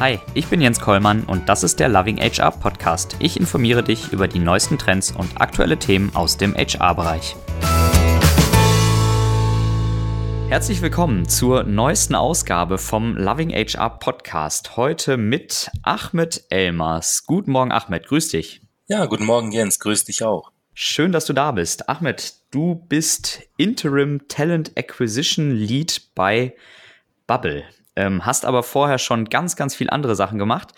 Hi, 0.00 0.20
ich 0.32 0.46
bin 0.46 0.60
Jens 0.60 0.78
Kollmann 0.78 1.24
und 1.24 1.48
das 1.48 1.64
ist 1.64 1.80
der 1.80 1.88
Loving 1.88 2.18
HR 2.18 2.52
Podcast. 2.52 3.16
Ich 3.18 3.36
informiere 3.36 3.82
dich 3.82 4.12
über 4.12 4.28
die 4.28 4.38
neuesten 4.38 4.78
Trends 4.78 5.10
und 5.10 5.40
aktuelle 5.40 5.76
Themen 5.76 6.14
aus 6.14 6.36
dem 6.36 6.54
HR-Bereich. 6.54 7.34
Herzlich 10.48 10.82
willkommen 10.82 11.28
zur 11.28 11.64
neuesten 11.64 12.14
Ausgabe 12.14 12.78
vom 12.78 13.16
Loving 13.16 13.50
HR 13.50 13.98
Podcast. 13.98 14.76
Heute 14.76 15.16
mit 15.16 15.68
Ahmed 15.82 16.44
Elmers. 16.48 17.24
Guten 17.26 17.50
Morgen, 17.50 17.72
Ahmed. 17.72 18.06
Grüß 18.06 18.28
dich. 18.28 18.60
Ja, 18.86 19.06
guten 19.06 19.24
Morgen, 19.24 19.50
Jens. 19.50 19.80
Grüß 19.80 20.04
dich 20.04 20.22
auch. 20.22 20.52
Schön, 20.74 21.10
dass 21.10 21.26
du 21.26 21.32
da 21.32 21.50
bist. 21.50 21.88
Ahmed, 21.88 22.34
du 22.52 22.76
bist 22.76 23.42
Interim 23.56 24.28
Talent 24.28 24.78
Acquisition 24.78 25.50
Lead 25.50 26.14
bei 26.14 26.54
Bubble 27.26 27.64
ähm, 27.98 28.24
hast 28.24 28.44
aber 28.44 28.62
vorher 28.62 28.98
schon 28.98 29.24
ganz, 29.24 29.56
ganz 29.56 29.74
viel 29.74 29.90
andere 29.90 30.14
Sachen 30.14 30.38
gemacht. 30.38 30.72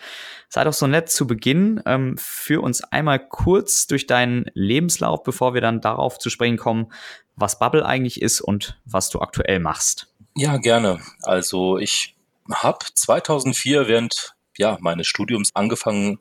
Sei 0.49 0.63
doch 0.63 0.73
so 0.73 0.87
nett 0.87 1.09
zu 1.09 1.27
Beginn, 1.27 1.81
ähm, 1.85 2.15
für 2.17 2.61
uns 2.61 2.83
einmal 2.83 3.25
kurz 3.25 3.87
durch 3.87 4.07
deinen 4.07 4.45
Lebenslauf, 4.53 5.23
bevor 5.23 5.53
wir 5.53 5.61
dann 5.61 5.81
darauf 5.81 6.17
zu 6.17 6.29
sprechen 6.29 6.57
kommen, 6.57 6.91
was 7.35 7.59
Bubble 7.59 7.85
eigentlich 7.85 8.21
ist 8.21 8.41
und 8.41 8.79
was 8.85 9.09
du 9.09 9.19
aktuell 9.19 9.59
machst. 9.59 10.07
Ja, 10.35 10.57
gerne. 10.57 10.99
Also 11.21 11.77
ich 11.77 12.15
habe 12.51 12.79
2004 12.93 13.87
während 13.87 14.35
ja, 14.57 14.77
meines 14.81 15.07
Studiums 15.07 15.49
angefangen, 15.53 16.19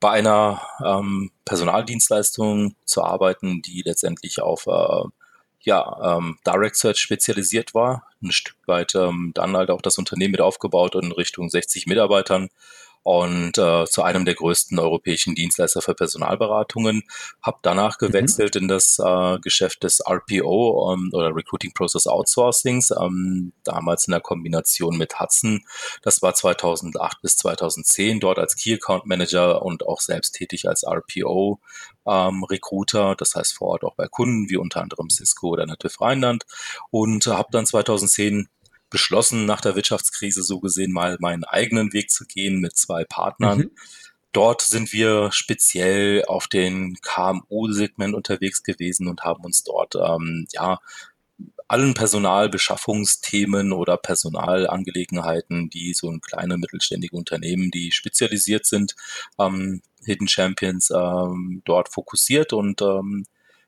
bei 0.00 0.10
einer 0.10 0.62
ähm, 0.84 1.30
Personaldienstleistung 1.44 2.76
zu 2.84 3.02
arbeiten, 3.02 3.62
die 3.62 3.82
letztendlich 3.84 4.40
auf 4.40 4.66
äh, 4.66 5.04
ja, 5.62 6.16
ähm, 6.18 6.38
Direct 6.46 6.76
Search 6.76 6.98
spezialisiert 6.98 7.74
war, 7.74 8.06
ein 8.22 8.32
Stück 8.32 8.56
weit 8.66 8.94
ähm, 8.94 9.32
dann 9.34 9.56
halt 9.56 9.70
auch 9.70 9.82
das 9.82 9.98
Unternehmen 9.98 10.32
mit 10.32 10.40
aufgebaut 10.40 10.94
in 10.94 11.12
Richtung 11.12 11.48
60 11.48 11.86
Mitarbeitern 11.86 12.50
und 13.02 13.58
äh, 13.58 13.84
zu 13.86 14.02
einem 14.02 14.24
der 14.24 14.34
größten 14.34 14.78
europäischen 14.78 15.34
Dienstleister 15.34 15.82
für 15.82 15.94
Personalberatungen. 15.94 17.02
Habe 17.42 17.58
danach 17.62 18.00
mhm. 18.00 18.06
gewechselt 18.06 18.54
mhm. 18.54 18.62
in 18.62 18.68
das 18.68 18.98
äh, 18.98 19.38
Geschäft 19.40 19.82
des 19.82 20.00
RPO 20.06 20.94
ähm, 20.94 21.10
oder 21.12 21.34
Recruiting 21.34 21.72
Process 21.74 22.06
Outsourcings, 22.06 22.92
ähm, 22.92 23.52
damals 23.64 24.06
in 24.06 24.12
der 24.12 24.20
Kombination 24.20 24.96
mit 24.96 25.18
Hudson. 25.18 25.64
Das 26.02 26.22
war 26.22 26.34
2008 26.34 27.22
bis 27.22 27.36
2010 27.38 28.20
dort 28.20 28.38
als 28.38 28.56
Key 28.56 28.74
Account 28.74 29.06
Manager 29.06 29.62
und 29.62 29.86
auch 29.86 30.00
selbst 30.00 30.32
tätig 30.32 30.68
als 30.68 30.84
RPO 30.84 31.60
ähm, 32.06 32.44
Recruiter, 32.44 33.14
das 33.16 33.34
heißt 33.34 33.54
vor 33.54 33.68
Ort 33.68 33.84
auch 33.84 33.94
bei 33.94 34.06
Kunden 34.08 34.48
wie 34.48 34.56
unter 34.56 34.80
anderem 34.80 35.10
Cisco 35.10 35.48
oder 35.48 35.66
Nativ 35.66 36.00
Rheinland 36.00 36.44
und 36.90 37.26
äh, 37.26 37.30
habe 37.30 37.48
dann 37.52 37.66
2010 37.66 38.48
beschlossen, 38.92 39.46
nach 39.46 39.60
der 39.60 39.74
Wirtschaftskrise 39.74 40.42
so 40.42 40.60
gesehen 40.60 40.92
mal 40.92 41.16
meinen 41.20 41.44
eigenen 41.44 41.92
Weg 41.92 42.10
zu 42.10 42.24
gehen 42.24 42.60
mit 42.60 42.76
zwei 42.76 43.04
Partnern. 43.04 43.58
Mhm. 43.58 43.70
Dort 44.32 44.62
sind 44.62 44.92
wir 44.92 45.30
speziell 45.32 46.24
auf 46.26 46.46
den 46.46 46.96
KMU-Segment 47.02 48.14
unterwegs 48.14 48.62
gewesen 48.62 49.08
und 49.08 49.24
haben 49.24 49.44
uns 49.44 49.64
dort 49.64 49.94
ähm, 49.96 50.46
ja 50.52 50.78
allen 51.68 51.94
Personalbeschaffungsthemen 51.94 53.72
oder 53.72 53.96
Personalangelegenheiten, 53.96 55.70
die 55.70 55.94
so 55.94 56.10
ein 56.10 56.20
kleine 56.20 56.58
mittelständige 56.58 57.16
Unternehmen, 57.16 57.70
die 57.70 57.92
spezialisiert 57.92 58.66
sind, 58.66 58.94
ähm, 59.38 59.82
Hidden 60.04 60.28
Champions 60.28 60.90
ähm, 60.90 61.62
dort 61.64 61.88
fokussiert 61.88 62.52
und 62.52 62.82
ähm, 62.82 63.24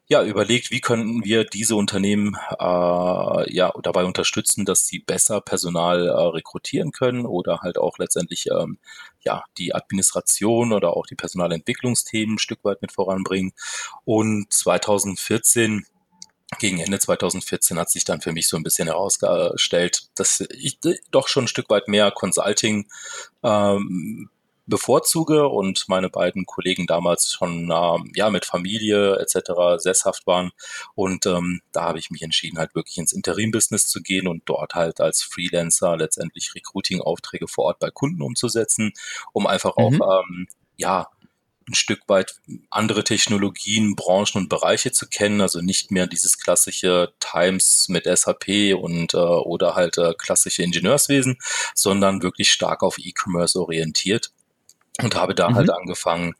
ja, 0.06 0.22
überlegt, 0.22 0.70
wie 0.70 0.80
könnten 0.80 1.24
wir 1.24 1.44
diese 1.44 1.76
Unternehmen 1.76 2.36
äh, 2.58 3.54
ja 3.54 3.72
dabei 3.82 4.04
unterstützen, 4.04 4.66
dass 4.66 4.86
sie 4.86 4.98
besser 4.98 5.40
Personal 5.40 6.08
äh, 6.08 6.12
rekrutieren 6.12 6.92
können 6.92 7.24
oder 7.24 7.60
halt 7.60 7.78
auch 7.78 7.96
letztendlich 7.98 8.48
ähm, 8.50 8.78
ja 9.24 9.44
die 9.56 9.74
Administration 9.74 10.72
oder 10.72 10.94
auch 10.96 11.06
die 11.06 11.14
Personalentwicklungsthemen 11.14 12.34
ein 12.34 12.38
Stück 12.38 12.64
weit 12.64 12.82
mit 12.82 12.92
voranbringen. 12.92 13.52
Und 14.04 14.52
2014 14.52 15.86
gegen 16.58 16.80
Ende 16.80 16.98
2014 16.98 17.78
hat 17.78 17.90
sich 17.90 18.04
dann 18.04 18.20
für 18.20 18.32
mich 18.32 18.46
so 18.46 18.56
ein 18.58 18.62
bisschen 18.62 18.88
herausgestellt, 18.88 20.08
dass 20.14 20.44
ich 20.50 20.78
doch 21.10 21.28
schon 21.28 21.44
ein 21.44 21.48
Stück 21.48 21.70
weit 21.70 21.88
mehr 21.88 22.10
Consulting 22.10 22.86
ähm, 23.42 24.28
bevorzuge 24.66 25.48
und 25.48 25.84
meine 25.88 26.08
beiden 26.08 26.46
Kollegen 26.46 26.86
damals 26.86 27.30
schon 27.30 27.70
ähm, 27.72 28.12
ja 28.14 28.30
mit 28.30 28.44
Familie 28.44 29.16
etc. 29.16 29.78
sesshaft 29.78 30.26
waren 30.26 30.52
und 30.94 31.26
ähm, 31.26 31.60
da 31.72 31.82
habe 31.82 31.98
ich 31.98 32.10
mich 32.10 32.22
entschieden 32.22 32.58
halt 32.58 32.74
wirklich 32.74 32.98
ins 32.98 33.12
Interim-Business 33.12 33.86
zu 33.86 34.02
gehen 34.02 34.26
und 34.26 34.42
dort 34.46 34.74
halt 34.74 35.00
als 35.00 35.22
Freelancer 35.22 35.96
letztendlich 35.96 36.54
Recruiting-Aufträge 36.54 37.48
vor 37.48 37.64
Ort 37.64 37.78
bei 37.78 37.90
Kunden 37.90 38.22
umzusetzen, 38.22 38.92
um 39.32 39.46
einfach 39.46 39.76
mhm. 39.76 40.02
auch 40.02 40.22
ähm, 40.22 40.46
ja 40.76 41.08
ein 41.68 41.74
Stück 41.74 42.00
weit 42.08 42.34
andere 42.70 43.04
Technologien, 43.04 43.96
Branchen 43.96 44.36
und 44.42 44.48
Bereiche 44.48 44.92
zu 44.92 45.08
kennen, 45.08 45.40
also 45.40 45.60
nicht 45.60 45.90
mehr 45.90 46.06
dieses 46.06 46.38
klassische 46.38 47.14
Times 47.20 47.86
mit 47.88 48.04
SAP 48.04 48.74
und 48.76 49.14
äh, 49.14 49.16
oder 49.16 49.74
halt 49.74 49.96
äh, 49.98 50.14
klassische 50.16 50.62
Ingenieurswesen, 50.62 51.38
sondern 51.74 52.22
wirklich 52.22 52.50
stark 52.50 52.82
auf 52.82 52.98
E-Commerce 52.98 53.58
orientiert 53.58 54.32
und 55.02 55.16
habe 55.16 55.34
da 55.34 55.44
halt 55.44 55.52
mhm. 55.52 55.58
halt 55.58 55.70
angefangen, 55.70 56.34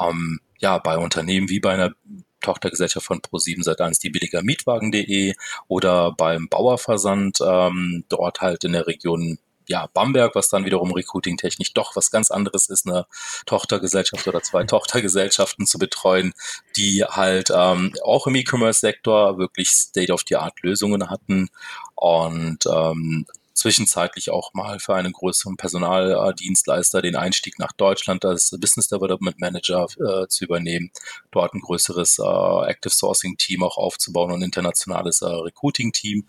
ähm, 0.00 0.40
ja, 0.58 0.78
bei 0.78 0.98
Unternehmen 0.98 1.48
wie 1.48 1.60
bei 1.60 1.74
einer 1.74 1.92
Tochtergesellschaft 2.40 3.06
von 3.06 3.20
Pro7 3.20 3.64
Sat1, 3.64 4.00
die 4.00 4.10
billiger 4.10 4.42
Mietwagen.de 4.42 5.34
oder 5.66 6.12
beim 6.12 6.48
Bauerversand, 6.48 7.38
ähm, 7.44 8.04
dort 8.08 8.40
halt 8.40 8.64
in 8.64 8.72
der 8.72 8.86
Region 8.86 9.38
ja, 9.66 9.88
Bamberg, 9.94 10.34
was 10.34 10.50
dann 10.50 10.66
wiederum 10.66 10.92
recruiting-technisch 10.92 11.72
doch 11.72 11.96
was 11.96 12.10
ganz 12.10 12.30
anderes 12.30 12.68
ist, 12.68 12.86
eine 12.86 13.06
Tochtergesellschaft 13.46 14.26
oder 14.28 14.42
zwei 14.42 14.64
Tochtergesellschaften 14.64 15.66
zu 15.66 15.78
betreuen, 15.78 16.34
die 16.76 17.04
halt 17.04 17.50
ähm, 17.54 17.94
auch 18.04 18.26
im 18.26 18.34
E-Commerce-Sektor 18.34 19.38
wirklich 19.38 19.70
State-of-the-Art-Lösungen 19.70 21.08
hatten 21.08 21.48
und 21.94 22.58
ähm, 22.66 23.26
zwischenzeitlich 23.54 24.30
auch 24.30 24.52
mal 24.52 24.80
für 24.80 24.94
einen 24.94 25.12
größeren 25.12 25.56
Personaldienstleister 25.56 27.00
den 27.00 27.16
Einstieg 27.16 27.58
nach 27.58 27.72
Deutschland 27.72 28.24
als 28.24 28.50
Business 28.60 28.88
Development 28.88 29.38
Manager 29.40 29.86
äh, 29.98 30.26
zu 30.28 30.44
übernehmen, 30.44 30.90
dort 31.30 31.54
ein 31.54 31.60
größeres 31.60 32.18
äh, 32.18 32.70
Active 32.70 32.92
Sourcing 32.92 33.36
Team 33.36 33.62
auch 33.62 33.76
aufzubauen 33.76 34.32
und 34.32 34.42
internationales 34.42 35.22
äh, 35.22 35.26
Recruiting 35.26 35.92
Team. 35.92 36.26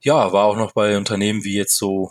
Ja, 0.00 0.32
war 0.32 0.46
auch 0.46 0.56
noch 0.56 0.72
bei 0.72 0.96
Unternehmen 0.96 1.44
wie 1.44 1.56
jetzt 1.56 1.76
so 1.76 2.10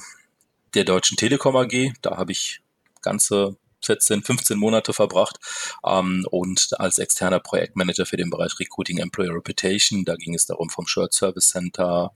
der 0.74 0.86
Deutschen 0.86 1.18
Telekom 1.18 1.56
AG, 1.56 1.94
da 2.02 2.18
habe 2.18 2.32
ich 2.32 2.62
ganze 3.02 3.58
14, 3.84 4.24
15 4.24 4.58
Monate 4.58 4.94
verbracht 4.94 5.40
ähm, 5.86 6.26
und 6.30 6.70
als 6.80 7.00
externer 7.00 7.40
Projektmanager 7.40 8.06
für 8.06 8.18
den 8.18 8.30
Bereich 8.30 8.60
Recruiting 8.60 9.00
Employer 9.00 9.34
Reputation. 9.34 10.06
Da 10.06 10.16
ging 10.16 10.36
es 10.36 10.46
darum, 10.46 10.70
vom 10.70 10.88
Shirt 10.88 11.14
Service 11.14 11.50
Center 11.50 12.14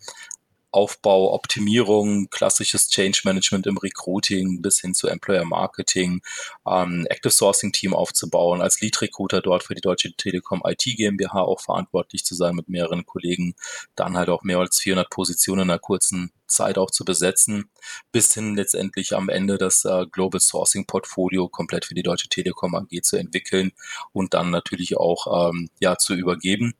Aufbau, 0.75 1.33
Optimierung, 1.33 2.29
klassisches 2.29 2.89
Change 2.89 3.21
Management 3.23 3.65
im 3.65 3.77
Recruiting 3.77 4.61
bis 4.61 4.81
hin 4.81 4.93
zu 4.93 5.07
Employer 5.07 5.45
Marketing, 5.45 6.21
ähm, 6.67 7.07
Active 7.09 7.31
Sourcing 7.31 7.71
Team 7.71 7.93
aufzubauen, 7.93 8.61
als 8.61 8.81
Lead 8.81 9.01
Recruiter 9.01 9.41
dort 9.41 9.63
für 9.63 9.73
die 9.73 9.81
Deutsche 9.81 10.11
Telekom 10.13 10.61
IT 10.65 10.83
GmbH 10.83 11.41
auch 11.41 11.61
verantwortlich 11.61 12.25
zu 12.25 12.35
sein 12.35 12.55
mit 12.55 12.67
mehreren 12.67 13.05
Kollegen, 13.05 13.55
dann 13.95 14.17
halt 14.17 14.27
auch 14.27 14.43
mehr 14.43 14.59
als 14.59 14.79
400 14.79 15.09
Positionen 15.09 15.63
in 15.63 15.69
einer 15.69 15.79
kurzen 15.79 16.31
Zeit 16.47 16.77
auch 16.77 16.91
zu 16.91 17.05
besetzen, 17.05 17.69
bis 18.11 18.33
hin 18.33 18.55
letztendlich 18.55 19.15
am 19.15 19.29
Ende 19.29 19.57
das 19.57 19.85
äh, 19.85 20.05
Global 20.11 20.41
Sourcing 20.41 20.85
Portfolio 20.85 21.47
komplett 21.47 21.85
für 21.85 21.95
die 21.95 22.03
Deutsche 22.03 22.29
Telekom 22.29 22.75
AG 22.75 23.01
zu 23.01 23.17
entwickeln 23.17 23.71
und 24.11 24.33
dann 24.33 24.51
natürlich 24.51 24.97
auch 24.97 25.49
ähm, 25.49 25.69
ja 25.79 25.97
zu 25.97 26.13
übergeben. 26.13 26.75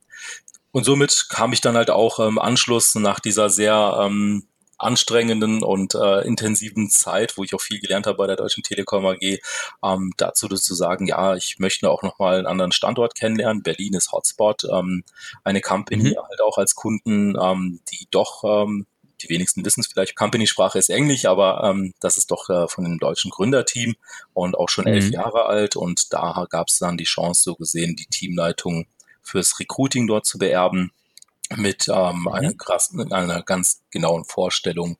Und 0.76 0.84
somit 0.84 1.30
kam 1.30 1.54
ich 1.54 1.62
dann 1.62 1.74
halt 1.74 1.88
auch 1.88 2.18
im 2.18 2.38
Anschluss 2.38 2.94
nach 2.96 3.18
dieser 3.18 3.48
sehr 3.48 3.98
ähm, 3.98 4.46
anstrengenden 4.76 5.62
und 5.62 5.94
äh, 5.94 6.20
intensiven 6.20 6.90
Zeit, 6.90 7.38
wo 7.38 7.44
ich 7.44 7.54
auch 7.54 7.62
viel 7.62 7.80
gelernt 7.80 8.06
habe 8.06 8.18
bei 8.18 8.26
der 8.26 8.36
Deutschen 8.36 8.62
Telekom 8.62 9.06
AG, 9.06 9.38
ähm, 9.82 10.12
dazu 10.18 10.48
zu 10.48 10.74
sagen, 10.74 11.06
ja, 11.06 11.34
ich 11.34 11.58
möchte 11.60 11.88
auch 11.88 12.02
nochmal 12.02 12.36
einen 12.36 12.46
anderen 12.46 12.72
Standort 12.72 13.14
kennenlernen. 13.14 13.62
Berlin 13.62 13.94
ist 13.94 14.12
Hotspot, 14.12 14.64
ähm, 14.70 15.02
eine 15.44 15.62
Company 15.62 16.10
mhm. 16.10 16.28
halt 16.28 16.42
auch 16.42 16.58
als 16.58 16.74
Kunden, 16.74 17.38
ähm, 17.40 17.80
die 17.90 18.06
doch 18.10 18.44
ähm, 18.44 18.86
die 19.22 19.30
wenigsten 19.30 19.64
wissen 19.64 19.80
es 19.80 19.86
vielleicht, 19.86 20.14
Company-Sprache 20.14 20.78
ist 20.78 20.90
Englisch, 20.90 21.24
aber 21.24 21.64
ähm, 21.64 21.94
das 22.00 22.18
ist 22.18 22.30
doch 22.30 22.50
äh, 22.50 22.68
von 22.68 22.84
dem 22.84 22.98
deutschen 22.98 23.30
Gründerteam 23.30 23.96
und 24.34 24.58
auch 24.58 24.68
schon 24.68 24.84
mhm. 24.84 24.92
elf 24.92 25.08
Jahre 25.08 25.46
alt. 25.46 25.74
Und 25.74 26.12
da 26.12 26.46
gab 26.50 26.68
es 26.68 26.78
dann 26.80 26.98
die 26.98 27.04
Chance, 27.04 27.40
so 27.42 27.54
gesehen, 27.54 27.96
die 27.96 28.08
Teamleitung 28.08 28.86
fürs 29.26 29.58
Recruiting 29.58 30.06
dort 30.06 30.26
zu 30.26 30.38
beerben 30.38 30.92
mit 31.56 31.88
ähm, 31.88 32.20
mhm. 32.20 32.28
einer, 32.28 32.54
krassen, 32.54 33.12
einer 33.12 33.42
ganz 33.42 33.82
genauen 33.90 34.24
Vorstellung, 34.24 34.98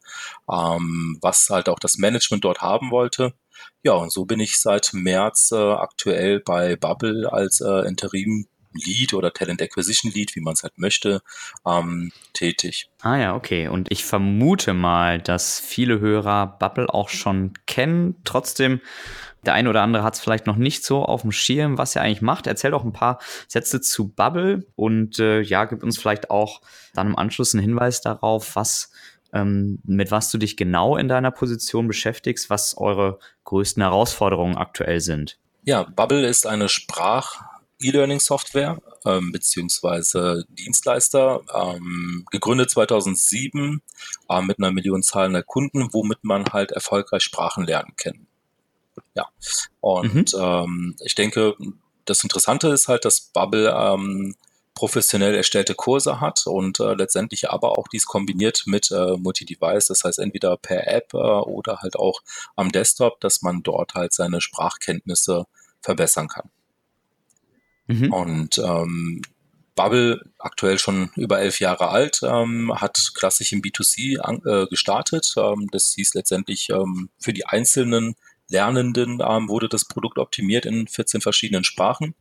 ähm, 0.51 1.19
was 1.21 1.49
halt 1.51 1.69
auch 1.69 1.79
das 1.79 1.99
Management 1.99 2.45
dort 2.45 2.61
haben 2.61 2.91
wollte. 2.91 3.35
Ja, 3.83 3.93
und 3.95 4.13
so 4.13 4.25
bin 4.27 4.41
ich 4.41 4.61
seit 4.61 4.93
März 4.93 5.51
äh, 5.53 5.57
aktuell 5.57 6.41
bei 6.41 6.77
Bubble 6.77 7.33
als 7.33 7.61
äh, 7.61 7.87
Interim 7.87 8.47
Lead 8.85 9.15
oder 9.15 9.33
Talent 9.33 9.63
Acquisition 9.63 10.13
Lead, 10.13 10.37
wie 10.37 10.41
man 10.41 10.55
es 10.55 10.63
halt 10.63 10.79
möchte, 10.79 11.23
ähm, 11.67 12.13
tätig. 12.33 12.91
Ah 13.01 13.17
ja, 13.17 13.35
okay. 13.35 13.69
Und 13.69 13.91
ich 13.91 14.05
vermute 14.05 14.75
mal, 14.75 15.21
dass 15.21 15.59
viele 15.61 16.01
Hörer 16.01 16.59
Bubble 16.59 16.93
auch 16.93 17.09
schon 17.09 17.55
kennen. 17.67 18.17
Trotzdem, 18.25 18.81
der 19.47 19.55
eine 19.55 19.71
oder 19.71 19.83
andere 19.83 20.03
hat 20.03 20.15
es 20.15 20.21
vielleicht 20.21 20.47
noch 20.47 20.57
nicht 20.57 20.85
so 20.85 21.05
auf 21.05 21.23
dem 21.23 21.33
Schirm, 21.33 21.79
was 21.79 21.97
er 21.97 22.03
eigentlich 22.03 22.23
macht. 22.23 22.47
Erzähl 22.47 22.71
doch 22.71 22.85
ein 22.85 22.93
paar 22.93 23.21
Sätze 23.49 23.81
zu 23.81 24.09
Bubble 24.09 24.67
und 24.75 25.19
äh, 25.19 25.41
ja, 25.41 25.65
gib 25.65 25.83
uns 25.83 25.99
vielleicht 25.99 26.31
auch 26.31 26.61
dann 26.95 27.09
im 27.09 27.19
Anschluss 27.19 27.55
einen 27.55 27.63
Hinweis 27.63 28.01
darauf, 28.01 28.57
was 28.57 28.91
ähm, 29.33 29.81
mit 29.85 30.11
was 30.11 30.31
du 30.31 30.39
dich 30.39 30.57
genau 30.57 30.97
in 30.97 31.09
deiner 31.09 31.31
Position 31.31 31.89
beschäftigst, 31.89 32.51
was 32.51 32.77
eure 32.77 33.19
größten 33.45 33.83
Herausforderungen 33.83 34.57
aktuell 34.57 35.01
sind. 35.01 35.39
Ja, 35.65 35.83
Bubble 35.83 36.27
ist 36.27 36.47
eine 36.47 36.69
Sprach- 36.69 37.43
E-Learning-Software 37.81 38.79
ähm, 39.05 39.33
beziehungsweise 39.33 40.45
Dienstleister, 40.49 41.43
ähm, 41.55 42.25
gegründet 42.31 42.71
2007 42.71 43.83
äh, 44.29 44.43
mit 44.43 44.59
einer 44.59 44.73
Millionenzahl 44.73 45.31
der 45.31 45.43
Kunden, 45.43 45.93
womit 45.93 46.25
man 46.25 46.47
halt 46.53 46.73
erfolgreich 46.73 47.23
Sprachen 47.23 47.67
lernen 47.67 47.93
kann. 47.97 48.27
Ja, 49.17 49.29
und 49.81 50.35
mhm. 50.35 50.41
ähm, 50.41 50.97
ich 51.03 51.15
denke, 51.15 51.55
das 52.05 52.23
Interessante 52.23 52.69
ist 52.69 52.87
halt, 52.87 53.05
dass 53.07 53.33
Bubble 53.33 53.75
ähm, 53.75 54.37
professionell 54.75 55.35
erstellte 55.35 55.75
Kurse 55.75 56.21
hat 56.21 56.47
und 56.47 56.81
äh, 56.81 56.93
letztendlich 56.93 57.49
aber 57.51 57.79
auch 57.79 57.89
dies 57.89 58.05
kombiniert 58.05 58.65
mit 58.67 58.91
äh, 58.91 59.17
Multi-Device, 59.17 59.87
das 59.87 60.05
heißt 60.05 60.19
entweder 60.19 60.59
per 60.59 60.87
App 60.87 61.15
äh, 61.15 61.17
oder 61.17 61.79
halt 61.79 61.97
auch 61.97 62.21
am 62.57 62.71
Desktop, 62.71 63.19
dass 63.21 63.41
man 63.41 63.63
dort 63.63 63.95
halt 63.95 64.13
seine 64.13 64.43
Sprachkenntnisse 64.43 65.47
verbessern 65.81 66.29
kann. 66.29 66.51
Mhm. 67.87 68.13
Und 68.13 68.59
ähm, 68.59 69.23
Bubble, 69.77 70.21
aktuell 70.39 70.79
schon 70.79 71.11
über 71.17 71.41
elf 71.41 71.61
Jahre 71.61 71.89
alt, 71.89 72.21
ähm, 72.23 72.73
hat 72.75 73.13
klassisch 73.15 73.53
im 73.53 73.63
B2C 73.63 74.19
an, 74.19 74.43
äh, 74.45 74.67
gestartet. 74.67 75.35
Ähm, 75.37 75.69
das 75.71 75.93
hieß 75.95 76.15
letztendlich 76.15 76.71
ähm, 76.71 77.11
für 77.19 77.33
die 77.33 77.47
einzelnen 77.47 78.17
Lernenden 78.49 79.21
ähm, 79.27 79.49
wurde 79.49 79.69
das 79.69 79.85
Produkt 79.85 80.19
optimiert 80.19 80.67
in 80.67 80.87
14 80.87 81.21
verschiedenen 81.21 81.65
Sprachen. 81.65 82.15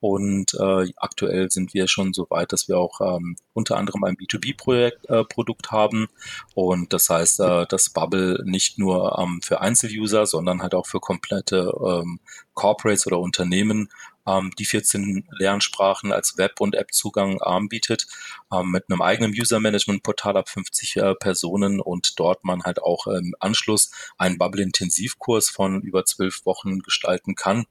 Und 0.00 0.54
äh, 0.54 0.92
aktuell 0.96 1.50
sind 1.50 1.74
wir 1.74 1.88
schon 1.88 2.12
so 2.12 2.26
weit, 2.30 2.52
dass 2.52 2.68
wir 2.68 2.78
auch 2.78 3.00
ähm, 3.00 3.36
unter 3.52 3.76
anderem 3.76 4.04
ein 4.04 4.16
B2B-Produkt 4.16 5.66
äh, 5.66 5.70
haben. 5.70 6.08
Und 6.54 6.92
das 6.92 7.10
heißt, 7.10 7.40
äh, 7.40 7.66
dass 7.66 7.90
Bubble 7.90 8.42
nicht 8.44 8.78
nur 8.78 9.18
ähm, 9.18 9.40
für 9.42 9.60
Einzeluser, 9.60 10.26
sondern 10.26 10.62
halt 10.62 10.74
auch 10.74 10.86
für 10.86 11.00
komplette 11.00 11.72
ähm, 11.84 12.20
Corporates 12.54 13.06
oder 13.06 13.18
Unternehmen 13.18 13.88
die 14.58 14.64
14 14.64 15.28
Lernsprachen 15.30 16.12
als 16.12 16.38
Web- 16.38 16.60
und 16.60 16.74
App-Zugang 16.74 17.40
anbietet, 17.40 18.06
ähm, 18.52 18.70
mit 18.70 18.84
einem 18.88 19.02
eigenen 19.02 19.32
User-Management-Portal 19.32 20.36
ab 20.36 20.48
50 20.48 20.96
äh, 20.96 21.14
Personen 21.14 21.80
und 21.80 22.18
dort 22.18 22.44
man 22.44 22.62
halt 22.62 22.82
auch 22.82 23.06
im 23.06 23.34
Anschluss 23.40 23.90
einen 24.18 24.38
Bubble-Intensivkurs 24.38 25.48
von 25.48 25.82
über 25.82 26.04
zwölf 26.04 26.44
Wochen 26.46 26.80
gestalten 26.80 27.34
kann, 27.34 27.66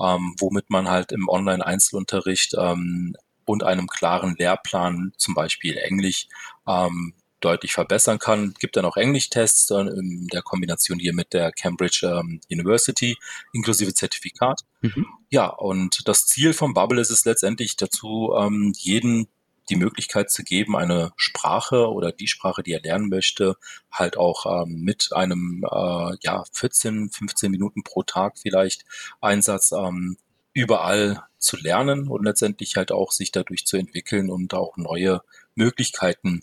ähm, 0.00 0.34
womit 0.38 0.70
man 0.70 0.88
halt 0.88 1.12
im 1.12 1.28
Online-Einzelunterricht 1.28 2.54
ähm, 2.58 3.14
und 3.44 3.64
einem 3.64 3.86
klaren 3.88 4.36
Lehrplan, 4.36 5.12
zum 5.16 5.34
Beispiel 5.34 5.76
Englisch, 5.76 6.28
ähm, 6.66 7.14
deutlich 7.44 7.72
verbessern 7.72 8.18
kann. 8.18 8.54
Gibt 8.58 8.76
dann 8.76 8.84
auch 8.84 8.96
Englisch-Tests 8.96 9.70
in 9.70 10.28
der 10.32 10.42
Kombination 10.42 10.98
hier 10.98 11.14
mit 11.14 11.32
der 11.32 11.52
Cambridge 11.52 12.06
ähm, 12.06 12.40
University 12.50 13.16
inklusive 13.52 13.94
Zertifikat. 13.94 14.62
Mhm. 14.80 15.06
Ja, 15.30 15.46
und 15.46 16.08
das 16.08 16.26
Ziel 16.26 16.52
vom 16.52 16.74
Bubble 16.74 17.00
ist 17.00 17.10
es 17.10 17.24
letztendlich 17.24 17.76
dazu, 17.76 18.34
ähm, 18.38 18.72
jeden 18.76 19.28
die 19.70 19.76
Möglichkeit 19.76 20.30
zu 20.30 20.42
geben, 20.42 20.76
eine 20.76 21.12
Sprache 21.16 21.90
oder 21.90 22.12
die 22.12 22.26
Sprache, 22.26 22.62
die 22.62 22.72
er 22.72 22.82
lernen 22.82 23.08
möchte, 23.08 23.56
halt 23.90 24.16
auch 24.16 24.64
ähm, 24.64 24.80
mit 24.82 25.10
einem 25.12 25.64
äh, 25.64 26.16
ja 26.20 26.44
14, 26.52 27.10
15 27.10 27.50
Minuten 27.50 27.82
pro 27.82 28.02
Tag 28.02 28.38
vielleicht 28.38 28.84
Einsatz 29.20 29.72
ähm, 29.72 30.16
überall 30.52 31.22
zu 31.38 31.56
lernen 31.56 32.08
und 32.08 32.24
letztendlich 32.24 32.76
halt 32.76 32.92
auch 32.92 33.12
sich 33.12 33.32
dadurch 33.32 33.64
zu 33.64 33.76
entwickeln 33.76 34.30
und 34.30 34.54
auch 34.54 34.76
neue 34.76 35.22
Möglichkeiten 35.54 36.42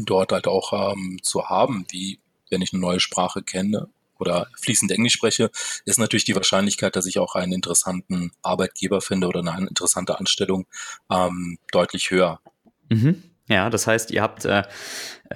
dort 0.00 0.32
halt 0.32 0.46
auch 0.46 0.92
ähm, 0.92 1.18
zu 1.22 1.48
haben, 1.48 1.86
wie 1.90 2.20
wenn 2.50 2.62
ich 2.62 2.72
eine 2.72 2.80
neue 2.80 3.00
Sprache 3.00 3.42
kenne 3.42 3.88
oder 4.18 4.48
fließend 4.60 4.90
Englisch 4.90 5.14
spreche, 5.14 5.50
ist 5.84 5.98
natürlich 5.98 6.24
die 6.24 6.34
Wahrscheinlichkeit, 6.34 6.96
dass 6.96 7.06
ich 7.06 7.18
auch 7.18 7.34
einen 7.34 7.52
interessanten 7.52 8.32
Arbeitgeber 8.42 9.00
finde 9.00 9.28
oder 9.28 9.40
eine 9.40 9.68
interessante 9.68 10.18
Anstellung 10.18 10.66
ähm, 11.10 11.58
deutlich 11.70 12.10
höher. 12.10 12.40
Mhm. 12.88 13.22
Ja, 13.48 13.70
das 13.70 13.86
heißt, 13.86 14.10
ihr 14.10 14.22
habt 14.22 14.44
äh, 14.44 14.62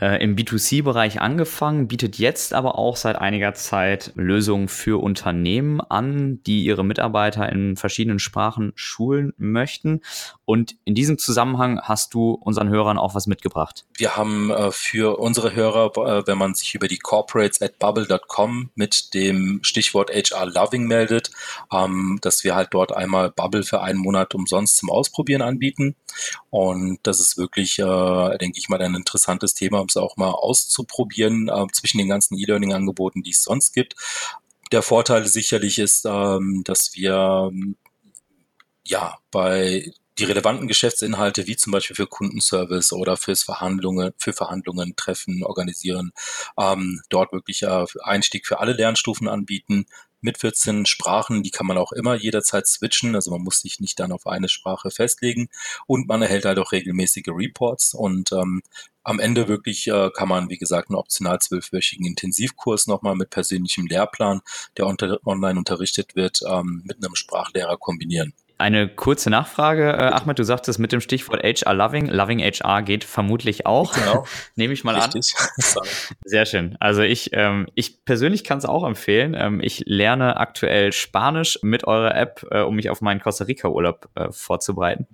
äh, 0.00 0.22
im 0.22 0.36
B2C-Bereich 0.36 1.20
angefangen, 1.20 1.88
bietet 1.88 2.18
jetzt 2.18 2.54
aber 2.54 2.78
auch 2.78 2.96
seit 2.96 3.16
einiger 3.16 3.54
Zeit 3.54 4.12
Lösungen 4.14 4.68
für 4.68 5.02
Unternehmen 5.02 5.80
an, 5.80 6.42
die 6.44 6.64
ihre 6.64 6.84
Mitarbeiter 6.84 7.48
in 7.50 7.76
verschiedenen 7.76 8.18
Sprachen 8.18 8.72
schulen 8.74 9.32
möchten. 9.36 10.00
Und 10.44 10.76
in 10.84 10.94
diesem 10.94 11.18
Zusammenhang 11.18 11.80
hast 11.82 12.14
du 12.14 12.32
unseren 12.32 12.68
Hörern 12.68 12.98
auch 12.98 13.14
was 13.14 13.26
mitgebracht. 13.26 13.84
Wir 13.96 14.16
haben 14.16 14.50
äh, 14.50 14.70
für 14.70 15.18
unsere 15.18 15.54
Hörer, 15.54 15.92
äh, 15.96 16.26
wenn 16.26 16.38
man 16.38 16.54
sich 16.54 16.74
über 16.74 16.88
die 16.88 16.98
corporates 16.98 17.60
at 17.60 17.78
bubble.com 17.78 18.70
mit 18.74 19.14
dem 19.14 19.60
Stichwort 19.62 20.10
HR 20.10 20.46
Loving 20.46 20.86
meldet, 20.86 21.30
ähm, 21.72 22.18
dass 22.22 22.44
wir 22.44 22.54
halt 22.54 22.68
dort 22.72 22.94
einmal 22.94 23.30
Bubble 23.30 23.62
für 23.62 23.82
einen 23.82 23.98
Monat 23.98 24.34
umsonst 24.34 24.78
zum 24.78 24.90
Ausprobieren 24.90 25.42
anbieten. 25.42 25.96
Und 26.50 26.98
das 27.02 27.20
ist 27.20 27.38
wirklich, 27.38 27.78
äh, 27.78 28.38
denke 28.38 28.58
ich 28.58 28.68
mal, 28.68 28.80
ein 28.82 28.94
interessantes 28.94 29.54
Thema, 29.54 29.81
es 29.90 29.96
auch 29.96 30.16
mal 30.16 30.30
auszuprobieren 30.30 31.48
äh, 31.48 31.66
zwischen 31.72 31.98
den 31.98 32.08
ganzen 32.08 32.38
E-Learning-Angeboten, 32.38 33.22
die 33.22 33.30
es 33.30 33.44
sonst 33.44 33.72
gibt. 33.72 33.94
Der 34.70 34.82
Vorteil 34.82 35.26
sicherlich 35.26 35.78
ist, 35.78 36.04
ähm, 36.06 36.62
dass 36.64 36.94
wir 36.94 37.50
ja 38.84 39.18
bei 39.30 39.92
die 40.18 40.24
relevanten 40.24 40.68
Geschäftsinhalte, 40.68 41.46
wie 41.46 41.56
zum 41.56 41.72
Beispiel 41.72 41.96
für 41.96 42.06
Kundenservice 42.06 42.92
oder 42.92 43.16
fürs 43.16 43.42
Verhandlungen, 43.42 44.12
für 44.18 44.32
Verhandlungen, 44.32 44.94
Treffen, 44.96 45.42
organisieren, 45.42 46.12
ähm, 46.58 47.00
dort 47.08 47.32
wirklich 47.32 47.62
äh, 47.62 47.86
Einstieg 48.02 48.46
für 48.46 48.60
alle 48.60 48.72
Lernstufen 48.74 49.28
anbieten 49.28 49.86
mit 50.22 50.38
14 50.38 50.86
Sprachen, 50.86 51.42
die 51.42 51.50
kann 51.50 51.66
man 51.66 51.78
auch 51.78 51.92
immer 51.92 52.14
jederzeit 52.14 52.66
switchen, 52.66 53.14
also 53.14 53.30
man 53.30 53.42
muss 53.42 53.60
sich 53.60 53.80
nicht 53.80 53.98
dann 54.00 54.12
auf 54.12 54.26
eine 54.26 54.48
Sprache 54.48 54.90
festlegen. 54.90 55.48
Und 55.86 56.08
man 56.08 56.22
erhält 56.22 56.44
halt 56.44 56.58
auch 56.58 56.72
regelmäßige 56.72 57.28
Reports. 57.28 57.94
Und 57.94 58.32
ähm, 58.32 58.62
am 59.02 59.18
Ende 59.18 59.48
wirklich 59.48 59.88
äh, 59.88 60.10
kann 60.14 60.28
man, 60.28 60.48
wie 60.48 60.58
gesagt, 60.58 60.88
einen 60.88 60.96
optional 60.96 61.40
zwölfwöchigen 61.40 62.06
Intensivkurs 62.06 62.86
nochmal 62.86 63.16
mit 63.16 63.30
persönlichem 63.30 63.86
Lehrplan, 63.86 64.40
der 64.76 64.86
online 64.86 65.58
unterrichtet 65.58 66.14
wird, 66.14 66.40
ähm, 66.48 66.82
mit 66.84 67.04
einem 67.04 67.16
Sprachlehrer 67.16 67.76
kombinieren. 67.76 68.32
Eine 68.62 68.86
kurze 68.86 69.28
Nachfrage, 69.28 69.90
äh, 69.90 70.12
Ahmed, 70.12 70.38
du 70.38 70.44
sagtest 70.44 70.78
mit 70.78 70.92
dem 70.92 71.00
Stichwort 71.00 71.42
HR 71.42 71.74
Loving. 71.74 72.06
Loving 72.06 72.38
HR 72.38 72.82
geht 72.82 73.02
vermutlich 73.02 73.66
auch. 73.66 73.92
Genau. 73.92 74.24
Nehme 74.54 74.72
ich 74.72 74.84
mal 74.84 74.94
Richtig. 74.94 75.34
an. 75.76 75.82
Sehr 76.24 76.46
schön. 76.46 76.76
Also 76.78 77.02
ich, 77.02 77.30
ähm, 77.32 77.66
ich 77.74 78.04
persönlich 78.04 78.44
kann 78.44 78.58
es 78.58 78.64
auch 78.64 78.86
empfehlen. 78.86 79.34
Ähm, 79.36 79.60
ich 79.60 79.82
lerne 79.86 80.36
aktuell 80.36 80.92
Spanisch 80.92 81.58
mit 81.62 81.88
eurer 81.88 82.14
App, 82.14 82.46
äh, 82.52 82.60
um 82.60 82.76
mich 82.76 82.88
auf 82.88 83.00
meinen 83.00 83.18
Costa 83.18 83.46
Rica-Urlaub 83.46 84.08
äh, 84.14 84.30
vorzubereiten. 84.30 85.08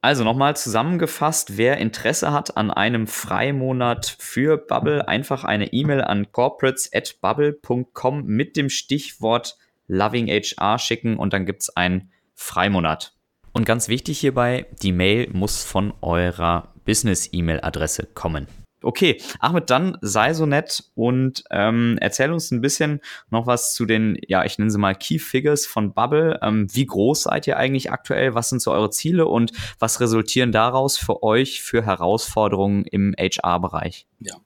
Also 0.00 0.22
nochmal 0.22 0.54
zusammengefasst, 0.54 1.56
wer 1.56 1.78
Interesse 1.78 2.30
hat 2.30 2.56
an 2.56 2.70
einem 2.70 3.08
Freimonat 3.08 4.14
für 4.16 4.58
Bubble, 4.58 5.08
einfach 5.08 5.42
eine 5.42 5.72
E-Mail 5.72 6.02
an 6.02 6.30
corporates@bubble.com 6.30 8.26
mit 8.26 8.56
dem 8.56 8.70
Stichwort 8.70 9.56
Loving 9.88 10.28
HR 10.28 10.78
schicken 10.78 11.16
und 11.16 11.32
dann 11.32 11.46
gibt 11.46 11.62
es 11.62 11.76
ein 11.76 12.12
Freimonat. 12.42 13.14
Und 13.52 13.64
ganz 13.64 13.88
wichtig 13.88 14.18
hierbei, 14.18 14.66
die 14.82 14.92
Mail 14.92 15.30
muss 15.32 15.62
von 15.62 15.94
eurer 16.00 16.72
Business-E-Mail-Adresse 16.84 18.08
kommen. 18.14 18.48
Okay, 18.82 19.20
Ahmed, 19.38 19.70
dann 19.70 19.96
sei 20.00 20.34
so 20.34 20.44
nett 20.44 20.82
und 20.94 21.44
ähm, 21.52 21.98
erzähl 22.00 22.32
uns 22.32 22.50
ein 22.50 22.60
bisschen 22.60 23.00
noch 23.30 23.46
was 23.46 23.74
zu 23.74 23.86
den, 23.86 24.18
ja, 24.26 24.44
ich 24.44 24.58
nenne 24.58 24.72
sie 24.72 24.78
mal 24.78 24.96
Key 24.96 25.20
Figures 25.20 25.66
von 25.66 25.94
Bubble. 25.94 26.40
Ähm, 26.42 26.66
wie 26.72 26.86
groß 26.86 27.22
seid 27.24 27.46
ihr 27.46 27.56
eigentlich 27.56 27.92
aktuell? 27.92 28.34
Was 28.34 28.48
sind 28.48 28.60
so 28.60 28.72
eure 28.72 28.90
Ziele 28.90 29.26
und 29.26 29.52
was 29.78 30.00
resultieren 30.00 30.50
daraus 30.50 30.98
für 30.98 31.22
euch 31.22 31.62
für 31.62 31.84
Herausforderungen 31.86 32.84
im 32.84 33.14
HR-Bereich? 33.16 34.06
Ja, 34.24 34.36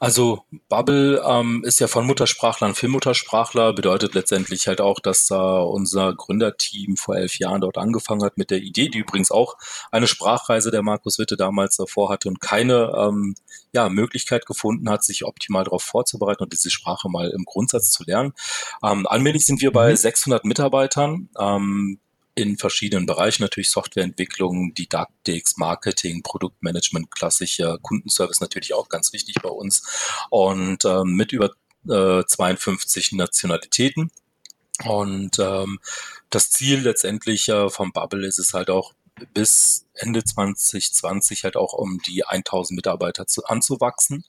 also 0.00 0.44
Bubble 0.68 1.22
ähm, 1.24 1.62
ist 1.64 1.78
ja 1.80 1.86
von 1.86 2.06
Muttersprachlern 2.06 2.74
für 2.74 2.88
Muttersprachler, 2.88 3.72
bedeutet 3.72 4.14
letztendlich 4.14 4.66
halt 4.66 4.80
auch, 4.80 4.98
dass 4.98 5.30
äh, 5.30 5.34
unser 5.34 6.14
Gründerteam 6.14 6.96
vor 6.96 7.16
elf 7.16 7.38
Jahren 7.38 7.60
dort 7.60 7.78
angefangen 7.78 8.24
hat 8.24 8.36
mit 8.36 8.50
der 8.50 8.58
Idee, 8.58 8.88
die 8.88 8.98
übrigens 8.98 9.30
auch 9.30 9.56
eine 9.90 10.06
Sprachreise 10.06 10.70
der 10.70 10.82
Markus 10.82 11.18
Witte 11.18 11.36
damals 11.36 11.76
davor 11.76 12.10
hatte 12.10 12.28
und 12.28 12.40
keine 12.40 12.92
ähm, 12.96 13.34
ja, 13.72 13.88
Möglichkeit 13.88 14.44
gefunden 14.46 14.90
hat, 14.90 15.04
sich 15.04 15.24
optimal 15.24 15.64
darauf 15.64 15.82
vorzubereiten 15.82 16.42
und 16.42 16.52
diese 16.52 16.70
Sprache 16.70 17.08
mal 17.08 17.30
im 17.30 17.44
Grundsatz 17.44 17.90
zu 17.90 18.04
lernen. 18.04 18.32
Ähm, 18.82 19.06
allmählich 19.06 19.46
sind 19.46 19.60
wir 19.60 19.72
bei 19.72 19.94
600 19.94 20.44
mhm. 20.44 20.48
Mitarbeitern. 20.48 21.28
Ähm, 21.38 22.00
in 22.34 22.56
verschiedenen 22.56 23.06
Bereichen, 23.06 23.42
natürlich 23.42 23.70
Softwareentwicklung, 23.70 24.74
Didaktik, 24.74 25.46
Marketing, 25.56 26.22
Produktmanagement, 26.22 27.10
klassischer 27.10 27.78
Kundenservice 27.78 28.40
natürlich 28.40 28.74
auch 28.74 28.88
ganz 28.88 29.12
wichtig 29.12 29.36
bei 29.42 29.50
uns 29.50 29.82
und 30.30 30.84
ähm, 30.84 31.14
mit 31.14 31.32
über 31.32 31.50
äh, 31.88 32.24
52 32.24 33.12
Nationalitäten. 33.12 34.10
Und 34.84 35.38
ähm, 35.38 35.78
das 36.30 36.50
Ziel 36.50 36.80
letztendlich 36.80 37.48
äh, 37.48 37.68
vom 37.68 37.92
Bubble 37.92 38.26
ist 38.26 38.38
es 38.38 38.54
halt 38.54 38.70
auch 38.70 38.94
bis 39.34 39.86
Ende 39.94 40.24
2020 40.24 41.44
halt 41.44 41.56
auch 41.56 41.74
um 41.74 42.00
die 42.06 42.24
1000 42.24 42.76
Mitarbeiter 42.76 43.26
zu, 43.26 43.44
anzuwachsen. 43.44 44.24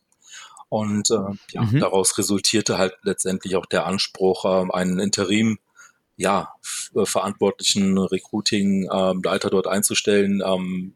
Und 0.69 1.09
äh, 1.11 1.35
ja, 1.51 1.61
mhm. 1.61 1.79
daraus 1.79 2.17
resultierte 2.17 2.77
halt 2.77 2.95
letztendlich 3.03 3.55
auch 3.55 3.65
der 3.65 3.85
Anspruch, 3.85 4.45
äh, 4.45 4.71
einen 4.73 4.99
Interim 4.99 5.59
ja, 6.17 6.53
äh, 6.95 7.05
verantwortlichen 7.05 7.97
Recruiting-Leiter 7.97 9.47
ähm, 9.47 9.51
dort 9.51 9.67
einzustellen, 9.67 10.41
ähm, 10.45 10.95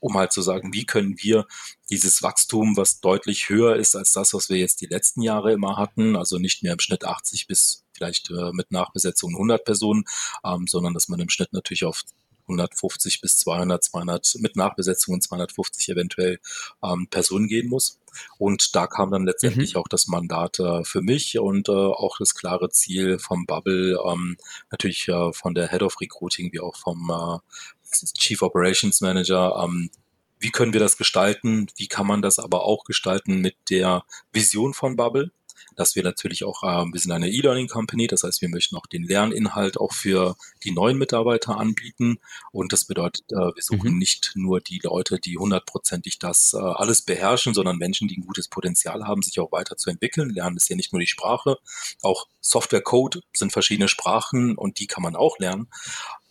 um 0.00 0.16
halt 0.16 0.32
zu 0.32 0.42
sagen, 0.42 0.72
wie 0.72 0.84
können 0.84 1.16
wir 1.18 1.46
dieses 1.90 2.22
Wachstum, 2.22 2.76
was 2.76 3.00
deutlich 3.00 3.48
höher 3.48 3.76
ist 3.76 3.96
als 3.96 4.12
das, 4.12 4.34
was 4.34 4.48
wir 4.48 4.56
jetzt 4.56 4.80
die 4.80 4.86
letzten 4.86 5.22
Jahre 5.22 5.52
immer 5.52 5.76
hatten, 5.76 6.16
also 6.16 6.38
nicht 6.38 6.62
mehr 6.62 6.72
im 6.72 6.80
Schnitt 6.80 7.04
80 7.04 7.46
bis 7.46 7.84
vielleicht 7.92 8.30
äh, 8.30 8.52
mit 8.52 8.70
Nachbesetzung 8.70 9.32
100 9.32 9.64
Personen, 9.64 10.04
ähm, 10.44 10.66
sondern 10.66 10.94
dass 10.94 11.08
man 11.08 11.20
im 11.20 11.30
Schnitt 11.30 11.52
natürlich 11.52 11.84
auf 11.84 12.02
150 12.48 13.20
bis 13.20 13.38
200, 13.38 13.82
200 13.84 14.36
mit 14.38 14.56
Nachbesetzungen 14.56 15.20
250 15.20 15.88
eventuell 15.88 16.38
ähm, 16.82 17.08
Personen 17.10 17.48
gehen 17.48 17.68
muss. 17.68 18.00
Und 18.38 18.74
da 18.74 18.86
kam 18.86 19.10
dann 19.10 19.24
letztendlich 19.24 19.74
mhm. 19.74 19.80
auch 19.80 19.88
das 19.88 20.06
Mandat 20.06 20.58
äh, 20.58 20.84
für 20.84 21.02
mich 21.02 21.38
und 21.38 21.68
äh, 21.68 21.72
auch 21.72 22.16
das 22.18 22.34
klare 22.34 22.70
Ziel 22.70 23.18
vom 23.18 23.46
Bubble, 23.46 23.98
ähm, 24.06 24.36
natürlich 24.70 25.08
äh, 25.08 25.32
von 25.32 25.54
der 25.54 25.68
Head 25.70 25.82
of 25.82 26.00
Recruiting 26.00 26.52
wie 26.52 26.60
auch 26.60 26.76
vom 26.76 27.10
äh, 27.10 27.38
Chief 28.18 28.40
Operations 28.42 29.00
Manager. 29.00 29.62
Ähm, 29.62 29.90
wie 30.38 30.50
können 30.50 30.72
wir 30.72 30.80
das 30.80 30.96
gestalten? 30.96 31.66
Wie 31.76 31.88
kann 31.88 32.06
man 32.06 32.22
das 32.22 32.38
aber 32.38 32.64
auch 32.64 32.84
gestalten 32.84 33.40
mit 33.40 33.56
der 33.70 34.04
Vision 34.32 34.74
von 34.74 34.96
Bubble? 34.96 35.30
Dass 35.76 35.94
wir 35.94 36.02
natürlich 36.02 36.44
auch, 36.44 36.62
äh, 36.62 36.84
wir 36.92 37.00
sind 37.00 37.12
eine 37.12 37.30
E-Learning 37.30 37.68
Company, 37.68 38.06
das 38.06 38.22
heißt, 38.22 38.40
wir 38.42 38.48
möchten 38.48 38.76
auch 38.76 38.86
den 38.86 39.04
Lerninhalt 39.04 39.78
auch 39.78 39.92
für 39.92 40.36
die 40.64 40.72
neuen 40.72 40.98
Mitarbeiter 40.98 41.58
anbieten. 41.58 42.18
Und 42.50 42.72
das 42.72 42.86
bedeutet, 42.86 43.30
äh, 43.30 43.36
wir 43.36 43.62
suchen 43.62 43.92
mhm. 43.92 43.98
nicht 43.98 44.32
nur 44.34 44.60
die 44.60 44.80
Leute, 44.82 45.18
die 45.18 45.38
hundertprozentig 45.38 46.18
das 46.18 46.54
äh, 46.54 46.58
alles 46.58 47.02
beherrschen, 47.02 47.54
sondern 47.54 47.76
Menschen, 47.76 48.08
die 48.08 48.16
ein 48.16 48.26
gutes 48.26 48.48
Potenzial 48.48 49.06
haben, 49.06 49.22
sich 49.22 49.38
auch 49.38 49.52
weiterzuentwickeln. 49.52 50.30
Lernen 50.30 50.56
ist 50.56 50.68
ja 50.68 50.76
nicht 50.76 50.92
nur 50.92 51.00
die 51.00 51.06
Sprache, 51.06 51.58
auch 52.02 52.26
Software 52.40 52.82
Code 52.82 53.20
sind 53.34 53.52
verschiedene 53.52 53.88
Sprachen 53.88 54.56
und 54.56 54.78
die 54.78 54.86
kann 54.86 55.02
man 55.02 55.16
auch 55.16 55.38
lernen. 55.38 55.68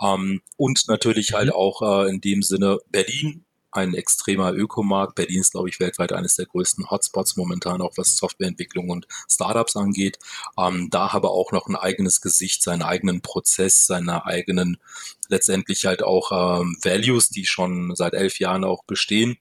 Ähm, 0.01 0.41
und 0.57 0.87
natürlich 0.87 1.33
halt 1.33 1.47
mhm. 1.47 1.53
auch 1.53 1.81
äh, 1.81 2.09
in 2.09 2.21
dem 2.21 2.41
Sinne 2.41 2.79
Berlin 2.89 3.44
ein 3.75 3.93
extremer 3.93 4.53
Ökomarkt. 4.53 5.15
Berlin 5.15 5.41
ist, 5.41 5.51
glaube 5.51 5.69
ich, 5.69 5.79
weltweit 5.79 6.13
eines 6.13 6.35
der 6.35 6.45
größten 6.45 6.89
Hotspots 6.89 7.35
momentan, 7.35 7.81
auch 7.81 7.97
was 7.97 8.17
Softwareentwicklung 8.17 8.89
und 8.89 9.07
Startups 9.29 9.75
angeht. 9.75 10.17
Ähm, 10.57 10.89
da 10.89 11.07
aber 11.07 11.31
auch 11.31 11.51
noch 11.51 11.67
ein 11.67 11.75
eigenes 11.75 12.21
Gesicht, 12.21 12.63
seinen 12.63 12.81
eigenen 12.81 13.21
Prozess, 13.21 13.85
seine 13.85 14.25
eigenen 14.25 14.77
letztendlich 15.29 15.85
halt 15.85 16.03
auch 16.03 16.59
ähm, 16.61 16.77
Values, 16.81 17.29
die 17.29 17.45
schon 17.45 17.95
seit 17.95 18.13
elf 18.13 18.39
Jahren 18.39 18.63
auch 18.63 18.83
bestehen, 18.83 19.37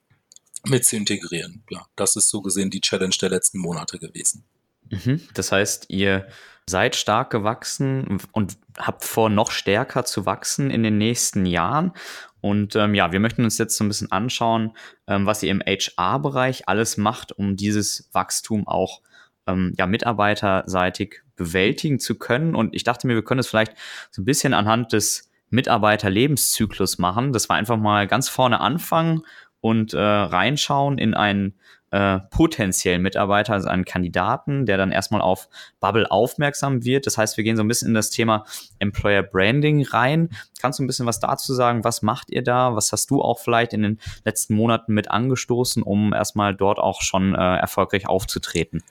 mit 0.66 0.84
zu 0.84 0.96
integrieren. 0.96 1.62
Ja, 1.70 1.86
das 1.96 2.16
ist 2.16 2.28
so 2.28 2.42
gesehen 2.42 2.70
die 2.70 2.80
Challenge 2.80 3.14
der 3.20 3.30
letzten 3.30 3.58
Monate 3.58 3.98
gewesen. 3.98 4.44
Mhm. 4.90 5.20
Das 5.34 5.52
heißt, 5.52 5.86
ihr 5.88 6.28
seid 6.68 6.97
stark 6.97 7.30
gewachsen 7.30 8.21
und 8.33 8.56
habt 8.78 9.04
vor, 9.04 9.28
noch 9.28 9.50
stärker 9.50 10.04
zu 10.04 10.26
wachsen 10.26 10.71
in 10.71 10.83
den 10.83 10.99
nächsten 10.99 11.47
Jahren. 11.47 11.92
Und 12.40 12.76
ähm, 12.76 12.94
ja, 12.94 13.12
wir 13.12 13.21
möchten 13.21 13.44
uns 13.44 13.59
jetzt 13.59 13.76
so 13.76 13.85
ein 13.85 13.88
bisschen 13.88 14.12
anschauen, 14.12 14.76
ähm, 15.06 15.26
was 15.26 15.42
ihr 15.42 15.50
im 15.50 15.62
HR-Bereich 15.62 16.68
alles 16.68 16.97
macht, 16.97 17.33
um 17.33 17.56
dieses 17.56 18.09
Wachstum 18.12 18.66
auch 18.66 19.00
ähm, 19.47 19.73
ja, 19.78 19.87
mitarbeiterseitig 19.87 21.23
bewältigen 21.37 21.99
zu 21.99 22.16
können. 22.16 22.54
Und 22.54 22.75
ich 22.75 22.85
dachte 22.85 23.06
mir, 23.06 23.14
wir 23.14 23.25
können 23.25 23.40
es 23.40 23.47
vielleicht 23.47 23.75
so 24.11 24.23
ein 24.23 24.26
bisschen 24.26 24.54
anhand 24.54 24.92
des 24.92 25.30
Mitarbeiterlebenszyklus 25.50 26.99
machen, 26.99 27.33
dass 27.33 27.49
wir 27.49 27.54
einfach 27.54 27.76
mal 27.76 28.06
ganz 28.06 28.28
vorne 28.28 28.61
anfangen 28.61 29.23
und 29.64 29.94
äh, 29.94 29.99
reinschauen 29.99 30.99
in 30.99 31.14
einen 31.14 31.54
äh, 31.90 32.21
potenziellen 32.28 33.00
Mitarbeiter, 33.00 33.54
also 33.54 33.71
einen 33.71 33.87
Kandidaten, 33.87 34.66
der 34.66 34.76
dann 34.76 34.92
erstmal 34.92 35.23
auf 35.23 35.49
Bubble 35.80 36.11
aufmerksam 36.11 36.85
wird. 36.85 37.06
Das 37.06 37.16
heißt, 37.16 37.38
wir 37.38 37.44
gehen 37.44 37.56
so 37.56 37.64
ein 37.64 37.68
bisschen 37.68 37.88
in 37.88 37.94
das 37.94 38.11
Thema 38.11 38.44
Employer 38.78 39.23
Branding 39.23 39.87
rein. 39.87 40.28
Kannst 40.61 40.78
du 40.78 40.85
ein 40.85 40.87
bisschen 40.87 41.06
was 41.06 41.18
dazu 41.18 41.54
sagen? 41.54 41.83
Was 41.83 42.02
macht 42.02 42.30
ihr 42.30 42.42
da? 42.42 42.76
Was 42.76 42.92
hast 42.92 43.11
du 43.11 43.23
auch 43.23 43.38
vielleicht 43.38 43.73
in 43.73 43.80
den 43.80 44.00
letzten 44.26 44.54
Monaten 44.54 44.92
mit 44.92 45.11
angestoßen, 45.11 45.83
um 45.83 46.12
erstmal 46.12 46.54
dort 46.54 46.78
auch 46.78 47.00
schon 47.00 47.35
äh, 47.35 47.56
erfolgreich 47.56 48.06
aufzutreten? 48.06 48.83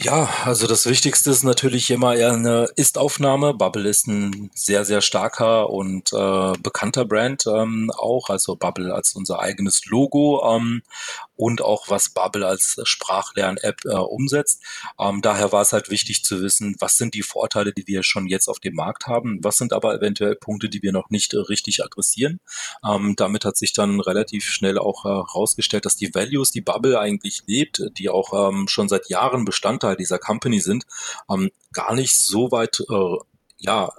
Ja, 0.00 0.28
also 0.44 0.68
das 0.68 0.86
Wichtigste 0.86 1.30
ist 1.30 1.42
natürlich 1.42 1.90
immer 1.90 2.14
eher 2.14 2.32
eine 2.32 2.68
Ist-Aufnahme. 2.76 3.52
Bubble 3.52 3.88
ist 3.88 4.06
ein 4.06 4.48
sehr, 4.54 4.84
sehr 4.84 5.00
starker 5.00 5.70
und 5.70 6.12
äh, 6.12 6.52
bekannter 6.62 7.04
Brand 7.04 7.48
ähm, 7.48 7.90
auch. 7.96 8.30
Also 8.30 8.54
Bubble 8.54 8.94
als 8.94 9.14
unser 9.16 9.40
eigenes 9.40 9.86
Logo 9.86 10.40
ähm, 10.54 10.82
und 11.38 11.62
auch 11.62 11.88
was 11.88 12.10
Bubble 12.10 12.46
als 12.46 12.76
Sprachlern-App 12.82 13.84
äh, 13.86 13.94
umsetzt. 13.94 14.62
Ähm, 14.98 15.22
daher 15.22 15.52
war 15.52 15.62
es 15.62 15.72
halt 15.72 15.88
wichtig 15.88 16.24
zu 16.24 16.42
wissen, 16.42 16.76
was 16.78 16.96
sind 16.96 17.14
die 17.14 17.22
Vorteile, 17.22 17.72
die 17.72 17.86
wir 17.86 18.02
schon 18.02 18.26
jetzt 18.26 18.48
auf 18.48 18.60
dem 18.60 18.74
Markt 18.74 19.06
haben, 19.06 19.38
was 19.42 19.56
sind 19.56 19.72
aber 19.72 19.94
eventuell 19.94 20.34
Punkte, 20.34 20.68
die 20.68 20.82
wir 20.82 20.92
noch 20.92 21.08
nicht 21.08 21.32
äh, 21.32 21.38
richtig 21.38 21.82
adressieren. 21.82 22.40
Ähm, 22.86 23.14
damit 23.16 23.46
hat 23.46 23.56
sich 23.56 23.72
dann 23.72 24.00
relativ 24.00 24.44
schnell 24.44 24.78
auch 24.78 25.04
herausgestellt, 25.04 25.84
äh, 25.84 25.86
dass 25.88 25.96
die 25.96 26.14
Values, 26.14 26.50
die 26.50 26.60
Bubble 26.60 27.00
eigentlich 27.00 27.42
lebt, 27.46 27.82
die 27.96 28.10
auch 28.10 28.50
ähm, 28.50 28.68
schon 28.68 28.88
seit 28.88 29.08
Jahren 29.08 29.46
Bestandteil 29.46 29.78
Bestandteil 29.78 29.96
dieser 29.96 30.18
Company 30.18 30.60
sind, 30.60 30.84
ähm, 31.30 31.50
gar 31.72 31.94
nicht 31.94 32.14
so 32.16 32.50
weit 32.50 32.80
äh, 32.90 33.16
ja, 33.58 33.92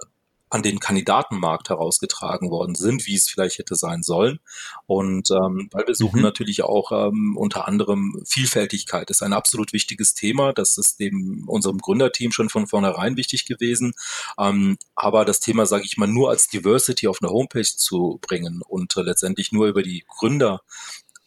an 0.50 0.62
den 0.62 0.80
Kandidatenmarkt 0.80 1.70
herausgetragen 1.70 2.50
worden 2.50 2.74
sind, 2.74 3.06
wie 3.06 3.14
es 3.14 3.28
vielleicht 3.28 3.58
hätte 3.58 3.76
sein 3.76 4.02
sollen. 4.02 4.40
Und 4.86 5.30
ähm, 5.30 5.68
weil 5.70 5.86
wir 5.86 5.94
suchen 5.94 6.18
mhm. 6.18 6.24
natürlich 6.24 6.62
auch 6.64 6.90
ähm, 6.92 7.36
unter 7.36 7.68
anderem 7.68 8.20
Vielfältigkeit, 8.26 9.08
das 9.08 9.18
ist 9.18 9.22
ein 9.22 9.32
absolut 9.32 9.72
wichtiges 9.72 10.14
Thema. 10.14 10.52
Das 10.52 10.76
ist 10.76 10.98
dem 10.98 11.44
unserem 11.46 11.78
Gründerteam 11.78 12.32
schon 12.32 12.50
von 12.50 12.66
vornherein 12.66 13.16
wichtig 13.16 13.46
gewesen. 13.46 13.94
Ähm, 14.38 14.76
aber 14.96 15.24
das 15.24 15.38
Thema, 15.40 15.66
sage 15.66 15.84
ich 15.84 15.96
mal, 15.96 16.08
nur 16.08 16.30
als 16.30 16.48
Diversity 16.48 17.06
auf 17.06 17.18
eine 17.22 17.30
Homepage 17.30 17.62
zu 17.62 18.18
bringen 18.20 18.60
und 18.66 18.96
äh, 18.96 19.02
letztendlich 19.02 19.52
nur 19.52 19.68
über 19.68 19.82
die 19.82 20.04
Gründer 20.08 20.62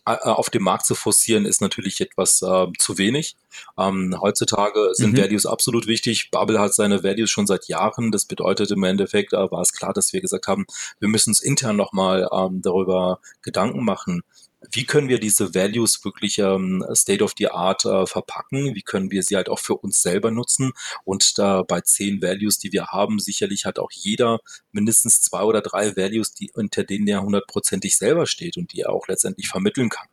auf 0.05 0.49
dem 0.49 0.63
Markt 0.63 0.85
zu 0.85 0.95
forcieren, 0.95 1.45
ist 1.45 1.61
natürlich 1.61 2.01
etwas 2.01 2.41
äh, 2.41 2.67
zu 2.77 2.97
wenig. 2.97 3.35
Ähm, 3.77 4.15
heutzutage 4.19 4.89
sind 4.93 5.13
mhm. 5.13 5.17
Values 5.17 5.45
absolut 5.45 5.87
wichtig. 5.87 6.29
Bubble 6.31 6.59
hat 6.59 6.73
seine 6.73 7.03
Values 7.03 7.29
schon 7.29 7.47
seit 7.47 7.67
Jahren. 7.67 8.11
Das 8.11 8.25
bedeutet 8.25 8.71
im 8.71 8.83
Endeffekt, 8.83 9.33
äh, 9.33 9.51
war 9.51 9.61
es 9.61 9.73
klar, 9.73 9.93
dass 9.93 10.11
wir 10.11 10.21
gesagt 10.21 10.47
haben, 10.47 10.65
wir 10.99 11.07
müssen 11.07 11.29
uns 11.29 11.41
intern 11.41 11.77
nochmal 11.77 12.27
ähm, 12.33 12.61
darüber 12.61 13.19
Gedanken 13.41 13.85
machen, 13.85 14.23
wie 14.71 14.85
können 14.85 15.09
wir 15.09 15.19
diese 15.19 15.53
Values 15.53 16.03
wirklich 16.03 16.39
ähm, 16.39 16.83
State 16.93 17.23
of 17.23 17.33
the 17.37 17.49
Art 17.49 17.85
äh, 17.85 18.05
verpacken? 18.05 18.75
Wie 18.75 18.81
können 18.81 19.11
wir 19.11 19.23
sie 19.23 19.35
halt 19.35 19.49
auch 19.49 19.59
für 19.59 19.75
uns 19.75 20.01
selber 20.01 20.31
nutzen? 20.31 20.71
Und 21.03 21.37
da 21.37 21.63
bei 21.63 21.81
zehn 21.81 22.21
Values, 22.21 22.59
die 22.59 22.71
wir 22.71 22.87
haben, 22.87 23.19
sicherlich 23.19 23.65
hat 23.65 23.79
auch 23.79 23.91
jeder 23.91 24.39
mindestens 24.71 25.21
zwei 25.21 25.43
oder 25.43 25.61
drei 25.61 25.95
Values, 25.95 26.33
die 26.33 26.51
unter 26.53 26.83
denen 26.83 27.07
er 27.07 27.21
hundertprozentig 27.21 27.97
selber 27.97 28.25
steht 28.25 28.57
und 28.57 28.73
die 28.73 28.81
er 28.81 28.91
auch 28.91 29.07
letztendlich 29.07 29.47
vermitteln 29.47 29.89
kann. 29.89 30.07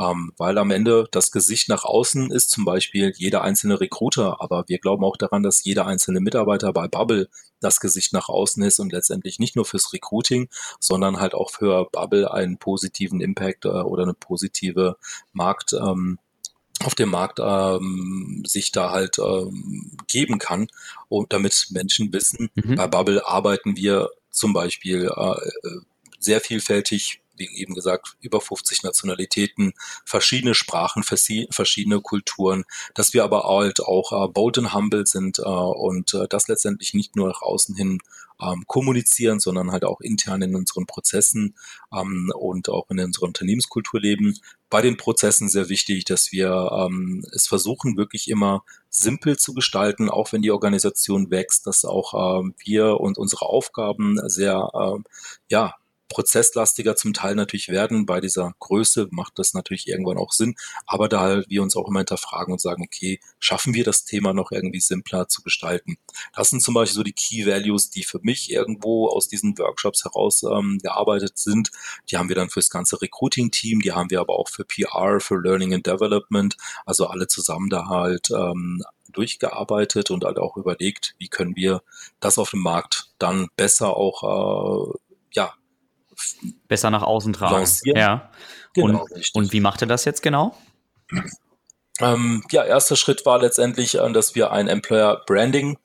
Ähm, 0.00 0.32
weil 0.36 0.58
am 0.58 0.70
Ende 0.70 1.08
das 1.10 1.30
Gesicht 1.30 1.68
nach 1.68 1.84
außen 1.84 2.30
ist 2.30 2.50
zum 2.50 2.64
Beispiel 2.64 3.12
jeder 3.16 3.42
einzelne 3.42 3.80
Recruiter, 3.80 4.40
aber 4.40 4.64
wir 4.68 4.78
glauben 4.78 5.04
auch 5.04 5.16
daran, 5.16 5.42
dass 5.42 5.64
jeder 5.64 5.86
einzelne 5.86 6.20
Mitarbeiter 6.20 6.72
bei 6.72 6.88
Bubble 6.88 7.28
das 7.60 7.80
Gesicht 7.80 8.12
nach 8.12 8.28
außen 8.28 8.62
ist 8.62 8.78
und 8.78 8.92
letztendlich 8.92 9.38
nicht 9.38 9.56
nur 9.56 9.64
fürs 9.64 9.92
Recruiting, 9.92 10.48
sondern 10.80 11.20
halt 11.20 11.34
auch 11.34 11.50
für 11.50 11.88
Bubble 11.90 12.30
einen 12.32 12.58
positiven 12.58 13.20
Impact 13.20 13.64
äh, 13.64 13.68
oder 13.68 14.02
eine 14.04 14.14
positive 14.14 14.96
Markt 15.32 15.72
ähm, 15.72 16.18
auf 16.84 16.94
dem 16.94 17.08
Markt 17.08 17.40
ähm, 17.42 18.42
sich 18.46 18.70
da 18.70 18.90
halt 18.90 19.18
ähm, 19.18 19.96
geben 20.08 20.38
kann 20.38 20.68
und 21.08 21.32
damit 21.32 21.68
Menschen 21.70 22.12
wissen, 22.12 22.50
mhm. 22.54 22.74
bei 22.74 22.86
Bubble 22.86 23.26
arbeiten 23.26 23.76
wir 23.76 24.10
zum 24.30 24.52
Beispiel 24.52 25.10
äh, 25.14 25.30
äh 25.30 25.80
sehr 26.18 26.40
vielfältig 26.40 27.20
wie 27.36 27.48
eben 27.56 27.74
gesagt, 27.74 28.16
über 28.20 28.40
50 28.40 28.82
Nationalitäten, 28.82 29.74
verschiedene 30.04 30.54
Sprachen, 30.54 31.02
verschiedene 31.02 32.00
Kulturen, 32.00 32.64
dass 32.94 33.14
wir 33.14 33.24
aber 33.24 33.44
halt 33.44 33.80
auch 33.80 34.12
äh, 34.12 34.28
bold 34.28 34.58
and 34.58 34.74
humble 34.74 35.06
sind 35.06 35.38
äh, 35.38 35.42
und 35.42 36.14
äh, 36.14 36.26
das 36.28 36.48
letztendlich 36.48 36.94
nicht 36.94 37.16
nur 37.16 37.28
nach 37.28 37.42
außen 37.42 37.74
hin 37.74 37.98
ähm, 38.40 38.64
kommunizieren, 38.66 39.40
sondern 39.40 39.72
halt 39.72 39.84
auch 39.84 40.00
intern 40.00 40.42
in 40.42 40.54
unseren 40.54 40.86
Prozessen 40.86 41.56
ähm, 41.92 42.30
und 42.34 42.68
auch 42.68 42.90
in 42.90 43.00
unserer 43.00 43.24
Unternehmenskultur 43.24 44.00
leben. 44.00 44.38
bei 44.68 44.82
den 44.82 44.96
Prozessen 44.96 45.48
sehr 45.48 45.68
wichtig, 45.68 46.04
dass 46.04 46.32
wir 46.32 46.70
ähm, 46.72 47.24
es 47.32 47.46
versuchen, 47.46 47.96
wirklich 47.96 48.28
immer 48.28 48.64
simpel 48.90 49.38
zu 49.38 49.54
gestalten, 49.54 50.10
auch 50.10 50.32
wenn 50.32 50.42
die 50.42 50.50
Organisation 50.50 51.30
wächst, 51.30 51.66
dass 51.66 51.84
auch 51.84 52.42
wir 52.64 52.98
und 53.00 53.18
unsere 53.18 53.46
Aufgaben 53.46 54.18
sehr 54.28 54.70
ja, 55.48 55.74
prozesslastiger 56.08 56.96
zum 56.96 57.12
Teil 57.12 57.34
natürlich 57.34 57.68
werden. 57.68 58.06
Bei 58.06 58.20
dieser 58.20 58.54
Größe 58.58 59.08
macht 59.10 59.38
das 59.38 59.54
natürlich 59.54 59.88
irgendwann 59.88 60.18
auch 60.18 60.32
Sinn. 60.32 60.54
Aber 60.86 61.08
da 61.08 61.20
halt 61.20 61.50
wir 61.50 61.62
uns 61.62 61.76
auch 61.76 61.88
immer 61.88 62.00
hinterfragen 62.00 62.52
und 62.52 62.60
sagen, 62.60 62.82
okay, 62.84 63.20
schaffen 63.38 63.74
wir 63.74 63.84
das 63.84 64.04
Thema 64.04 64.32
noch 64.32 64.52
irgendwie 64.52 64.80
simpler 64.80 65.28
zu 65.28 65.42
gestalten? 65.42 65.96
Das 66.34 66.50
sind 66.50 66.62
zum 66.62 66.74
Beispiel 66.74 66.96
so 66.96 67.02
die 67.02 67.12
Key 67.12 67.46
Values, 67.46 67.90
die 67.90 68.04
für 68.04 68.20
mich 68.22 68.50
irgendwo 68.50 69.08
aus 69.08 69.28
diesen 69.28 69.56
Workshops 69.58 70.04
heraus 70.04 70.42
ähm, 70.42 70.78
gearbeitet 70.82 71.38
sind. 71.38 71.70
Die 72.10 72.16
haben 72.16 72.28
wir 72.28 72.36
dann 72.36 72.50
fürs 72.50 72.70
ganze 72.70 73.00
Recruiting-Team, 73.00 73.80
die 73.80 73.92
haben 73.92 74.10
wir 74.10 74.20
aber 74.20 74.38
auch 74.38 74.48
für 74.48 74.64
PR, 74.64 75.20
für 75.20 75.40
Learning 75.40 75.74
and 75.74 75.86
Development, 75.86 76.56
also 76.84 77.06
alle 77.06 77.26
zusammen 77.26 77.68
da 77.68 77.86
halt 77.86 78.30
ähm, 78.30 78.82
durchgearbeitet 79.12 80.10
und 80.10 80.24
halt 80.24 80.38
auch 80.38 80.56
überlegt, 80.56 81.14
wie 81.18 81.28
können 81.28 81.56
wir 81.56 81.82
das 82.20 82.38
auf 82.38 82.50
dem 82.50 82.60
Markt 82.60 83.10
dann 83.18 83.48
besser 83.56 83.96
auch 83.96 84.92
äh, 84.92 84.98
ja, 85.32 85.54
besser 86.68 86.90
nach 86.90 87.02
außen 87.02 87.32
tragen. 87.32 87.54
Lancieren. 87.54 87.98
Ja. 87.98 88.30
Genau, 88.74 89.04
und, 89.04 89.30
und 89.34 89.52
wie 89.52 89.60
macht 89.60 89.80
er 89.82 89.88
das 89.88 90.04
jetzt 90.04 90.22
genau? 90.22 90.54
Ähm, 92.00 92.44
ja, 92.50 92.64
erster 92.64 92.96
Schritt 92.96 93.24
war 93.24 93.40
letztendlich, 93.40 93.98
äh, 93.98 94.12
dass 94.12 94.34
wir 94.34 94.52
ein 94.52 94.68
Employer 94.68 95.22
Branding 95.26 95.78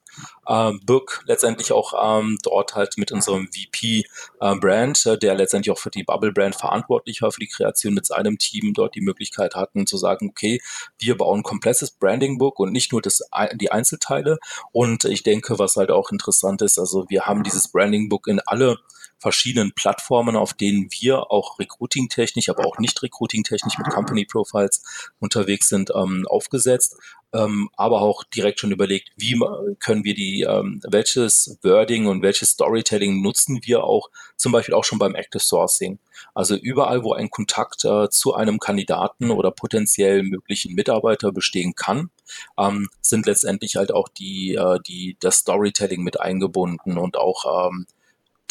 äh, 0.45 0.73
Book 0.83 1.23
letztendlich 1.25 1.71
auch 1.71 1.93
ähm, 2.19 2.37
dort 2.43 2.75
halt 2.75 2.97
mit 2.97 3.11
unserem 3.11 3.47
VP 3.47 4.03
äh, 4.41 4.55
Brand, 4.55 5.05
äh, 5.05 5.17
der 5.17 5.35
letztendlich 5.35 5.71
auch 5.71 5.79
für 5.79 5.89
die 5.89 6.03
Bubble 6.03 6.33
Brand 6.33 6.55
verantwortlich 6.55 7.21
war, 7.21 7.31
für 7.31 7.39
die 7.39 7.47
Kreation 7.47 7.93
mit 7.93 8.05
seinem 8.05 8.37
Team 8.37 8.73
dort 8.73 8.95
die 8.95 9.01
Möglichkeit 9.01 9.55
hatten 9.55 9.87
zu 9.87 9.97
sagen, 9.97 10.29
okay, 10.29 10.61
wir 10.99 11.17
bauen 11.17 11.39
ein 11.39 11.43
komplettes 11.43 11.91
Branding 11.91 12.37
Book 12.37 12.59
und 12.59 12.71
nicht 12.71 12.91
nur 12.91 13.01
das, 13.01 13.21
die 13.55 13.71
Einzelteile. 13.71 14.37
Und 14.71 15.05
ich 15.05 15.23
denke, 15.23 15.59
was 15.59 15.77
halt 15.77 15.91
auch 15.91 16.11
interessant 16.11 16.61
ist, 16.61 16.77
also 16.77 17.05
wir 17.09 17.25
haben 17.25 17.43
dieses 17.43 17.69
Branding 17.69 18.09
Book 18.09 18.27
in 18.27 18.41
alle 18.41 18.77
verschiedenen 19.21 19.71
Plattformen, 19.73 20.35
auf 20.35 20.53
denen 20.53 20.89
wir 20.99 21.31
auch 21.31 21.59
recruiting-technisch, 21.59 22.49
aber 22.49 22.65
auch 22.65 22.79
nicht 22.79 23.01
recruiting-technisch 23.01 23.77
mit 23.77 23.87
Company 23.89 24.25
Profiles 24.25 24.81
unterwegs 25.19 25.69
sind, 25.69 25.91
ähm, 25.95 26.25
aufgesetzt. 26.27 26.97
Ähm, 27.33 27.69
aber 27.77 28.01
auch 28.01 28.23
direkt 28.25 28.59
schon 28.59 28.73
überlegt, 28.73 29.11
wie 29.15 29.39
können 29.79 30.03
wir 30.03 30.15
die, 30.15 30.41
ähm, 30.41 30.81
welches 30.85 31.57
Wording 31.61 32.07
und 32.07 32.21
welches 32.23 32.49
Storytelling 32.49 33.21
nutzen 33.21 33.61
wir 33.63 33.85
auch 33.85 34.09
zum 34.35 34.51
Beispiel 34.51 34.73
auch 34.73 34.83
schon 34.83 34.99
beim 34.99 35.15
Active 35.15 35.41
Sourcing. 35.41 35.99
Also 36.33 36.55
überall, 36.55 37.03
wo 37.03 37.13
ein 37.13 37.29
Kontakt 37.29 37.85
äh, 37.85 38.09
zu 38.09 38.33
einem 38.33 38.59
Kandidaten 38.59 39.31
oder 39.31 39.51
potenziell 39.51 40.23
möglichen 40.23 40.73
Mitarbeiter 40.73 41.31
bestehen 41.31 41.73
kann, 41.73 42.09
ähm, 42.57 42.89
sind 43.01 43.27
letztendlich 43.27 43.77
halt 43.77 43.93
auch 43.93 44.09
die, 44.09 44.55
äh, 44.55 44.79
die, 44.85 45.15
das 45.21 45.37
Storytelling 45.37 46.03
mit 46.03 46.19
eingebunden 46.19 46.97
und 46.97 47.17
auch 47.17 47.69
ähm, 47.69 47.85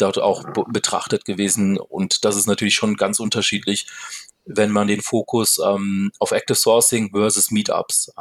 dort 0.01 0.19
auch 0.19 0.43
betrachtet 0.67 1.25
gewesen. 1.25 1.77
Und 1.77 2.25
das 2.25 2.35
ist 2.35 2.47
natürlich 2.47 2.75
schon 2.75 2.95
ganz 2.95 3.19
unterschiedlich, 3.19 3.87
wenn 4.45 4.71
man 4.71 4.87
den 4.87 5.01
Fokus 5.01 5.59
ähm, 5.59 6.11
auf 6.19 6.31
Active 6.31 6.55
Sourcing 6.55 7.11
versus 7.11 7.51
Meetups. 7.51 8.11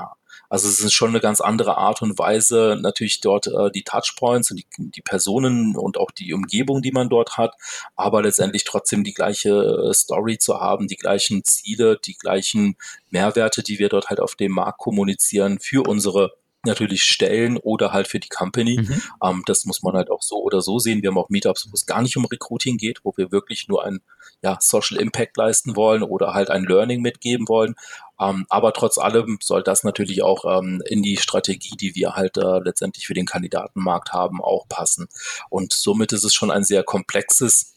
Also 0.48 0.68
es 0.68 0.80
ist 0.80 0.92
schon 0.92 1.10
eine 1.10 1.20
ganz 1.20 1.40
andere 1.40 1.76
Art 1.78 2.02
und 2.02 2.18
Weise, 2.18 2.76
natürlich 2.80 3.20
dort 3.20 3.46
äh, 3.46 3.70
die 3.70 3.84
Touchpoints 3.84 4.50
und 4.50 4.56
die, 4.58 4.66
die 4.78 5.00
Personen 5.00 5.76
und 5.76 5.96
auch 5.96 6.10
die 6.10 6.34
Umgebung, 6.34 6.82
die 6.82 6.90
man 6.90 7.08
dort 7.08 7.36
hat, 7.38 7.54
aber 7.94 8.22
letztendlich 8.22 8.64
trotzdem 8.64 9.04
die 9.04 9.14
gleiche 9.14 9.50
äh, 9.50 9.94
Story 9.94 10.38
zu 10.38 10.60
haben, 10.60 10.88
die 10.88 10.96
gleichen 10.96 11.44
Ziele, 11.44 11.98
die 12.04 12.14
gleichen 12.14 12.76
Mehrwerte, 13.10 13.62
die 13.62 13.78
wir 13.78 13.88
dort 13.88 14.10
halt 14.10 14.20
auf 14.20 14.34
dem 14.34 14.52
Markt 14.52 14.78
kommunizieren 14.78 15.60
für 15.60 15.88
unsere 15.88 16.32
natürlich 16.64 17.02
stellen 17.02 17.56
oder 17.56 17.92
halt 17.92 18.08
für 18.08 18.20
die 18.20 18.28
Company. 18.28 18.80
Mhm. 18.80 19.02
Ähm, 19.22 19.42
das 19.46 19.64
muss 19.64 19.82
man 19.82 19.94
halt 19.94 20.10
auch 20.10 20.22
so 20.22 20.36
oder 20.42 20.60
so 20.60 20.78
sehen. 20.78 21.02
Wir 21.02 21.10
haben 21.10 21.18
auch 21.18 21.30
Meetups, 21.30 21.68
wo 21.70 21.74
es 21.74 21.86
gar 21.86 22.02
nicht 22.02 22.16
um 22.16 22.24
Recruiting 22.24 22.76
geht, 22.76 23.00
wo 23.04 23.14
wir 23.16 23.32
wirklich 23.32 23.68
nur 23.68 23.84
ein 23.84 24.00
ja, 24.42 24.58
Social 24.60 24.98
Impact 24.98 25.36
leisten 25.36 25.76
wollen 25.76 26.02
oder 26.02 26.34
halt 26.34 26.50
ein 26.50 26.64
Learning 26.64 27.00
mitgeben 27.00 27.48
wollen. 27.48 27.74
Ähm, 28.20 28.46
aber 28.48 28.72
trotz 28.72 28.98
allem 28.98 29.38
soll 29.42 29.62
das 29.62 29.84
natürlich 29.84 30.22
auch 30.22 30.44
ähm, 30.44 30.82
in 30.86 31.02
die 31.02 31.16
Strategie, 31.16 31.76
die 31.76 31.94
wir 31.94 32.16
halt 32.16 32.36
äh, 32.36 32.58
letztendlich 32.58 33.06
für 33.06 33.14
den 33.14 33.26
Kandidatenmarkt 33.26 34.12
haben, 34.12 34.42
auch 34.42 34.68
passen. 34.68 35.08
Und 35.48 35.72
somit 35.72 36.12
ist 36.12 36.24
es 36.24 36.34
schon 36.34 36.50
ein 36.50 36.64
sehr 36.64 36.82
komplexes 36.82 37.74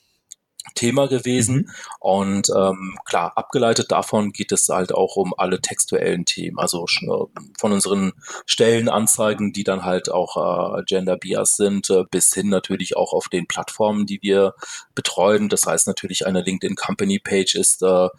Thema 0.76 1.08
gewesen. 1.08 1.56
Mhm. 1.56 1.70
Und 2.00 2.50
ähm, 2.56 2.98
klar, 3.06 3.34
abgeleitet 3.36 3.92
davon 3.92 4.32
geht 4.32 4.52
es 4.52 4.70
halt 4.70 4.94
auch 4.94 5.16
um 5.16 5.34
alle 5.38 5.62
textuellen 5.62 6.26
Themen, 6.26 6.58
also 6.60 6.86
äh, 6.86 7.40
von 7.60 7.72
unseren 7.72 8.14
Stellenanzeigen, 8.46 9.54
die 9.54 9.64
dann 9.64 9.84
halt 9.84 10.12
auch 10.12 10.78
äh, 10.78 10.84
Gender 10.86 11.18
Bias 11.18 11.56
sind, 11.58 11.90
äh, 11.90 12.04
bis 12.10 12.34
hin 12.34 12.50
natürlich 12.50 12.98
auch 12.98 13.14
auf 13.14 13.30
den 13.30 13.48
Plattformen, 13.48 14.06
die 14.06 14.22
wir 14.22 14.54
betreuen. 14.96 15.50
Das 15.50 15.66
heißt 15.66 15.88
natürlich, 15.88 16.26
eine 16.26 16.42
LinkedIn 16.42 16.76
Company 16.76 17.20
Page 17.20 17.56
ist 17.56 17.82
äh, 17.84 18.10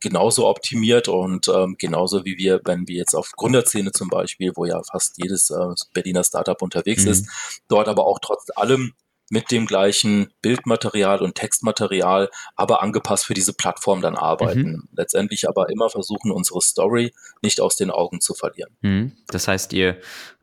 genauso 0.00 0.46
optimiert 0.46 1.08
und 1.08 1.48
ähm, 1.48 1.76
genauso 1.78 2.24
wie 2.24 2.36
wir, 2.36 2.60
wenn 2.64 2.86
wir 2.86 2.96
jetzt 2.96 3.14
auf 3.14 3.32
Gründerszene 3.32 3.92
zum 3.92 4.08
Beispiel, 4.08 4.52
wo 4.54 4.64
ja 4.64 4.80
fast 4.90 5.16
jedes 5.16 5.50
äh, 5.50 5.74
Berliner 5.94 6.22
Startup 6.22 6.60
unterwegs 6.60 7.04
mhm. 7.04 7.10
ist, 7.10 7.28
dort 7.68 7.88
aber 7.88 8.06
auch 8.06 8.18
trotz 8.20 8.46
allem 8.54 8.92
mit 9.30 9.50
dem 9.50 9.66
gleichen 9.66 10.32
Bildmaterial 10.40 11.20
und 11.20 11.34
Textmaterial, 11.34 12.30
aber 12.54 12.82
angepasst 12.82 13.26
für 13.26 13.34
diese 13.34 13.52
Plattform 13.52 14.00
dann 14.00 14.16
arbeiten. 14.16 14.70
Mhm. 14.70 14.88
Letztendlich 14.96 15.48
aber 15.48 15.68
immer 15.68 15.90
versuchen, 15.90 16.30
unsere 16.30 16.60
Story 16.60 17.12
nicht 17.42 17.60
aus 17.60 17.76
den 17.76 17.90
Augen 17.90 18.20
zu 18.20 18.34
verlieren. 18.34 18.76
Mhm. 18.82 19.12
Das 19.28 19.48
heißt, 19.48 19.72
ihr 19.72 19.98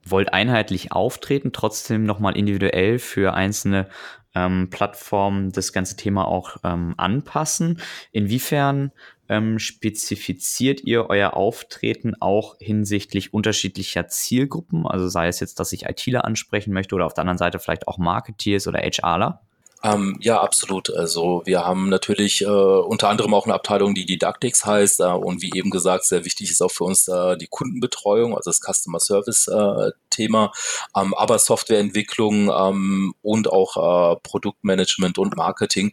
wollt 0.06 0.34
einheitlich 0.34 0.92
auftreten, 0.92 1.54
trotzdem 1.54 2.04
nochmal 2.06 2.36
individuell 2.38 3.00
für 3.00 3.34
einzelne 3.34 3.88
ähm, 4.36 4.70
Plattformen 4.70 5.52
das 5.52 5.74
ganze 5.74 5.96
Thema 5.96 6.28
auch 6.28 6.58
ähm, 6.64 6.94
anpassen. 6.98 7.82
Inwiefern 8.12 8.92
ähm, 9.30 9.60
spezifiziert 9.60 10.84
ihr 10.84 11.10
euer 11.10 11.36
Auftreten 11.36 12.14
auch 12.20 12.56
hinsichtlich 12.60 13.34
unterschiedlicher 13.34 14.08
Zielgruppen? 14.08 14.86
Also 14.86 15.08
sei 15.08 15.28
es 15.28 15.40
jetzt, 15.40 15.60
dass 15.60 15.72
ich 15.72 15.86
ITler 15.86 16.26
ansprechen 16.26 16.74
möchte 16.74 16.96
oder 16.96 17.06
auf 17.06 17.14
der 17.14 17.22
anderen 17.22 17.38
Seite 17.38 17.60
vielleicht 17.60 17.88
auch 17.88 17.98
Marketeers 17.98 18.68
oder 18.68 18.80
HRler? 18.80 19.42
Ähm, 19.86 20.16
ja, 20.22 20.40
absolut. 20.42 20.90
Also 20.96 21.42
wir 21.46 21.66
haben 21.66 21.90
natürlich 21.90 22.42
äh, 22.42 22.46
unter 22.46 23.10
anderem 23.10 23.34
auch 23.34 23.46
eine 23.46 23.54
Abteilung, 23.54 23.94
die 23.94 24.06
Didactics 24.06 24.66
heißt 24.66 25.02
äh, 25.02 25.04
und 25.04 25.42
wie 25.42 25.52
eben 25.54 25.72
gesagt, 25.72 26.06
sehr 26.06 26.24
wichtig 26.24 26.52
ist 26.52 26.62
auch 26.62 26.72
für 26.72 26.86
uns 26.86 27.10
äh, 27.10 27.36
die 27.36 27.48
Kundenbetreuung, 27.48 28.34
also 28.34 28.50
das 28.50 28.62
Customer 28.62 29.02
Service 29.02 29.48
äh, 29.50 29.92
Thema, 30.10 30.54
ähm, 30.96 31.14
aber 31.16 31.38
Softwareentwicklung 31.38 32.50
ähm, 32.50 33.14
und 33.22 33.52
auch 33.52 34.14
äh, 34.14 34.20
Produktmanagement 34.24 35.18
und 35.18 35.36
Marketing 35.36 35.92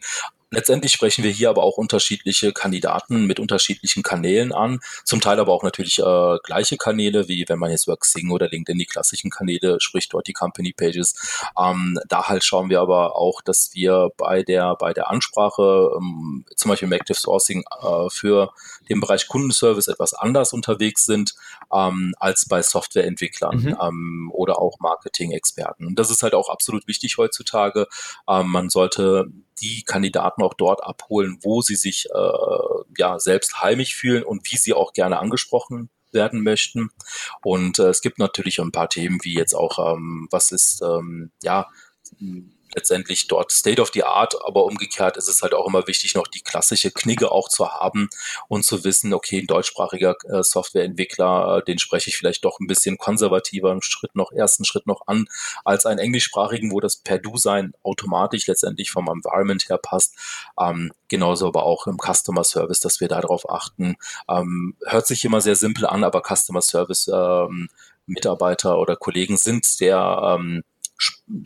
Letztendlich 0.53 0.91
sprechen 0.91 1.23
wir 1.23 1.31
hier 1.31 1.49
aber 1.49 1.63
auch 1.63 1.77
unterschiedliche 1.77 2.51
Kandidaten 2.51 3.25
mit 3.25 3.39
unterschiedlichen 3.39 4.03
Kanälen 4.03 4.51
an, 4.51 4.81
zum 5.05 5.21
Teil 5.21 5.39
aber 5.39 5.53
auch 5.53 5.63
natürlich 5.63 5.99
äh, 5.99 6.37
gleiche 6.43 6.75
Kanäle, 6.75 7.29
wie 7.29 7.45
wenn 7.47 7.57
man 7.57 7.71
jetzt 7.71 7.87
über 7.87 7.95
Xing 7.95 8.29
oder 8.31 8.49
LinkedIn 8.49 8.77
die 8.77 8.85
klassischen 8.85 9.31
Kanäle 9.31 9.79
spricht, 9.79 10.13
dort 10.13 10.27
die 10.27 10.33
Company 10.33 10.73
Pages. 10.73 11.15
Ähm, 11.57 11.97
da 12.09 12.27
halt 12.27 12.43
schauen 12.43 12.69
wir 12.69 12.81
aber 12.81 13.15
auch, 13.15 13.41
dass 13.41 13.71
wir 13.73 14.09
bei 14.17 14.43
der 14.43 14.75
bei 14.75 14.91
der 14.91 15.09
Ansprache 15.09 15.91
ähm, 15.97 16.43
zum 16.57 16.69
Beispiel 16.69 16.87
im 16.87 16.93
Active 16.93 17.17
Sourcing 17.17 17.63
äh, 17.81 18.09
für 18.09 18.51
den 18.89 18.99
Bereich 18.99 19.29
Kundenservice 19.29 19.87
etwas 19.87 20.13
anders 20.13 20.51
unterwegs 20.51 21.05
sind 21.05 21.33
ähm, 21.73 22.13
als 22.19 22.45
bei 22.45 22.61
Softwareentwicklern 22.61 23.57
mhm. 23.57 23.77
ähm, 23.81 24.31
oder 24.33 24.59
auch 24.59 24.79
Marketing-Experten. 24.79 25.95
Das 25.95 26.11
ist 26.11 26.23
halt 26.23 26.35
auch 26.35 26.49
absolut 26.49 26.87
wichtig 26.87 27.17
heutzutage. 27.17 27.87
Ähm, 28.27 28.49
man 28.49 28.69
sollte 28.69 29.31
die 29.61 29.83
Kandidaten 29.83 30.41
auch 30.41 30.53
dort 30.53 30.83
abholen, 30.83 31.37
wo 31.41 31.61
sie 31.61 31.75
sich 31.75 32.07
äh, 32.13 32.83
ja 32.97 33.19
selbst 33.19 33.61
heimisch 33.61 33.95
fühlen 33.95 34.23
und 34.23 34.51
wie 34.51 34.57
sie 34.57 34.73
auch 34.73 34.93
gerne 34.93 35.19
angesprochen 35.19 35.89
werden 36.11 36.41
möchten. 36.43 36.89
Und 37.43 37.79
äh, 37.79 37.87
es 37.89 38.01
gibt 38.01 38.19
natürlich 38.19 38.59
ein 38.59 38.71
paar 38.71 38.89
Themen, 38.89 39.19
wie 39.23 39.33
jetzt 39.33 39.53
auch, 39.53 39.95
ähm, 39.95 40.27
was 40.31 40.51
ist, 40.51 40.81
ähm, 40.81 41.31
ja, 41.41 41.67
letztendlich 42.75 43.27
dort 43.27 43.51
State 43.51 43.81
of 43.81 43.91
the 43.93 44.03
Art, 44.03 44.35
aber 44.45 44.65
umgekehrt 44.65 45.17
ist 45.17 45.27
es 45.27 45.41
halt 45.41 45.53
auch 45.53 45.67
immer 45.67 45.87
wichtig, 45.87 46.15
noch 46.15 46.27
die 46.27 46.41
klassische 46.41 46.91
Knigge 46.91 47.31
auch 47.31 47.49
zu 47.49 47.69
haben 47.69 48.09
und 48.47 48.65
zu 48.65 48.83
wissen, 48.83 49.13
okay, 49.13 49.39
ein 49.39 49.47
deutschsprachiger 49.47 50.15
äh, 50.29 50.43
Softwareentwickler, 50.43 51.57
äh, 51.57 51.63
den 51.63 51.79
spreche 51.79 52.09
ich 52.09 52.17
vielleicht 52.17 52.45
doch 52.45 52.59
ein 52.59 52.67
bisschen 52.67 52.97
konservativer 52.97 53.71
im 53.71 53.81
Schritt 53.81 54.15
noch, 54.15 54.31
ersten 54.31 54.65
Schritt 54.65 54.87
noch 54.87 55.07
an, 55.07 55.25
als 55.65 55.85
einen 55.85 55.99
englischsprachigen, 55.99 56.71
wo 56.71 56.79
das 56.79 56.97
per 56.97 57.19
Du 57.19 57.37
sein 57.37 57.73
automatisch 57.83 58.47
letztendlich 58.47 58.91
vom 58.91 59.07
Environment 59.07 59.67
her 59.69 59.77
passt. 59.77 60.15
Ähm, 60.59 60.91
genauso 61.07 61.47
aber 61.47 61.63
auch 61.63 61.87
im 61.87 61.97
Customer 61.97 62.43
Service, 62.43 62.79
dass 62.79 62.99
wir 62.99 63.07
darauf 63.07 63.49
achten. 63.49 63.95
Ähm, 64.29 64.75
hört 64.85 65.07
sich 65.07 65.25
immer 65.25 65.41
sehr 65.41 65.55
simpel 65.55 65.85
an, 65.85 66.03
aber 66.03 66.21
Customer 66.21 66.61
Service 66.61 67.09
ähm, 67.13 67.69
Mitarbeiter 68.07 68.79
oder 68.79 68.95
Kollegen 68.95 69.37
sind 69.37 69.65
sehr 69.65 70.37
ähm, 70.37 70.63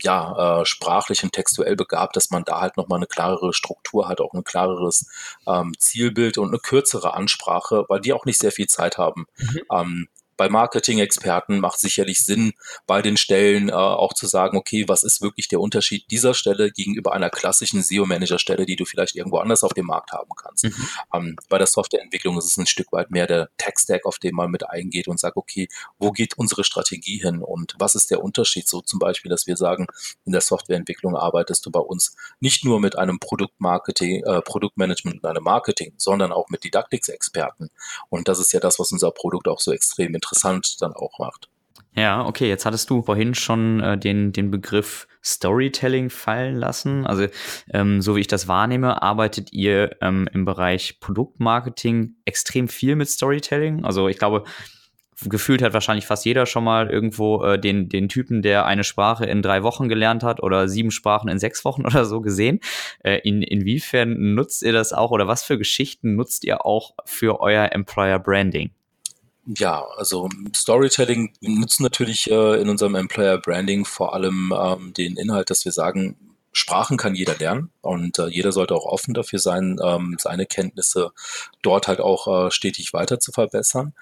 ja, 0.02 0.60
äh, 0.60 0.66
sprachlich 0.66 1.22
und 1.22 1.32
textuell 1.32 1.76
begabt, 1.76 2.16
dass 2.16 2.30
man 2.30 2.44
da 2.44 2.60
halt 2.60 2.76
nochmal 2.76 2.98
eine 2.98 3.06
klarere 3.06 3.52
Struktur 3.52 4.08
hat, 4.08 4.20
auch 4.20 4.34
ein 4.34 4.44
klareres 4.44 5.08
ähm, 5.46 5.72
Zielbild 5.78 6.38
und 6.38 6.48
eine 6.48 6.58
kürzere 6.58 7.14
Ansprache, 7.14 7.84
weil 7.88 8.00
die 8.00 8.12
auch 8.12 8.24
nicht 8.24 8.38
sehr 8.38 8.52
viel 8.52 8.66
Zeit 8.66 8.98
haben. 8.98 9.26
Mhm. 9.38 9.60
Ähm, 9.72 10.08
bei 10.36 10.48
Marketing-Experten 10.48 11.60
macht 11.60 11.80
sicherlich 11.80 12.24
Sinn, 12.24 12.52
bei 12.86 13.02
den 13.02 13.16
Stellen 13.16 13.68
äh, 13.68 13.72
auch 13.72 14.12
zu 14.12 14.26
sagen, 14.26 14.56
okay, 14.56 14.84
was 14.86 15.02
ist 15.02 15.22
wirklich 15.22 15.48
der 15.48 15.60
Unterschied 15.60 16.10
dieser 16.10 16.34
Stelle 16.34 16.70
gegenüber 16.70 17.12
einer 17.12 17.30
klassischen 17.30 17.82
SEO-Manager-Stelle, 17.82 18.66
die 18.66 18.76
du 18.76 18.84
vielleicht 18.84 19.16
irgendwo 19.16 19.38
anders 19.38 19.64
auf 19.64 19.72
dem 19.72 19.86
Markt 19.86 20.12
haben 20.12 20.30
kannst. 20.36 20.64
Mhm. 20.64 20.88
Ähm, 21.14 21.36
bei 21.48 21.58
der 21.58 21.66
Softwareentwicklung 21.66 22.36
ist 22.38 22.46
es 22.46 22.56
ein 22.58 22.66
Stück 22.66 22.92
weit 22.92 23.10
mehr 23.10 23.26
der 23.26 23.48
Tech-Stack, 23.56 24.04
auf 24.04 24.18
den 24.18 24.34
man 24.34 24.50
mit 24.50 24.68
eingeht 24.68 25.08
und 25.08 25.18
sagt, 25.18 25.36
okay, 25.36 25.68
wo 25.98 26.10
geht 26.12 26.36
unsere 26.36 26.64
Strategie 26.64 27.18
hin 27.18 27.42
und 27.42 27.74
was 27.78 27.94
ist 27.94 28.10
der 28.10 28.22
Unterschied? 28.22 28.68
So 28.68 28.80
zum 28.82 28.98
Beispiel, 28.98 29.30
dass 29.30 29.46
wir 29.46 29.56
sagen, 29.56 29.86
in 30.24 30.32
der 30.32 30.42
Softwareentwicklung 30.42 31.16
arbeitest 31.16 31.64
du 31.64 31.70
bei 31.70 31.80
uns 31.80 32.14
nicht 32.40 32.64
nur 32.64 32.80
mit 32.80 32.96
einem 32.98 33.18
Produktmarketing, 33.18 34.22
äh, 34.24 34.42
Produktmanagement 34.42 35.22
und 35.22 35.28
einem 35.28 35.44
Marketing, 35.44 35.94
sondern 35.96 36.32
auch 36.32 36.48
mit 36.50 36.64
Didaktics-Experten. 36.64 37.70
Und 38.10 38.28
das 38.28 38.38
ist 38.38 38.52
ja 38.52 38.60
das, 38.60 38.78
was 38.78 38.92
unser 38.92 39.10
Produkt 39.10 39.48
auch 39.48 39.60
so 39.60 39.72
extrem 39.72 40.14
interessiert 40.14 40.25
interessant 40.26 40.76
dann 40.80 40.92
auch 40.92 41.18
macht. 41.18 41.48
Ja, 41.94 42.26
okay, 42.26 42.46
jetzt 42.46 42.66
hattest 42.66 42.90
du 42.90 43.02
vorhin 43.02 43.34
schon 43.34 43.80
äh, 43.80 43.96
den, 43.96 44.32
den 44.32 44.50
Begriff 44.50 45.08
Storytelling 45.24 46.10
fallen 46.10 46.54
lassen. 46.54 47.06
Also, 47.06 47.26
ähm, 47.72 48.02
so 48.02 48.16
wie 48.16 48.20
ich 48.20 48.26
das 48.26 48.48
wahrnehme, 48.48 49.02
arbeitet 49.02 49.52
ihr 49.52 49.96
ähm, 50.02 50.28
im 50.32 50.44
Bereich 50.44 51.00
Produktmarketing 51.00 52.16
extrem 52.26 52.68
viel 52.68 52.96
mit 52.96 53.08
Storytelling. 53.08 53.86
Also, 53.86 54.08
ich 54.08 54.18
glaube, 54.18 54.44
gefühlt 55.24 55.62
hat 55.62 55.72
wahrscheinlich 55.72 56.06
fast 56.06 56.26
jeder 56.26 56.44
schon 56.44 56.64
mal 56.64 56.90
irgendwo 56.90 57.42
äh, 57.42 57.58
den, 57.58 57.88
den 57.88 58.10
Typen, 58.10 58.42
der 58.42 58.66
eine 58.66 58.84
Sprache 58.84 59.24
in 59.24 59.40
drei 59.40 59.62
Wochen 59.62 59.88
gelernt 59.88 60.22
hat 60.22 60.42
oder 60.42 60.68
sieben 60.68 60.90
Sprachen 60.90 61.30
in 61.30 61.38
sechs 61.38 61.64
Wochen 61.64 61.86
oder 61.86 62.04
so 62.04 62.20
gesehen. 62.20 62.60
Äh, 63.02 63.20
in, 63.24 63.42
inwiefern 63.42 64.34
nutzt 64.34 64.62
ihr 64.62 64.72
das 64.72 64.92
auch 64.92 65.10
oder 65.10 65.26
was 65.26 65.42
für 65.42 65.56
Geschichten 65.56 66.14
nutzt 66.14 66.44
ihr 66.44 66.66
auch 66.66 66.92
für 67.06 67.40
euer 67.40 67.72
Employer 67.72 68.18
Branding? 68.18 68.72
Ja, 69.46 69.86
also 69.96 70.28
Storytelling 70.54 71.32
nutzt 71.40 71.80
natürlich 71.80 72.28
äh, 72.30 72.60
in 72.60 72.68
unserem 72.68 72.96
Employer 72.96 73.38
Branding 73.38 73.84
vor 73.84 74.12
allem 74.12 74.52
ähm, 74.56 74.92
den 74.92 75.16
Inhalt, 75.16 75.50
dass 75.50 75.64
wir 75.64 75.70
sagen, 75.70 76.16
Sprachen 76.50 76.96
kann 76.96 77.14
jeder 77.14 77.36
lernen 77.36 77.70
und 77.82 78.18
äh, 78.18 78.28
jeder 78.28 78.50
sollte 78.50 78.74
auch 78.74 78.86
offen 78.86 79.14
dafür 79.14 79.38
sein, 79.38 79.78
ähm, 79.84 80.16
seine 80.18 80.46
Kenntnisse 80.46 81.12
dort 81.62 81.86
halt 81.86 82.00
auch 82.00 82.46
äh, 82.46 82.50
stetig 82.50 82.92
weiter 82.92 83.20
zu 83.20 83.30
verbessern. 83.30 83.94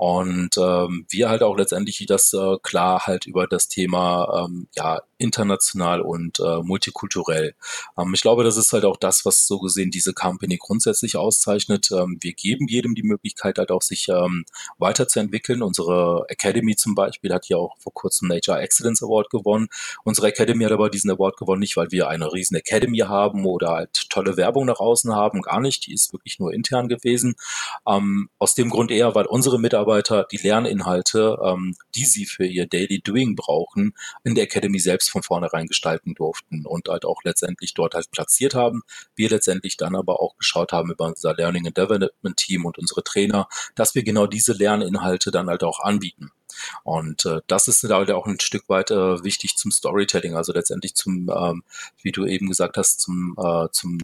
Und 0.00 0.56
ähm, 0.56 1.04
wir 1.10 1.28
halt 1.28 1.42
auch 1.42 1.58
letztendlich 1.58 2.02
das 2.08 2.32
äh, 2.32 2.56
klar 2.62 3.06
halt 3.06 3.26
über 3.26 3.46
das 3.46 3.68
Thema 3.68 4.46
ähm, 4.46 4.66
ja 4.74 5.02
international 5.18 6.00
und 6.00 6.40
äh, 6.40 6.62
multikulturell. 6.62 7.54
Ähm, 7.98 8.14
ich 8.14 8.22
glaube, 8.22 8.42
das 8.42 8.56
ist 8.56 8.72
halt 8.72 8.86
auch 8.86 8.96
das, 8.96 9.26
was 9.26 9.46
so 9.46 9.58
gesehen 9.58 9.90
diese 9.90 10.14
Company 10.14 10.56
grundsätzlich 10.56 11.18
auszeichnet. 11.18 11.90
Ähm, 11.92 12.16
wir 12.18 12.32
geben 12.32 12.66
jedem 12.66 12.94
die 12.94 13.02
Möglichkeit 13.02 13.58
halt 13.58 13.70
auch 13.70 13.82
sich 13.82 14.08
ähm, 14.08 14.46
weiterzuentwickeln. 14.78 15.60
Unsere 15.62 16.24
Academy 16.28 16.76
zum 16.76 16.94
Beispiel 16.94 17.34
hat 17.34 17.50
ja 17.50 17.58
auch 17.58 17.76
vor 17.78 17.92
kurzem 17.92 18.30
HR 18.30 18.62
Excellence 18.62 19.02
Award 19.02 19.28
gewonnen. 19.28 19.68
Unsere 20.02 20.28
Academy 20.28 20.64
hat 20.64 20.72
aber 20.72 20.88
diesen 20.88 21.10
Award 21.10 21.36
gewonnen 21.36 21.60
nicht, 21.60 21.76
weil 21.76 21.90
wir 21.90 22.08
eine 22.08 22.32
riesen 22.32 22.56
Academy 22.56 23.00
haben 23.00 23.44
oder 23.44 23.72
halt 23.72 24.08
tolle 24.08 24.38
Werbung 24.38 24.64
nach 24.64 24.80
außen 24.80 25.14
haben, 25.14 25.42
gar 25.42 25.60
nicht. 25.60 25.86
Die 25.86 25.92
ist 25.92 26.14
wirklich 26.14 26.38
nur 26.38 26.54
intern 26.54 26.88
gewesen. 26.88 27.34
Ähm, 27.86 28.30
aus 28.38 28.54
dem 28.54 28.70
Grund 28.70 28.90
eher, 28.90 29.14
weil 29.14 29.26
unsere 29.26 29.60
Mitarbeiter 29.60 29.89
Mitarbeiter 29.90 30.26
die 30.30 30.36
Lerninhalte, 30.36 31.38
ähm, 31.42 31.74
die 31.94 32.04
sie 32.04 32.24
für 32.24 32.46
ihr 32.46 32.66
Daily 32.66 33.00
Doing 33.00 33.34
brauchen, 33.34 33.94
in 34.24 34.34
der 34.34 34.44
Academy 34.44 34.78
selbst 34.78 35.10
von 35.10 35.22
vornherein 35.22 35.66
gestalten 35.66 36.14
durften 36.14 36.64
und 36.64 36.88
halt 36.88 37.04
auch 37.04 37.22
letztendlich 37.24 37.74
dort 37.74 37.94
halt 37.94 38.10
platziert 38.10 38.54
haben. 38.54 38.82
Wir 39.16 39.30
letztendlich 39.30 39.76
dann 39.76 39.96
aber 39.96 40.20
auch 40.20 40.36
geschaut 40.36 40.72
haben 40.72 40.92
über 40.92 41.06
unser 41.06 41.34
Learning 41.34 41.66
and 41.66 41.76
Development 41.76 42.36
Team 42.36 42.64
und 42.64 42.78
unsere 42.78 43.02
Trainer, 43.02 43.48
dass 43.74 43.94
wir 43.94 44.04
genau 44.04 44.26
diese 44.26 44.52
Lerninhalte 44.52 45.30
dann 45.30 45.48
halt 45.48 45.64
auch 45.64 45.80
anbieten. 45.80 46.30
Und 46.84 47.24
äh, 47.26 47.40
das 47.46 47.68
ist 47.68 47.82
halt 47.82 48.10
auch 48.10 48.26
ein 48.26 48.40
Stück 48.40 48.68
weit 48.68 48.90
äh, 48.90 49.24
wichtig 49.24 49.56
zum 49.56 49.70
Storytelling, 49.70 50.36
also 50.36 50.52
letztendlich 50.52 50.94
zum, 50.94 51.30
ähm, 51.34 51.64
wie 52.02 52.12
du 52.12 52.26
eben 52.26 52.48
gesagt 52.48 52.76
hast, 52.76 53.00
zum, 53.00 53.34
äh, 53.38 53.68
zum 53.72 53.98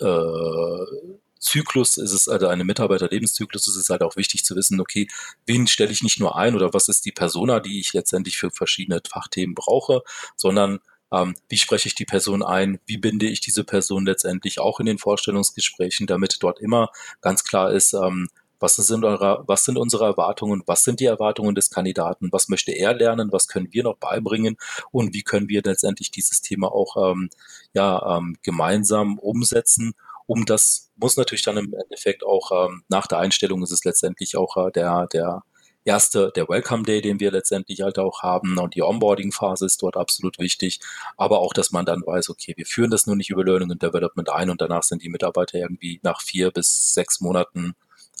äh, 0.00 1.23
Zyklus 1.44 1.98
ist 1.98 2.12
es, 2.12 2.28
also 2.28 2.48
eine 2.48 2.64
Mitarbeiterlebenszyklus 2.64 3.68
ist 3.68 3.76
es 3.76 3.90
halt 3.90 4.02
auch 4.02 4.16
wichtig 4.16 4.44
zu 4.44 4.56
wissen, 4.56 4.80
okay, 4.80 5.06
wen 5.46 5.66
stelle 5.66 5.92
ich 5.92 6.02
nicht 6.02 6.18
nur 6.18 6.36
ein 6.36 6.54
oder 6.56 6.72
was 6.72 6.88
ist 6.88 7.04
die 7.04 7.12
Persona, 7.12 7.60
die 7.60 7.80
ich 7.80 7.92
letztendlich 7.92 8.38
für 8.38 8.50
verschiedene 8.50 9.00
Fachthemen 9.06 9.54
brauche, 9.54 10.02
sondern 10.36 10.80
ähm, 11.12 11.34
wie 11.48 11.58
spreche 11.58 11.88
ich 11.88 11.94
die 11.94 12.06
Person 12.06 12.42
ein, 12.42 12.80
wie 12.86 12.96
binde 12.96 13.26
ich 13.26 13.40
diese 13.40 13.62
Person 13.62 14.06
letztendlich 14.06 14.58
auch 14.58 14.80
in 14.80 14.86
den 14.86 14.98
Vorstellungsgesprächen, 14.98 16.06
damit 16.06 16.38
dort 16.40 16.60
immer 16.60 16.90
ganz 17.20 17.44
klar 17.44 17.72
ist, 17.72 17.92
ähm, 17.92 18.28
was 18.64 18.76
sind, 18.76 19.04
eure, 19.04 19.44
was 19.46 19.64
sind 19.64 19.76
unsere 19.76 20.06
Erwartungen? 20.06 20.62
Was 20.64 20.84
sind 20.84 21.00
die 21.00 21.04
Erwartungen 21.04 21.54
des 21.54 21.68
Kandidaten? 21.68 22.32
Was 22.32 22.48
möchte 22.48 22.72
er 22.72 22.94
lernen? 22.94 23.30
Was 23.30 23.46
können 23.46 23.68
wir 23.72 23.82
noch 23.82 23.96
beibringen? 23.96 24.56
Und 24.90 25.12
wie 25.12 25.22
können 25.22 25.50
wir 25.50 25.60
letztendlich 25.62 26.10
dieses 26.10 26.40
Thema 26.40 26.72
auch 26.72 27.12
ähm, 27.12 27.28
ja, 27.74 28.16
ähm, 28.16 28.38
gemeinsam 28.42 29.18
umsetzen 29.18 29.94
um 30.26 30.46
das 30.46 30.90
muss 30.96 31.16
natürlich 31.16 31.44
dann 31.44 31.56
im 31.56 31.74
Endeffekt 31.74 32.24
auch 32.24 32.68
ähm, 32.68 32.84
nach 32.88 33.06
der 33.06 33.18
Einstellung 33.18 33.62
ist 33.62 33.72
es 33.72 33.84
letztendlich 33.84 34.36
auch 34.36 34.56
äh, 34.56 34.70
der, 34.70 35.06
der 35.12 35.42
erste, 35.84 36.32
der 36.34 36.48
Welcome 36.48 36.84
Day, 36.84 37.00
den 37.00 37.20
wir 37.20 37.30
letztendlich 37.30 37.82
halt 37.82 37.98
auch 37.98 38.22
haben. 38.22 38.58
Und 38.58 38.74
die 38.74 38.82
Onboarding-Phase 38.82 39.66
ist 39.66 39.82
dort 39.82 39.96
absolut 39.96 40.38
wichtig, 40.38 40.80
aber 41.16 41.40
auch, 41.40 41.52
dass 41.52 41.72
man 41.72 41.84
dann 41.84 42.02
weiß, 42.04 42.30
okay, 42.30 42.54
wir 42.56 42.66
führen 42.66 42.90
das 42.90 43.06
nur 43.06 43.16
nicht 43.16 43.30
über 43.30 43.44
Learning 43.44 43.70
and 43.72 43.82
Development 43.82 44.30
ein 44.30 44.50
und 44.50 44.60
danach 44.60 44.82
sind 44.82 45.02
die 45.02 45.10
Mitarbeiter 45.10 45.58
irgendwie 45.58 46.00
nach 46.02 46.22
vier 46.22 46.50
bis 46.50 46.94
sechs 46.94 47.20
Monaten 47.20 47.74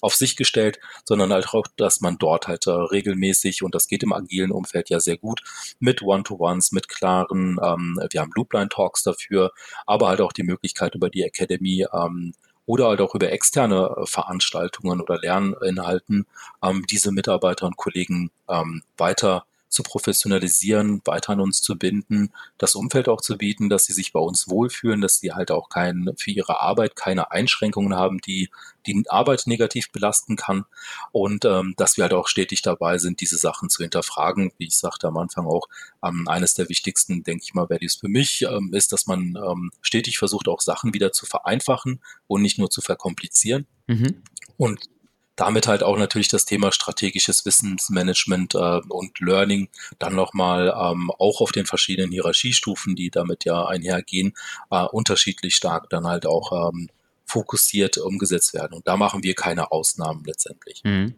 auf 0.04 0.14
sich 0.14 0.36
gestellt, 0.36 0.78
sondern 1.04 1.32
halt 1.32 1.48
auch, 1.48 1.66
dass 1.76 2.00
man 2.00 2.18
dort 2.18 2.46
halt 2.46 2.66
äh, 2.66 2.70
regelmäßig, 2.70 3.62
und 3.62 3.74
das 3.74 3.88
geht 3.88 4.02
im 4.02 4.12
agilen 4.12 4.52
Umfeld 4.52 4.90
ja 4.90 5.00
sehr 5.00 5.16
gut, 5.16 5.42
mit 5.80 6.02
One-to-Ones, 6.02 6.72
mit 6.72 6.88
klaren, 6.88 7.58
ähm, 7.62 7.98
wir 8.10 8.20
haben 8.20 8.32
Loopline-Talks 8.34 9.02
dafür, 9.02 9.52
aber 9.86 10.08
halt 10.08 10.20
auch 10.20 10.32
die 10.32 10.42
Möglichkeit 10.42 10.94
über 10.94 11.08
die 11.08 11.22
Academy, 11.22 11.86
ähm, 11.92 12.34
oder 12.66 12.88
halt 12.88 13.00
auch 13.00 13.14
über 13.14 13.32
externe 13.32 13.94
äh, 13.96 14.06
Veranstaltungen 14.06 15.00
oder 15.00 15.18
Lerninhalten 15.18 16.26
ähm, 16.62 16.84
diese 16.88 17.10
Mitarbeiter 17.12 17.66
und 17.66 17.76
Kollegen 17.76 18.30
ähm, 18.48 18.82
weiter 18.96 19.46
zu 19.74 19.82
professionalisieren, 19.82 21.02
weiter 21.04 21.32
an 21.32 21.40
uns 21.40 21.60
zu 21.60 21.76
binden, 21.76 22.32
das 22.58 22.74
Umfeld 22.74 23.08
auch 23.08 23.20
zu 23.20 23.36
bieten, 23.36 23.68
dass 23.68 23.84
sie 23.84 23.92
sich 23.92 24.12
bei 24.12 24.20
uns 24.20 24.48
wohlfühlen, 24.48 25.00
dass 25.00 25.18
sie 25.18 25.32
halt 25.32 25.50
auch 25.50 25.68
kein, 25.68 26.10
für 26.16 26.30
ihre 26.30 26.62
Arbeit 26.62 26.96
keine 26.96 27.30
Einschränkungen 27.32 27.94
haben, 27.94 28.20
die 28.20 28.50
die 28.86 29.04
Arbeit 29.08 29.42
negativ 29.46 29.90
belasten 29.90 30.36
kann 30.36 30.64
und 31.12 31.44
ähm, 31.44 31.74
dass 31.76 31.96
wir 31.96 32.04
halt 32.04 32.12
auch 32.12 32.28
stetig 32.28 32.62
dabei 32.62 32.98
sind, 32.98 33.20
diese 33.20 33.36
Sachen 33.36 33.68
zu 33.68 33.82
hinterfragen. 33.82 34.52
Wie 34.58 34.66
ich 34.66 34.76
sagte 34.76 35.08
am 35.08 35.16
Anfang 35.16 35.46
auch, 35.46 35.68
ähm, 36.02 36.28
eines 36.28 36.54
der 36.54 36.68
wichtigsten, 36.68 37.22
denke 37.22 37.44
ich 37.44 37.54
mal, 37.54 37.68
Values 37.68 37.96
für 37.96 38.08
mich 38.08 38.42
ähm, 38.42 38.70
ist, 38.72 38.92
dass 38.92 39.06
man 39.06 39.36
ähm, 39.36 39.70
stetig 39.80 40.18
versucht, 40.18 40.48
auch 40.48 40.60
Sachen 40.60 40.94
wieder 40.94 41.12
zu 41.12 41.26
vereinfachen 41.26 42.00
und 42.26 42.42
nicht 42.42 42.58
nur 42.58 42.70
zu 42.70 42.80
verkomplizieren. 42.80 43.66
Mhm. 43.86 44.22
Und 44.56 44.88
damit 45.36 45.66
halt 45.66 45.82
auch 45.82 45.98
natürlich 45.98 46.28
das 46.28 46.44
Thema 46.44 46.72
strategisches 46.72 47.44
Wissensmanagement 47.44 48.54
äh, 48.54 48.80
und 48.88 49.18
Learning 49.20 49.68
dann 49.98 50.14
nochmal 50.14 50.68
ähm, 50.68 51.10
auch 51.18 51.40
auf 51.40 51.52
den 51.52 51.66
verschiedenen 51.66 52.12
Hierarchiestufen, 52.12 52.94
die 52.94 53.10
damit 53.10 53.44
ja 53.44 53.66
einhergehen, 53.66 54.34
äh, 54.70 54.84
unterschiedlich 54.84 55.56
stark 55.56 55.90
dann 55.90 56.06
halt 56.06 56.26
auch 56.26 56.70
ähm, 56.70 56.88
fokussiert 57.24 57.98
umgesetzt 57.98 58.54
werden. 58.54 58.74
Und 58.74 58.86
da 58.86 58.96
machen 58.96 59.22
wir 59.22 59.34
keine 59.34 59.72
Ausnahmen 59.72 60.24
letztendlich. 60.24 60.82
Mhm. 60.84 61.14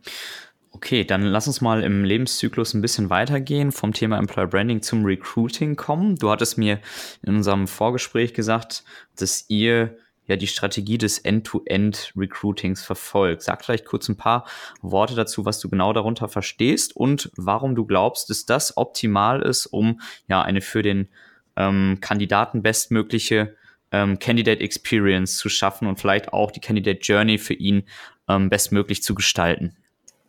Okay, 0.70 1.04
dann 1.04 1.22
lass 1.22 1.46
uns 1.46 1.62
mal 1.62 1.82
im 1.82 2.04
Lebenszyklus 2.04 2.74
ein 2.74 2.82
bisschen 2.82 3.08
weitergehen, 3.08 3.72
vom 3.72 3.94
Thema 3.94 4.18
Employer 4.18 4.46
Branding 4.46 4.82
zum 4.82 5.06
Recruiting 5.06 5.74
kommen. 5.74 6.16
Du 6.16 6.30
hattest 6.30 6.58
mir 6.58 6.80
in 7.22 7.36
unserem 7.36 7.66
Vorgespräch 7.66 8.34
gesagt, 8.34 8.84
dass 9.16 9.46
ihr 9.48 9.96
ja 10.26 10.36
die 10.36 10.46
Strategie 10.46 10.98
des 10.98 11.18
End-to-End-Recruitings 11.18 12.84
verfolgt. 12.84 13.42
Sag 13.42 13.64
vielleicht 13.64 13.84
kurz 13.84 14.08
ein 14.08 14.16
paar 14.16 14.46
Worte 14.82 15.14
dazu, 15.14 15.44
was 15.44 15.60
du 15.60 15.68
genau 15.68 15.92
darunter 15.92 16.28
verstehst 16.28 16.94
und 16.96 17.30
warum 17.36 17.74
du 17.74 17.84
glaubst, 17.84 18.30
dass 18.30 18.46
das 18.46 18.76
optimal 18.76 19.42
ist, 19.42 19.66
um 19.66 20.00
ja 20.28 20.42
eine 20.42 20.60
für 20.60 20.82
den 20.82 21.08
ähm, 21.56 21.98
Kandidaten 22.00 22.62
bestmögliche 22.62 23.56
ähm, 23.92 24.18
Candidate 24.18 24.60
Experience 24.60 25.36
zu 25.38 25.48
schaffen 25.48 25.88
und 25.88 26.00
vielleicht 26.00 26.32
auch 26.32 26.50
die 26.50 26.60
Candidate 26.60 27.00
Journey 27.00 27.38
für 27.38 27.54
ihn 27.54 27.84
ähm, 28.28 28.48
bestmöglich 28.48 29.02
zu 29.02 29.14
gestalten. 29.14 29.76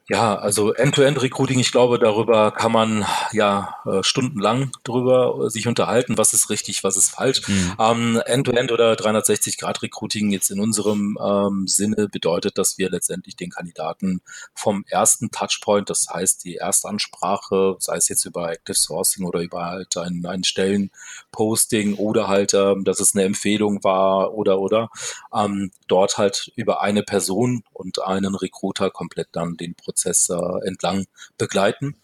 Ja, 0.10 0.38
also 0.38 0.74
End-to-End-Recruiting, 0.74 1.60
ich 1.60 1.74
glaube, 1.74 2.00
darüber 2.00 2.52
kann 2.52 2.72
man 2.72 3.06
ja 3.34 3.76
äh, 3.86 4.04
stundenlang 4.04 4.72
drüber 4.86 5.50
sich 5.50 5.68
unterhalten, 5.68 6.18
was 6.18 6.32
ist 6.32 6.50
richtig, 6.50 6.86
was 6.86 6.96
ist 6.96 7.10
falsch. 7.10 7.46
Mhm. 7.46 7.74
Ähm, 7.78 8.22
End-to-End 8.26 8.72
oder 8.72 8.94
360-Grad-Recruiting 8.94 10.32
jetzt 10.32 10.50
in 10.50 10.62
unserem 10.62 11.18
ähm, 11.22 11.68
Sinne 11.68 12.08
bedeutet, 12.08 12.58
dass 12.58 12.78
wir 12.78 12.90
letztendlich 12.90 13.36
den 13.36 13.50
Kandidaten 13.50 14.22
vom 14.54 14.86
ersten 14.88 15.30
Touchpoint, 15.30 15.90
das 15.90 16.08
heißt 16.10 16.46
die 16.46 16.56
Erstansprache, 16.56 17.76
sei 17.80 17.98
es 17.98 18.08
jetzt 18.08 18.24
über 18.24 18.50
Active 18.50 18.78
Sourcing 18.78 19.26
oder 19.26 19.42
über 19.42 19.66
halt 19.66 19.98
ein, 19.98 20.26
ein 20.26 20.46
Stellenposting 20.46 21.96
oder 21.96 22.30
halt, 22.30 22.54
ähm, 22.54 22.86
dass 22.86 23.02
es 23.02 23.14
eine 23.14 23.26
Empfehlung 23.26 23.84
war 23.84 24.34
oder 24.34 24.60
oder, 24.60 24.90
ähm, 25.36 25.72
dort 25.90 26.18
halt 26.18 26.50
über 26.56 26.80
eine 26.80 27.04
Person 27.04 27.64
und 27.74 28.02
einen 28.02 28.36
Recruiter 28.36 28.90
komplett 28.90 29.28
dann 29.34 29.58
den 29.58 29.76
Prozess 29.76 29.97
Prozess 29.98 30.30
entlang 30.64 31.06
begleiten 31.38 31.96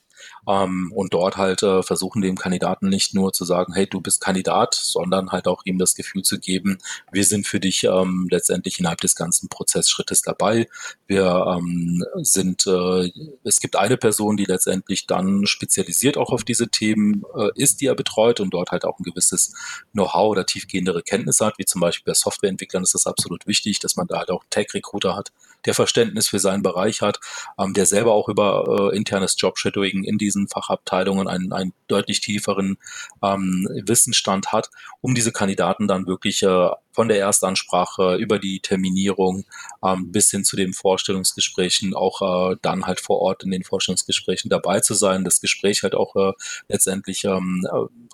ähm, 0.48 0.92
und 0.94 1.14
dort 1.14 1.38
halt 1.38 1.64
äh, 1.64 1.84
versuchen 1.84 2.22
dem 2.22 2.38
Kandidaten 2.38 2.90
nicht 2.90 3.14
nur 3.14 3.34
zu 3.34 3.46
sagen, 3.46 3.74
hey, 3.74 3.88
du 3.88 4.02
bist 4.02 4.22
Kandidat, 4.22 4.76
sondern 4.76 5.32
halt 5.32 5.48
auch 5.48 5.62
ihm 5.66 5.78
das 5.78 5.96
Gefühl 5.96 6.24
zu 6.24 6.40
geben, 6.40 6.78
wir 7.12 7.24
sind 7.24 7.48
für 7.48 7.60
dich 7.60 7.84
ähm, 7.86 8.28
letztendlich 8.30 8.80
innerhalb 8.80 9.02
des 9.02 9.16
ganzen 9.16 9.50
Prozessschrittes 9.50 10.22
dabei. 10.22 10.68
Wir 11.08 11.58
ähm, 11.58 12.04
sind, 12.16 12.68
äh, 12.68 13.12
es 13.44 13.60
gibt 13.60 13.76
eine 13.76 13.98
Person, 13.98 14.38
die 14.38 14.46
letztendlich 14.46 15.08
dann 15.08 15.46
spezialisiert 15.46 16.18
auch 16.18 16.32
auf 16.32 16.44
diese 16.44 16.68
Themen 16.68 17.24
äh, 17.36 17.50
ist, 17.56 17.82
die 17.82 17.88
er 17.88 17.96
betreut 17.96 18.40
und 18.40 18.54
dort 18.54 18.72
halt 18.72 18.86
auch 18.86 19.00
ein 19.00 19.04
gewisses 19.04 19.54
Know-how 19.94 20.32
oder 20.32 20.46
tiefgehendere 20.46 21.04
Kenntnisse 21.04 21.46
hat, 21.46 21.58
wie 21.58 21.66
zum 21.66 21.82
Beispiel 21.82 22.12
bei 22.12 22.16
Softwareentwicklern 22.16 22.84
ist 22.84 22.94
das 22.94 23.08
absolut 23.08 23.48
wichtig, 23.48 23.80
dass 23.80 23.96
man 23.96 24.08
da 24.08 24.20
halt 24.20 24.32
auch 24.32 24.44
Tech-Recruiter 24.50 25.16
hat, 25.16 25.32
der 25.66 25.74
Verständnis 25.74 26.28
für 26.28 26.40
seinen 26.40 26.64
Bereich 26.64 27.02
hat, 27.02 27.20
ähm, 27.58 27.74
der 27.74 27.86
selber 27.86 28.14
auch 28.14 28.30
über 28.30 28.92
äh, 28.92 28.98
internes 28.98 29.36
Job-Shadowing 29.38 30.04
in 30.04 30.18
diesen 30.34 30.48
Fachabteilungen 30.48 31.28
einen, 31.28 31.54
einen 31.54 31.74
deutlich 31.88 32.22
tieferen 32.22 32.78
ähm, 33.22 33.68
Wissensstand 33.86 34.52
hat, 34.52 34.70
um 35.02 35.16
diese 35.16 35.32
Kandidaten 35.32 35.88
dann 35.88 36.08
wirklich 36.08 36.44
äh, 36.44 36.70
von 36.92 37.08
der 37.08 37.20
Erstansprache 37.20 38.16
über 38.16 38.40
die 38.40 38.60
Terminierung 38.60 39.46
ähm, 39.84 40.12
bis 40.12 40.32
hin 40.32 40.44
zu 40.44 40.56
den 40.56 40.74
Vorstellungsgesprächen 40.74 41.94
auch 41.96 42.52
äh, 42.52 42.56
dann 42.62 42.86
halt 42.86 43.00
vor 43.00 43.20
Ort 43.20 43.44
in 43.44 43.52
den 43.52 43.64
Vorstellungsgesprächen 43.64 44.50
dabei 44.50 44.80
zu 44.80 44.94
sein, 44.94 45.24
das 45.24 45.42
Gespräch 45.42 45.84
halt 45.84 45.96
auch 45.96 46.16
äh, 46.16 46.34
letztendlich 46.68 47.24
ähm, 47.26 47.68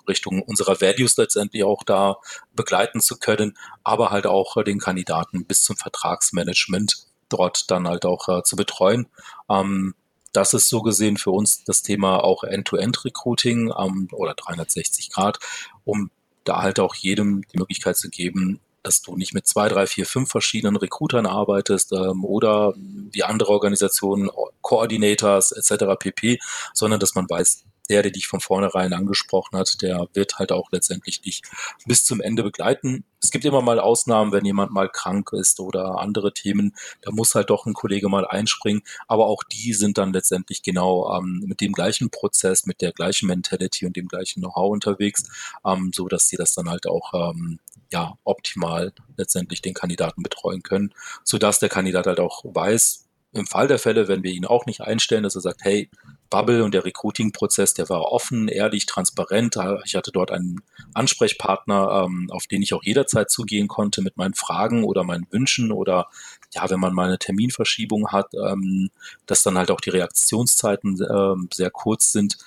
Richtung 0.08 0.42
unserer 0.42 0.80
Values 0.80 1.16
letztendlich 1.16 1.64
auch 1.64 1.84
da 1.84 2.16
begleiten 2.54 3.00
zu 3.00 3.18
können, 3.18 3.56
aber 3.84 4.10
halt 4.10 4.26
auch 4.26 4.56
äh, 4.56 4.64
den 4.64 4.78
Kandidaten 4.78 5.44
bis 5.44 5.62
zum 5.62 5.76
Vertragsmanagement 5.76 7.06
dort 7.28 7.70
dann 7.70 7.88
halt 7.88 8.04
auch 8.04 8.28
äh, 8.28 8.42
zu 8.42 8.56
betreuen. 8.56 9.06
Ähm, 9.48 9.94
das 10.32 10.54
ist 10.54 10.68
so 10.68 10.82
gesehen 10.82 11.16
für 11.16 11.30
uns 11.30 11.64
das 11.64 11.82
Thema 11.82 12.22
auch 12.22 12.44
End-to-End-Recruiting 12.44 13.72
ähm, 13.76 14.08
oder 14.12 14.34
360 14.34 15.10
Grad, 15.10 15.38
um 15.84 16.10
da 16.44 16.62
halt 16.62 16.80
auch 16.80 16.94
jedem 16.94 17.42
die 17.52 17.58
Möglichkeit 17.58 17.96
zu 17.96 18.08
geben, 18.08 18.60
dass 18.82 19.02
du 19.02 19.16
nicht 19.16 19.34
mit 19.34 19.46
zwei, 19.46 19.68
drei, 19.68 19.86
vier, 19.86 20.06
fünf 20.06 20.30
verschiedenen 20.30 20.76
Recruitern 20.76 21.26
arbeitest 21.26 21.92
ähm, 21.92 22.24
oder 22.24 22.74
wie 22.76 23.22
andere 23.22 23.50
Organisationen, 23.50 24.30
Coordinators 24.62 25.52
etc. 25.52 25.84
pp, 25.98 26.38
sondern 26.72 27.00
dass 27.00 27.14
man 27.14 27.28
weiß, 27.28 27.64
der, 27.90 28.02
der 28.02 28.12
dich 28.12 28.28
von 28.28 28.40
vornherein 28.40 28.92
angesprochen 28.92 29.58
hat, 29.58 29.82
der 29.82 30.06
wird 30.14 30.38
halt 30.38 30.52
auch 30.52 30.70
letztendlich 30.72 31.20
dich 31.20 31.42
bis 31.86 32.04
zum 32.04 32.20
Ende 32.20 32.42
begleiten. 32.42 33.04
Es 33.22 33.30
gibt 33.30 33.44
immer 33.44 33.60
mal 33.60 33.80
Ausnahmen, 33.80 34.32
wenn 34.32 34.44
jemand 34.44 34.72
mal 34.72 34.88
krank 34.88 35.32
ist 35.32 35.60
oder 35.60 35.98
andere 35.98 36.32
Themen, 36.32 36.74
da 37.02 37.10
muss 37.10 37.34
halt 37.34 37.50
doch 37.50 37.66
ein 37.66 37.74
Kollege 37.74 38.08
mal 38.08 38.26
einspringen, 38.26 38.82
aber 39.08 39.26
auch 39.26 39.42
die 39.42 39.74
sind 39.74 39.98
dann 39.98 40.12
letztendlich 40.12 40.62
genau 40.62 41.18
ähm, 41.18 41.42
mit 41.44 41.60
dem 41.60 41.72
gleichen 41.72 42.10
Prozess, 42.10 42.64
mit 42.64 42.80
der 42.80 42.92
gleichen 42.92 43.26
Mentality 43.26 43.84
und 43.86 43.96
dem 43.96 44.08
gleichen 44.08 44.40
Know-how 44.40 44.70
unterwegs, 44.70 45.24
ähm, 45.66 45.90
so 45.94 46.08
dass 46.08 46.28
sie 46.28 46.36
das 46.36 46.54
dann 46.54 46.70
halt 46.70 46.86
auch 46.86 47.12
ähm, 47.12 47.58
ja 47.92 48.14
optimal 48.24 48.92
letztendlich 49.16 49.62
den 49.62 49.74
Kandidaten 49.74 50.22
betreuen 50.22 50.62
können, 50.62 50.94
so 51.24 51.38
dass 51.38 51.58
der 51.58 51.68
Kandidat 51.68 52.06
halt 52.06 52.20
auch 52.20 52.44
weiß, 52.44 53.09
im 53.32 53.46
Fall 53.46 53.68
der 53.68 53.78
Fälle, 53.78 54.08
wenn 54.08 54.22
wir 54.22 54.32
ihn 54.32 54.44
auch 54.44 54.66
nicht 54.66 54.80
einstellen, 54.80 55.22
dass 55.22 55.36
er 55.36 55.40
sagt, 55.40 55.60
hey, 55.62 55.88
Bubble 56.30 56.62
und 56.64 56.72
der 56.72 56.84
Recruiting-Prozess, 56.84 57.74
der 57.74 57.88
war 57.88 58.12
offen, 58.12 58.48
ehrlich, 58.48 58.86
transparent. 58.86 59.56
Ich 59.84 59.96
hatte 59.96 60.12
dort 60.12 60.30
einen 60.30 60.62
Ansprechpartner, 60.94 62.04
ähm, 62.06 62.28
auf 62.30 62.46
den 62.46 62.62
ich 62.62 62.72
auch 62.72 62.84
jederzeit 62.84 63.30
zugehen 63.30 63.66
konnte 63.66 64.00
mit 64.00 64.16
meinen 64.16 64.34
Fragen 64.34 64.84
oder 64.84 65.02
meinen 65.02 65.26
Wünschen 65.30 65.72
oder 65.72 66.08
ja, 66.52 66.68
wenn 66.70 66.80
man 66.80 66.94
mal 66.94 67.08
eine 67.08 67.18
Terminverschiebung 67.18 68.08
hat, 68.08 68.32
ähm, 68.34 68.90
dass 69.26 69.42
dann 69.42 69.58
halt 69.58 69.70
auch 69.70 69.80
die 69.80 69.90
Reaktionszeiten 69.90 71.00
ähm, 71.10 71.48
sehr 71.52 71.70
kurz 71.70 72.12
sind, 72.12 72.38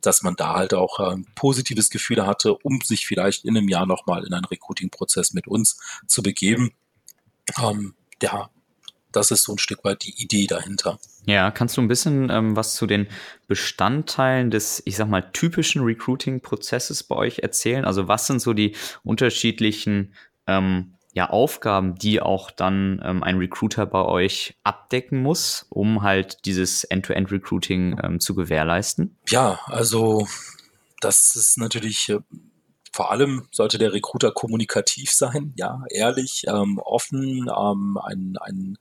dass 0.00 0.22
man 0.22 0.34
da 0.36 0.54
halt 0.54 0.74
auch 0.74 0.98
ein 0.98 1.26
positives 1.34 1.90
Gefühl 1.90 2.26
hatte, 2.26 2.54
um 2.54 2.80
sich 2.80 3.06
vielleicht 3.06 3.44
in 3.44 3.56
einem 3.56 3.68
Jahr 3.68 3.86
nochmal 3.86 4.24
in 4.24 4.32
einen 4.32 4.44
Recruiting-Prozess 4.44 5.32
mit 5.32 5.46
uns 5.46 5.78
zu 6.06 6.22
begeben. 6.22 6.72
Ja, 8.20 8.50
das 9.12 9.30
ist 9.30 9.44
so 9.44 9.52
ein 9.52 9.58
Stück 9.58 9.84
weit 9.84 10.04
die 10.04 10.22
Idee 10.22 10.46
dahinter. 10.46 10.98
Ja, 11.26 11.50
kannst 11.50 11.76
du 11.76 11.80
ein 11.82 11.88
bisschen 11.88 12.30
ähm, 12.30 12.56
was 12.56 12.74
zu 12.74 12.86
den 12.86 13.06
Bestandteilen 13.46 14.50
des, 14.50 14.82
ich 14.84 14.96
sag 14.96 15.08
mal, 15.08 15.22
typischen 15.32 15.82
Recruiting-Prozesses 15.82 17.04
bei 17.04 17.14
euch 17.14 17.40
erzählen? 17.40 17.84
Also 17.84 18.08
was 18.08 18.26
sind 18.26 18.40
so 18.40 18.52
die 18.52 18.74
unterschiedlichen 19.04 20.14
ähm, 20.46 20.94
ja, 21.14 21.28
Aufgaben, 21.28 21.94
die 21.96 22.20
auch 22.20 22.50
dann 22.50 23.00
ähm, 23.04 23.22
ein 23.22 23.36
Recruiter 23.36 23.86
bei 23.86 24.02
euch 24.02 24.56
abdecken 24.64 25.22
muss, 25.22 25.66
um 25.68 26.02
halt 26.02 26.44
dieses 26.46 26.84
End-to-End-Recruiting 26.84 28.00
ähm, 28.02 28.20
zu 28.20 28.34
gewährleisten? 28.34 29.16
Ja, 29.28 29.60
also 29.66 30.26
das 31.00 31.36
ist 31.36 31.58
natürlich 31.58 32.08
äh, 32.08 32.20
vor 32.92 33.10
allem 33.10 33.48
sollte 33.50 33.78
der 33.78 33.92
Recruiter 33.92 34.32
kommunikativ 34.32 35.12
sein, 35.12 35.52
ja, 35.56 35.82
ehrlich, 35.90 36.44
ähm, 36.46 36.78
offen, 36.78 37.50
ähm, 37.54 37.98
ein, 38.02 38.36
ein 38.40 38.78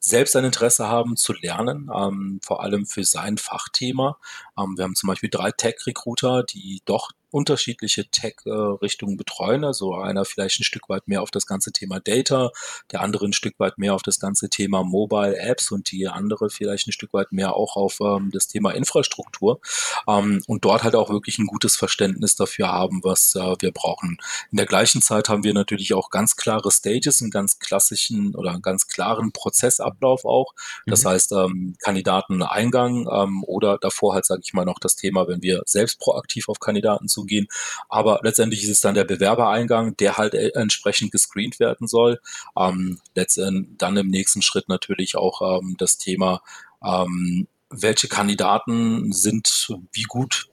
selbst 0.00 0.36
ein 0.36 0.44
Interesse 0.44 0.88
haben 0.88 1.16
zu 1.16 1.32
lernen, 1.32 1.90
ähm, 1.94 2.40
vor 2.42 2.62
allem 2.62 2.86
für 2.86 3.04
sein 3.04 3.36
Fachthema. 3.36 4.18
Ähm, 4.58 4.76
wir 4.76 4.84
haben 4.84 4.94
zum 4.94 5.08
Beispiel 5.08 5.30
drei 5.30 5.50
Tech-Recruiter, 5.50 6.44
die 6.44 6.82
doch 6.84 7.10
unterschiedliche 7.30 8.10
Tech-Richtungen 8.10 9.16
betreuen. 9.16 9.64
Also 9.64 9.94
einer 9.94 10.24
vielleicht 10.24 10.60
ein 10.60 10.64
Stück 10.64 10.88
weit 10.88 11.08
mehr 11.08 11.22
auf 11.22 11.30
das 11.30 11.46
ganze 11.46 11.72
Thema 11.72 12.00
Data, 12.00 12.50
der 12.92 13.02
andere 13.02 13.26
ein 13.26 13.32
Stück 13.32 13.58
weit 13.58 13.78
mehr 13.78 13.94
auf 13.94 14.02
das 14.02 14.18
ganze 14.20 14.48
Thema 14.48 14.82
Mobile 14.84 15.36
Apps 15.36 15.70
und 15.70 15.90
die 15.90 16.08
andere 16.08 16.50
vielleicht 16.50 16.86
ein 16.88 16.92
Stück 16.92 17.12
weit 17.12 17.32
mehr 17.32 17.54
auch 17.54 17.76
auf 17.76 18.00
ähm, 18.00 18.30
das 18.32 18.48
Thema 18.48 18.70
Infrastruktur 18.70 19.60
ähm, 20.06 20.42
und 20.46 20.64
dort 20.64 20.82
halt 20.82 20.94
auch 20.94 21.10
wirklich 21.10 21.38
ein 21.38 21.46
gutes 21.46 21.76
Verständnis 21.76 22.36
dafür 22.36 22.68
haben, 22.68 23.00
was 23.02 23.34
äh, 23.34 23.56
wir 23.60 23.72
brauchen. 23.72 24.18
In 24.50 24.56
der 24.56 24.66
gleichen 24.66 25.02
Zeit 25.02 25.28
haben 25.28 25.44
wir 25.44 25.54
natürlich 25.54 25.94
auch 25.94 26.10
ganz 26.10 26.36
klare 26.36 26.70
Stages, 26.70 27.20
einen 27.20 27.30
ganz 27.30 27.58
klassischen 27.58 28.34
oder 28.34 28.50
einen 28.50 28.62
ganz 28.62 28.86
klaren 28.86 29.32
Prozessablauf 29.32 30.24
auch. 30.24 30.54
Das 30.86 31.04
mhm. 31.04 31.08
heißt, 31.08 31.32
ähm, 31.32 31.74
Kandidateneingang 31.82 33.08
ähm, 33.10 33.44
oder 33.44 33.78
davor 33.78 34.14
halt, 34.14 34.24
sage 34.24 34.42
ich 34.44 34.52
mal, 34.52 34.64
noch 34.64 34.78
das 34.78 34.96
Thema, 34.96 35.28
wenn 35.28 35.42
wir 35.42 35.62
selbst 35.66 35.98
proaktiv 36.00 36.48
auf 36.48 36.60
Kandidaten 36.60 37.08
zugehen. 37.18 37.48
Aber 37.88 38.20
letztendlich 38.22 38.62
ist 38.62 38.70
es 38.70 38.80
dann 38.80 38.94
der 38.94 39.04
Bewerbereingang, 39.04 39.96
der 39.96 40.16
halt 40.16 40.34
äh, 40.34 40.50
entsprechend 40.54 41.12
gescreent 41.12 41.58
werden 41.58 41.88
soll. 41.88 42.20
Ähm, 42.56 43.00
letztendlich 43.14 43.76
dann 43.78 43.96
im 43.96 44.08
nächsten 44.08 44.42
Schritt 44.42 44.68
natürlich 44.68 45.16
auch 45.16 45.60
ähm, 45.60 45.76
das 45.78 45.98
Thema, 45.98 46.42
ähm, 46.84 47.48
welche 47.70 48.08
Kandidaten 48.08 49.12
sind 49.12 49.68
wie 49.92 50.04
gut 50.04 50.48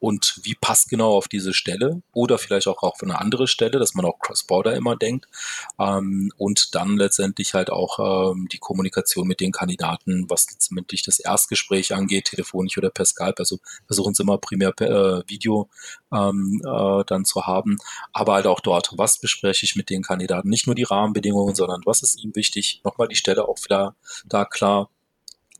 und 0.00 0.40
wie 0.42 0.54
passt 0.54 0.88
genau 0.88 1.12
auf 1.12 1.28
diese 1.28 1.52
Stelle 1.52 2.02
oder 2.12 2.38
vielleicht 2.38 2.66
auch 2.66 2.82
auf 2.82 3.02
eine 3.02 3.20
andere 3.20 3.46
Stelle, 3.46 3.78
dass 3.78 3.94
man 3.94 4.06
auch 4.06 4.18
Cross-Border 4.18 4.74
immer 4.74 4.96
denkt 4.96 5.26
ähm, 5.78 6.32
und 6.36 6.74
dann 6.74 6.96
letztendlich 6.96 7.54
halt 7.54 7.70
auch 7.70 8.32
ähm, 8.32 8.48
die 8.50 8.58
Kommunikation 8.58 9.28
mit 9.28 9.40
den 9.40 9.52
Kandidaten, 9.52 10.24
was 10.28 10.50
letztendlich 10.50 11.02
das 11.02 11.18
Erstgespräch 11.18 11.94
angeht, 11.94 12.24
telefonisch 12.24 12.78
oder 12.78 12.90
per 12.90 13.04
Skype, 13.04 13.34
also 13.38 13.58
versuchen 13.86 14.14
sie 14.14 14.22
immer 14.22 14.38
primär 14.38 14.72
per 14.72 14.90
äh, 15.18 15.22
Video 15.28 15.68
ähm, 16.12 16.62
äh, 16.64 17.04
dann 17.06 17.24
zu 17.24 17.46
haben, 17.46 17.76
aber 18.12 18.34
halt 18.34 18.46
auch 18.46 18.60
dort, 18.60 18.92
was 18.96 19.18
bespreche 19.18 19.66
ich 19.66 19.76
mit 19.76 19.90
den 19.90 20.02
Kandidaten, 20.02 20.48
nicht 20.48 20.66
nur 20.66 20.74
die 20.74 20.84
Rahmenbedingungen, 20.84 21.54
sondern 21.54 21.82
was 21.84 22.02
ist 22.02 22.24
ihm 22.24 22.34
wichtig, 22.34 22.80
nochmal 22.84 23.08
die 23.08 23.16
Stelle 23.16 23.46
auch 23.46 23.58
wieder 23.64 23.94
da 24.24 24.44
klar 24.46 24.88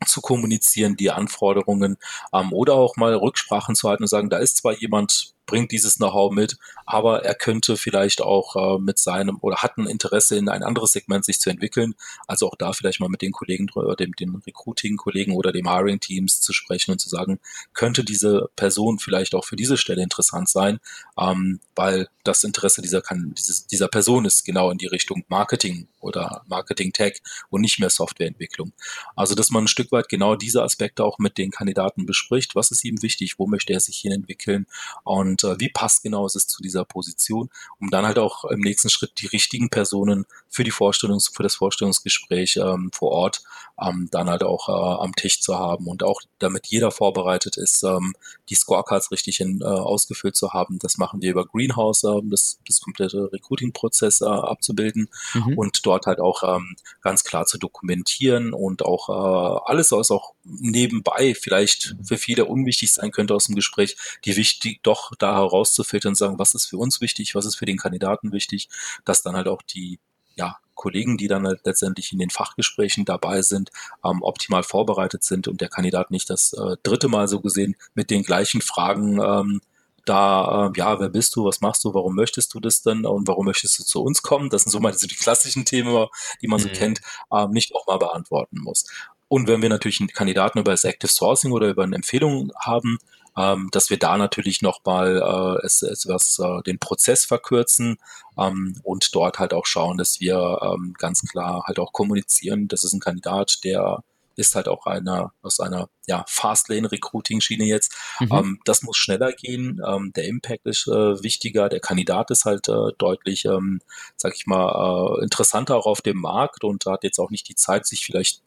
zu 0.05 0.21
kommunizieren, 0.21 0.95
die 0.95 1.11
Anforderungen 1.11 1.97
ähm, 2.33 2.53
oder 2.53 2.73
auch 2.73 2.95
mal 2.95 3.13
Rücksprachen 3.13 3.75
zu 3.75 3.89
halten 3.89 4.03
und 4.03 4.07
sagen, 4.07 4.29
da 4.29 4.37
ist 4.37 4.57
zwar 4.57 4.73
jemand 4.73 5.33
bringt 5.45 5.71
dieses 5.71 5.97
Know-how 5.97 6.31
mit, 6.31 6.57
aber 6.85 7.23
er 7.23 7.35
könnte 7.35 7.77
vielleicht 7.77 8.21
auch 8.21 8.55
äh, 8.55 8.79
mit 8.79 8.99
seinem 8.99 9.37
oder 9.41 9.57
hat 9.57 9.77
ein 9.77 9.87
Interesse 9.87 10.37
in 10.37 10.49
ein 10.49 10.63
anderes 10.63 10.93
Segment 10.93 11.25
sich 11.25 11.39
zu 11.39 11.49
entwickeln. 11.49 11.93
Also 12.27 12.47
auch 12.47 12.55
da 12.55 12.73
vielleicht 12.73 12.99
mal 12.99 13.09
mit 13.09 13.21
den 13.21 13.31
Kollegen, 13.31 13.67
dem, 13.99 14.13
den 14.13 14.35
Recruiting-Kollegen 14.35 15.35
oder 15.35 15.51
dem 15.51 15.69
Hiring-Teams 15.69 16.41
zu 16.41 16.53
sprechen 16.53 16.91
und 16.91 16.99
zu 16.99 17.09
sagen, 17.09 17.39
könnte 17.73 18.03
diese 18.03 18.49
Person 18.55 18.99
vielleicht 18.99 19.35
auch 19.35 19.45
für 19.45 19.55
diese 19.55 19.77
Stelle 19.77 20.03
interessant 20.03 20.49
sein, 20.49 20.79
ähm, 21.19 21.59
weil 21.75 22.07
das 22.23 22.43
Interesse 22.43 22.81
dieser, 22.81 23.01
kann, 23.01 23.33
dieses, 23.37 23.67
dieser 23.67 23.87
Person 23.87 24.25
ist 24.25 24.45
genau 24.45 24.71
in 24.71 24.77
die 24.77 24.87
Richtung 24.87 25.23
Marketing 25.27 25.87
oder 25.99 26.43
Marketing-Tech 26.47 27.21
und 27.49 27.61
nicht 27.61 27.79
mehr 27.79 27.89
Softwareentwicklung. 27.89 28.73
Also 29.15 29.35
dass 29.35 29.49
man 29.49 29.65
ein 29.65 29.67
Stück 29.67 29.91
weit 29.91 30.09
genau 30.09 30.35
diese 30.35 30.63
Aspekte 30.63 31.03
auch 31.03 31.19
mit 31.19 31.37
den 31.37 31.51
Kandidaten 31.51 32.05
bespricht. 32.05 32.55
Was 32.55 32.71
ist 32.71 32.83
ihm 32.83 33.01
wichtig? 33.01 33.35
Wo 33.37 33.47
möchte 33.47 33.73
er 33.73 33.79
sich 33.79 33.97
hin 33.97 34.11
entwickeln? 34.11 34.67
Und 35.03 35.30
äh, 35.43 35.59
wie 35.59 35.69
passt 35.69 36.03
genau 36.03 36.25
ist 36.25 36.35
es 36.35 36.47
zu 36.47 36.61
dieser 36.61 36.85
Position, 36.85 37.49
um 37.79 37.89
dann 37.89 38.05
halt 38.05 38.19
auch 38.19 38.45
im 38.45 38.59
nächsten 38.59 38.89
Schritt 38.89 39.13
die 39.19 39.27
richtigen 39.27 39.69
Personen 39.69 40.25
für 40.49 40.63
die 40.63 40.71
Vorstellungs 40.71 41.29
für 41.29 41.43
das 41.43 41.55
Vorstellungsgespräch 41.55 42.57
ähm, 42.57 42.91
vor 42.93 43.11
Ort 43.11 43.43
ähm, 43.81 44.09
dann 44.11 44.29
halt 44.29 44.43
auch 44.43 44.69
äh, 44.69 45.03
am 45.03 45.15
Tisch 45.15 45.41
zu 45.41 45.57
haben 45.57 45.87
und 45.87 46.03
auch 46.03 46.21
damit 46.39 46.67
jeder 46.67 46.91
vorbereitet 46.91 47.57
ist, 47.57 47.83
ähm, 47.83 48.13
die 48.49 48.55
Scorecards 48.55 49.11
richtig 49.11 49.39
in, 49.39 49.61
äh, 49.61 49.65
ausgefüllt 49.65 50.35
zu 50.35 50.53
haben. 50.53 50.77
Das 50.79 50.97
machen 50.97 51.21
wir 51.21 51.31
über 51.31 51.45
Greenhouse, 51.45 52.03
äh, 52.03 52.19
das, 52.23 52.59
das 52.67 52.81
komplette 52.81 53.31
Recruiting-Prozess 53.31 54.21
äh, 54.21 54.25
abzubilden 54.25 55.09
mhm. 55.33 55.57
und 55.57 55.85
dort 55.85 56.05
halt 56.05 56.19
auch 56.19 56.43
ähm, 56.43 56.75
ganz 57.01 57.23
klar 57.23 57.45
zu 57.45 57.57
dokumentieren 57.57 58.53
und 58.53 58.83
auch 58.83 59.09
äh, 59.09 59.71
alles, 59.71 59.91
was 59.91 60.11
auch 60.11 60.33
nebenbei 60.43 61.33
vielleicht 61.35 61.95
für 62.03 62.17
viele 62.17 62.45
unwichtig 62.45 62.91
sein 62.91 63.11
könnte 63.11 63.33
aus 63.33 63.45
dem 63.45 63.55
Gespräch, 63.55 63.97
die 64.25 64.35
wichtig 64.35 64.81
doch 64.83 65.15
da 65.21 65.35
herauszufiltern 65.35 66.11
und 66.11 66.15
sagen, 66.15 66.39
was 66.39 66.53
ist 66.55 66.65
für 66.65 66.77
uns 66.77 67.01
wichtig, 67.01 67.35
was 67.35 67.45
ist 67.45 67.55
für 67.55 67.65
den 67.65 67.77
Kandidaten 67.77 68.31
wichtig, 68.31 68.69
dass 69.05 69.21
dann 69.21 69.35
halt 69.35 69.47
auch 69.47 69.61
die 69.61 69.99
ja, 70.35 70.57
Kollegen, 70.75 71.17
die 71.17 71.27
dann 71.27 71.45
halt 71.45 71.61
letztendlich 71.65 72.11
in 72.13 72.19
den 72.19 72.29
Fachgesprächen 72.29 73.05
dabei 73.05 73.41
sind, 73.41 73.69
ähm, 74.03 74.21
optimal 74.21 74.63
vorbereitet 74.63 75.23
sind 75.23 75.47
und 75.47 75.61
der 75.61 75.69
Kandidat 75.69 76.09
nicht 76.11 76.29
das 76.29 76.53
äh, 76.53 76.77
dritte 76.83 77.07
Mal 77.07 77.27
so 77.27 77.41
gesehen 77.41 77.75
mit 77.93 78.09
den 78.09 78.23
gleichen 78.23 78.61
Fragen 78.61 79.19
ähm, 79.21 79.61
da, 80.05 80.67
äh, 80.67 80.79
ja, 80.79 80.99
wer 80.99 81.09
bist 81.09 81.35
du, 81.35 81.45
was 81.45 81.61
machst 81.61 81.83
du, 81.83 81.93
warum 81.93 82.15
möchtest 82.15 82.53
du 82.53 82.59
das 82.59 82.81
denn 82.81 83.05
und 83.05 83.27
warum 83.27 83.45
möchtest 83.45 83.79
du 83.79 83.83
zu 83.83 84.01
uns 84.01 84.21
kommen? 84.21 84.49
Das 84.49 84.63
sind 84.63 84.71
so 84.71 84.79
mal 84.79 84.93
die 84.93 85.07
klassischen 85.07 85.65
Themen, 85.65 86.07
die 86.41 86.47
man 86.47 86.59
so 86.59 86.69
mhm. 86.69 86.73
kennt, 86.73 87.01
ähm, 87.31 87.51
nicht 87.51 87.75
auch 87.75 87.85
mal 87.87 87.97
beantworten 87.97 88.59
muss. 88.59 88.85
Und 89.27 89.47
wenn 89.47 89.61
wir 89.61 89.69
natürlich 89.69 89.99
einen 89.99 90.09
Kandidaten 90.09 90.59
über 90.59 90.71
das 90.71 90.83
Active 90.83 91.11
Sourcing 91.11 91.51
oder 91.51 91.69
über 91.69 91.83
eine 91.83 91.95
Empfehlung 91.95 92.51
haben, 92.59 92.97
ähm, 93.37 93.69
dass 93.71 93.89
wir 93.89 93.97
da 93.97 94.17
natürlich 94.17 94.61
nochmal 94.61 95.21
äh, 95.61 95.65
es, 95.65 95.81
etwas 95.81 96.39
äh, 96.39 96.61
den 96.63 96.79
Prozess 96.79 97.25
verkürzen 97.25 97.97
ähm, 98.37 98.79
und 98.83 99.13
dort 99.15 99.39
halt 99.39 99.53
auch 99.53 99.65
schauen, 99.65 99.97
dass 99.97 100.19
wir 100.19 100.59
ähm, 100.61 100.93
ganz 100.97 101.21
klar 101.21 101.63
halt 101.65 101.79
auch 101.79 101.93
kommunizieren, 101.93 102.67
das 102.67 102.83
ist 102.83 102.93
ein 102.93 102.99
Kandidat, 102.99 103.63
der 103.63 104.03
ist 104.35 104.55
halt 104.55 104.67
auch 104.67 104.85
einer 104.85 105.33
aus 105.41 105.59
einer 105.59 105.89
ja, 106.07 106.25
Fastlane-Recruiting-Schiene 106.27 107.65
jetzt. 107.65 107.93
Mhm. 108.19 108.31
Ähm, 108.31 108.59
das 108.65 108.81
muss 108.81 108.97
schneller 108.97 109.31
gehen. 109.31 109.81
Ähm, 109.85 110.11
der 110.15 110.25
Impact 110.25 110.65
ist 110.65 110.87
äh, 110.87 111.23
wichtiger. 111.23 111.69
Der 111.69 111.79
Kandidat 111.79 112.31
ist 112.31 112.45
halt 112.45 112.67
äh, 112.67 112.91
deutlich, 112.97 113.45
ähm, 113.45 113.81
sag 114.15 114.35
ich 114.35 114.47
mal, 114.47 115.19
äh, 115.19 115.23
interessanter 115.23 115.75
auch 115.75 115.85
auf 115.85 116.01
dem 116.01 116.17
Markt 116.17 116.63
und 116.63 116.85
hat 116.85 117.03
jetzt 117.03 117.19
auch 117.19 117.29
nicht 117.29 117.47
die 117.49 117.55
Zeit, 117.55 117.85
sich 117.85 118.05
vielleicht 118.05 118.41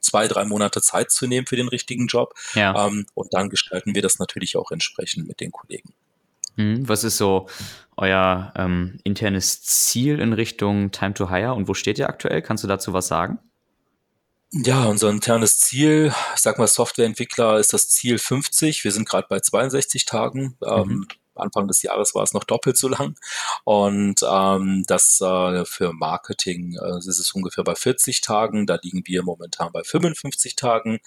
zwei, 0.00 0.28
drei 0.28 0.44
Monate 0.44 0.82
Zeit 0.82 1.10
zu 1.10 1.26
nehmen 1.26 1.46
für 1.46 1.56
den 1.56 1.68
richtigen 1.68 2.06
Job. 2.06 2.34
Ja. 2.54 2.86
Ähm, 2.86 3.06
und 3.14 3.32
dann 3.34 3.50
gestalten 3.50 3.94
wir 3.94 4.02
das 4.02 4.18
natürlich 4.18 4.56
auch 4.56 4.70
entsprechend 4.70 5.28
mit 5.28 5.40
den 5.40 5.52
Kollegen. 5.52 5.92
Mhm. 6.56 6.88
Was 6.88 7.04
ist 7.04 7.16
so 7.16 7.48
euer 7.96 8.52
ähm, 8.56 8.98
internes 9.04 9.62
Ziel 9.62 10.20
in 10.20 10.32
Richtung 10.32 10.90
Time 10.90 11.14
to 11.14 11.30
Hire 11.30 11.54
und 11.54 11.68
wo 11.68 11.74
steht 11.74 11.98
ihr 11.98 12.08
aktuell? 12.08 12.42
Kannst 12.42 12.64
du 12.64 12.68
dazu 12.68 12.92
was 12.92 13.08
sagen? 13.08 13.38
Ja, 14.52 14.86
unser 14.86 15.10
internes 15.10 15.60
Ziel, 15.60 16.12
ich 16.34 16.40
sag 16.40 16.58
mal, 16.58 16.66
Softwareentwickler 16.66 17.58
ist 17.60 17.72
das 17.72 17.88
Ziel 17.88 18.18
50. 18.18 18.82
Wir 18.82 18.90
sind 18.90 19.08
gerade 19.08 19.26
bei 19.28 19.38
62 19.38 20.06
Tagen. 20.06 20.56
Ähm, 20.66 20.88
mhm. 20.88 20.90
Ähm, 20.90 21.08
Anfang 21.40 21.68
des 21.68 21.82
Jahres 21.82 22.14
war 22.14 22.22
es 22.22 22.32
noch 22.32 22.44
doppelt 22.44 22.76
so 22.76 22.88
lang. 22.88 23.16
Und 23.64 24.20
ähm, 24.28 24.84
das 24.86 25.20
äh, 25.20 25.64
für 25.64 25.92
Marketing 25.92 26.76
äh, 26.80 26.98
ist 26.98 27.18
es 27.18 27.32
ungefähr 27.32 27.64
bei 27.64 27.74
40 27.74 28.20
Tagen. 28.20 28.66
Da 28.66 28.78
liegen 28.82 29.02
wir 29.06 29.22
momentan 29.22 29.72
bei 29.72 29.82
55 29.82 30.56
Tagen. 30.56 31.00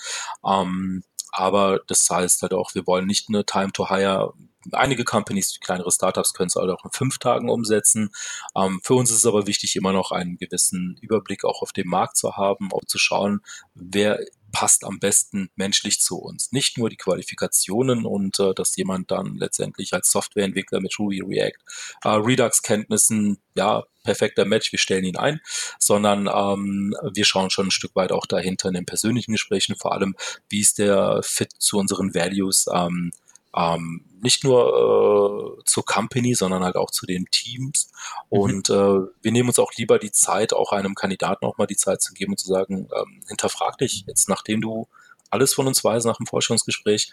Ähm, 0.46 1.04
aber 1.32 1.80
das 1.88 2.08
heißt 2.10 2.43
halt 2.43 2.54
auch, 2.54 2.76
wir 2.76 2.86
wollen 2.86 3.08
nicht 3.08 3.30
eine 3.30 3.46
Time 3.46 3.72
to 3.72 3.89
Hire 3.89 4.34
einige 4.72 5.04
Companies, 5.04 5.60
kleinere 5.60 5.91
Startups 5.91 6.34
können 6.34 6.48
es 6.48 6.56
halt 6.56 6.69
auch 6.69 6.86
in 6.86 6.91
fünf 6.91 7.17
Tagen 7.17 7.50
umsetzen. 7.50 8.10
Ähm, 8.56 8.80
für 8.84 8.93
uns 8.93 9.12
ist 9.12 9.17
es 9.17 9.26
aber 9.26 9.48
wichtig, 9.48 9.76
immer 9.76 9.93
noch 9.93 10.12
einen 10.12 10.38
gewissen 10.38 10.98
Überblick 11.02 11.43
auch 11.43 11.62
auf 11.62 11.74
dem 11.74 11.88
Markt 11.89 12.17
zu 12.17 12.38
haben, 12.38 12.72
auch 12.72 12.86
zu 12.86 12.98
schauen, 12.98 13.41
wer 13.74 14.19
passt 14.54 14.86
am 14.86 15.00
besten 15.00 15.50
menschlich 15.56 16.00
zu 16.00 16.18
uns. 16.18 16.52
Nicht 16.54 16.78
nur 16.78 16.89
die 16.89 16.96
Qualifikationen 16.96 18.06
und 18.06 18.39
äh, 18.39 18.54
dass 18.54 18.78
jemand 18.78 19.12
dann 19.12 19.36
letztendlich 19.36 19.94
als 19.94 20.12
Softwareentwickler 20.12 20.80
mit 20.80 20.98
Ruby, 20.98 21.22
React, 21.22 21.60
äh, 22.06 22.10
Redux-Kenntnissen, 22.10 23.39
ja, 23.56 23.84
perfekter 24.04 24.46
Match, 24.46 24.72
wir 24.72 24.80
stellen 24.80 25.06
ihn 25.06 25.18
ein, 25.18 25.42
sondern 25.80 26.28
ähm, 26.28 26.96
wir 27.13 27.26
schauen 27.26 27.50
schon 27.50 27.68
ein 27.68 27.72
Stück 27.72 27.96
weit 27.96 28.12
auch 28.12 28.26
dahinter 28.26 28.68
in 28.68 28.76
den 28.76 28.86
persönlichen 28.86 29.32
Gesprächen, 29.32 29.76
vor 29.76 29.94
allem, 29.94 30.16
wie 30.50 30.60
ist 30.60 30.78
der 30.78 31.22
Fit 31.24 31.52
zu 31.58 31.80
unseren 31.80 32.13
Values, 32.13 32.68
ähm, 32.72 33.12
ähm, 33.56 34.06
nicht 34.22 34.44
nur 34.44 35.58
äh, 35.60 35.63
zur 35.66 35.86
Company, 35.86 36.34
sondern 36.34 36.63
halt 36.63 36.76
auch 36.76 36.92
zu 36.92 37.06
den 37.06 37.26
Teams. 37.30 37.89
Mhm. 38.30 38.39
Und 38.39 38.70
äh, 38.70 38.74
wir 39.22 39.32
nehmen 39.32 39.50
uns 39.50 39.60
auch 39.60 39.74
lieber 39.74 40.00
die 40.00 40.12
Zeit, 40.12 40.54
auch 40.54 40.72
einem 40.72 40.96
Kandidaten 40.96 41.46
auch 41.46 41.58
mal 41.58 41.68
die 41.68 41.76
Zeit 41.76 42.02
zu 42.02 42.13
geben 42.13 42.34
und 42.34 42.38
zu 42.39 42.48
sagen, 42.48 42.88
ähm, 42.96 43.22
hinterfrag 43.28 43.78
dich 43.78 44.06
jetzt, 44.08 44.30
nachdem 44.30 44.62
du 44.62 44.88
alles 45.30 45.54
von 45.54 45.68
uns 45.68 45.84
weißt 45.84 46.06
nach 46.06 46.18
dem 46.18 46.28
Forschungsgespräch, 46.28 47.12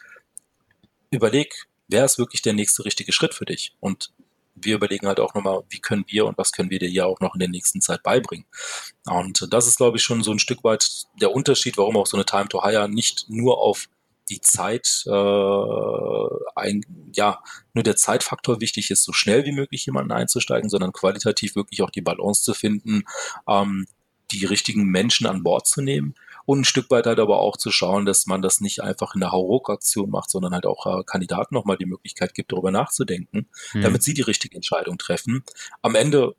überleg, 1.10 1.66
wer 1.88 2.04
ist 2.04 2.18
wirklich 2.18 2.42
der 2.42 2.52
nächste 2.52 2.84
richtige 2.84 3.12
Schritt 3.12 3.34
für 3.34 3.46
dich? 3.46 3.74
Und 3.80 4.12
wir 4.54 4.74
überlegen 4.74 5.06
halt 5.06 5.20
auch 5.20 5.34
nochmal, 5.34 5.62
wie 5.70 5.80
können 5.80 6.04
wir 6.08 6.26
und 6.26 6.36
was 6.38 6.52
können 6.52 6.70
wir 6.70 6.78
dir 6.78 6.90
ja 6.90 7.06
auch 7.06 7.20
noch 7.20 7.34
in 7.34 7.40
der 7.40 7.48
nächsten 7.48 7.80
Zeit 7.80 8.02
beibringen. 8.02 8.46
Und 9.06 9.48
das 9.50 9.66
ist, 9.66 9.78
glaube 9.78 9.96
ich, 9.96 10.02
schon 10.02 10.22
so 10.22 10.32
ein 10.32 10.38
Stück 10.38 10.64
weit 10.64 11.06
der 11.20 11.32
Unterschied, 11.32 11.78
warum 11.78 11.96
auch 11.96 12.06
so 12.06 12.16
eine 12.16 12.26
Time 12.26 12.48
to 12.48 12.62
Hire 12.62 12.88
nicht 12.88 13.26
nur 13.28 13.58
auf 13.58 13.88
die 14.30 14.40
Zeit, 14.40 15.04
äh, 15.06 15.10
ein, 16.54 16.84
ja, 17.12 17.42
nur 17.74 17.82
der 17.82 17.96
Zeitfaktor 17.96 18.60
wichtig 18.60 18.90
ist, 18.90 19.04
so 19.04 19.12
schnell 19.12 19.44
wie 19.44 19.52
möglich 19.52 19.84
jemanden 19.86 20.12
einzusteigen, 20.12 20.70
sondern 20.70 20.92
qualitativ 20.92 21.56
wirklich 21.56 21.82
auch 21.82 21.90
die 21.90 22.00
Balance 22.00 22.42
zu 22.42 22.54
finden, 22.54 23.04
ähm, 23.48 23.86
die 24.30 24.46
richtigen 24.46 24.84
Menschen 24.84 25.26
an 25.26 25.42
Bord 25.42 25.66
zu 25.66 25.82
nehmen 25.82 26.14
und 26.46 26.60
ein 26.60 26.64
Stück 26.64 26.90
weit 26.90 27.06
halt 27.06 27.18
aber 27.18 27.40
auch 27.40 27.56
zu 27.56 27.70
schauen, 27.70 28.06
dass 28.06 28.26
man 28.26 28.42
das 28.42 28.60
nicht 28.60 28.82
einfach 28.82 29.14
in 29.14 29.20
der 29.20 29.32
Hauruck-Aktion 29.32 30.10
macht, 30.10 30.30
sondern 30.30 30.52
halt 30.52 30.66
auch 30.66 30.86
äh, 30.86 31.04
Kandidaten 31.04 31.54
nochmal 31.54 31.76
die 31.76 31.86
Möglichkeit 31.86 32.34
gibt, 32.34 32.52
darüber 32.52 32.70
nachzudenken, 32.70 33.48
mhm. 33.72 33.82
damit 33.82 34.02
sie 34.02 34.14
die 34.14 34.22
richtige 34.22 34.56
Entscheidung 34.56 34.98
treffen. 34.98 35.44
Am 35.82 35.94
Ende 35.94 36.34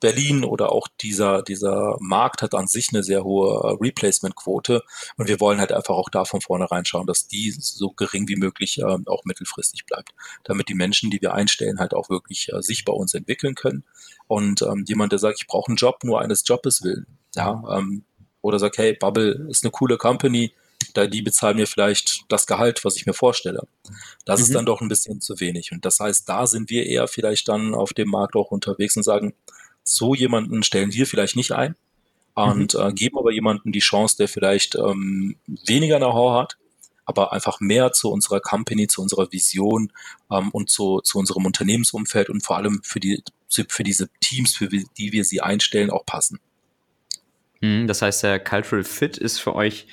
Berlin 0.00 0.44
oder 0.44 0.72
auch 0.72 0.88
dieser, 1.00 1.42
dieser 1.42 1.96
Markt 2.00 2.42
hat 2.42 2.54
an 2.54 2.66
sich 2.66 2.88
eine 2.92 3.02
sehr 3.02 3.24
hohe 3.24 3.48
äh, 3.62 3.76
Replacement-Quote 3.80 4.82
und 5.16 5.28
wir 5.28 5.40
wollen 5.40 5.58
halt 5.58 5.72
einfach 5.72 5.94
auch 5.94 6.10
da 6.10 6.24
von 6.24 6.40
vornherein 6.40 6.84
schauen, 6.84 7.06
dass 7.06 7.26
die 7.26 7.54
so 7.58 7.90
gering 7.90 8.28
wie 8.28 8.36
möglich 8.36 8.78
äh, 8.78 8.96
auch 9.06 9.24
mittelfristig 9.24 9.86
bleibt, 9.86 10.12
damit 10.44 10.68
die 10.68 10.74
Menschen, 10.74 11.10
die 11.10 11.20
wir 11.22 11.34
einstellen, 11.34 11.78
halt 11.78 11.94
auch 11.94 12.10
wirklich 12.10 12.52
äh, 12.52 12.62
sich 12.62 12.84
bei 12.84 12.92
uns 12.92 13.14
entwickeln 13.14 13.54
können 13.54 13.84
und 14.28 14.62
ähm, 14.62 14.84
jemand, 14.86 15.12
der 15.12 15.18
sagt, 15.18 15.38
ich 15.40 15.46
brauche 15.46 15.68
einen 15.68 15.76
Job 15.76 16.04
nur 16.04 16.20
eines 16.20 16.42
Jobes 16.46 16.82
willen, 16.82 17.06
ja, 17.34 17.62
ähm, 17.70 18.04
oder 18.42 18.58
sagt, 18.58 18.78
hey, 18.78 18.94
Bubble 18.94 19.46
ist 19.48 19.64
eine 19.64 19.70
coole 19.70 19.96
Company, 19.96 20.52
da 20.94 21.06
die 21.06 21.22
bezahlen 21.22 21.56
mir 21.56 21.66
vielleicht 21.66 22.24
das 22.28 22.46
Gehalt, 22.46 22.84
was 22.84 22.96
ich 22.96 23.06
mir 23.06 23.12
vorstelle. 23.12 23.62
Das 24.24 24.40
mhm. 24.40 24.46
ist 24.46 24.54
dann 24.54 24.66
doch 24.66 24.80
ein 24.80 24.88
bisschen 24.88 25.20
zu 25.20 25.38
wenig. 25.40 25.72
Und 25.72 25.84
das 25.84 26.00
heißt, 26.00 26.28
da 26.28 26.46
sind 26.46 26.70
wir 26.70 26.86
eher 26.86 27.06
vielleicht 27.06 27.48
dann 27.48 27.74
auf 27.74 27.92
dem 27.92 28.08
Markt 28.08 28.34
auch 28.34 28.50
unterwegs 28.50 28.96
und 28.96 29.02
sagen, 29.02 29.34
so 29.90 30.14
jemanden 30.14 30.62
stellen 30.62 30.92
wir 30.92 31.06
vielleicht 31.06 31.36
nicht 31.36 31.52
ein 31.52 31.76
und 32.34 32.74
mhm. 32.74 32.80
äh, 32.80 32.92
geben 32.92 33.18
aber 33.18 33.32
jemanden 33.32 33.72
die 33.72 33.80
Chance, 33.80 34.16
der 34.16 34.28
vielleicht 34.28 34.76
ähm, 34.76 35.36
weniger 35.46 35.98
Know-how 35.98 36.40
hat, 36.40 36.56
aber 37.04 37.32
einfach 37.32 37.60
mehr 37.60 37.92
zu 37.92 38.10
unserer 38.10 38.40
Company, 38.40 38.86
zu 38.86 39.02
unserer 39.02 39.30
Vision 39.32 39.92
ähm, 40.30 40.50
und 40.50 40.70
zu, 40.70 41.00
zu 41.00 41.18
unserem 41.18 41.44
Unternehmensumfeld 41.44 42.30
und 42.30 42.44
vor 42.44 42.56
allem 42.56 42.80
für, 42.84 43.00
die, 43.00 43.22
für 43.48 43.82
diese 43.82 44.08
Teams, 44.20 44.54
für 44.56 44.68
die 44.68 45.12
wir 45.12 45.24
sie 45.24 45.40
einstellen, 45.40 45.90
auch 45.90 46.06
passen. 46.06 46.38
Mhm, 47.60 47.86
das 47.86 48.02
heißt, 48.02 48.22
der 48.22 48.38
Cultural 48.38 48.84
Fit 48.84 49.18
ist 49.18 49.38
für 49.38 49.54
euch 49.54 49.86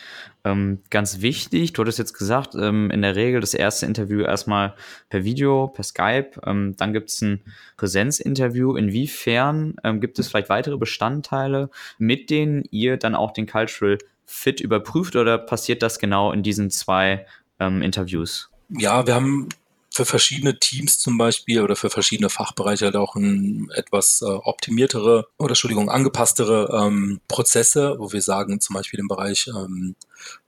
ähm, 0.47 0.79
ganz 0.89 1.21
wichtig. 1.21 1.73
Du 1.73 1.81
hattest 1.81 1.99
jetzt 1.99 2.13
gesagt, 2.13 2.55
ähm, 2.55 2.89
in 2.89 3.01
der 3.01 3.15
Regel 3.15 3.41
das 3.41 3.53
erste 3.53 3.85
Interview 3.85 4.21
erstmal 4.21 4.75
per 5.09 5.23
Video, 5.23 5.67
per 5.67 5.83
Skype. 5.83 6.31
Ähm, 6.45 6.75
dann 6.77 6.93
gibt 6.93 7.09
es 7.09 7.21
ein 7.21 7.41
Präsenzinterview. 7.75 8.75
Inwiefern 8.75 9.75
ähm, 9.83 9.99
gibt 9.99 10.19
es 10.19 10.29
vielleicht 10.29 10.49
weitere 10.49 10.77
Bestandteile, 10.77 11.69
mit 11.97 12.29
denen 12.29 12.63
ihr 12.71 12.97
dann 12.97 13.15
auch 13.15 13.31
den 13.31 13.47
Cultural 13.47 13.97
Fit 14.25 14.59
überprüft 14.59 15.15
oder 15.15 15.37
passiert 15.37 15.81
das 15.81 15.99
genau 15.99 16.31
in 16.31 16.43
diesen 16.43 16.69
zwei 16.69 17.25
ähm, 17.59 17.81
Interviews? 17.81 18.49
Ja, 18.69 19.05
wir 19.05 19.15
haben 19.15 19.49
für 19.97 20.05
verschiedene 20.05 20.59
Teams 20.59 20.99
zum 20.99 21.17
Beispiel 21.17 21.59
oder 21.63 21.75
für 21.75 21.89
verschiedene 21.89 22.29
Fachbereiche 22.29 22.85
halt 22.85 22.95
auch 22.95 23.15
ein 23.15 23.71
etwas 23.73 24.21
äh, 24.21 24.25
optimiertere 24.25 25.27
oder 25.39 25.49
Entschuldigung, 25.49 25.89
angepasstere 25.89 26.85
ähm, 26.85 27.19
Prozesse, 27.27 27.95
wo 27.97 28.11
wir 28.11 28.21
sagen, 28.21 28.61
zum 28.61 28.75
Beispiel 28.75 28.99
im 28.99 29.07
Bereich 29.07 29.47
ähm, 29.47 29.95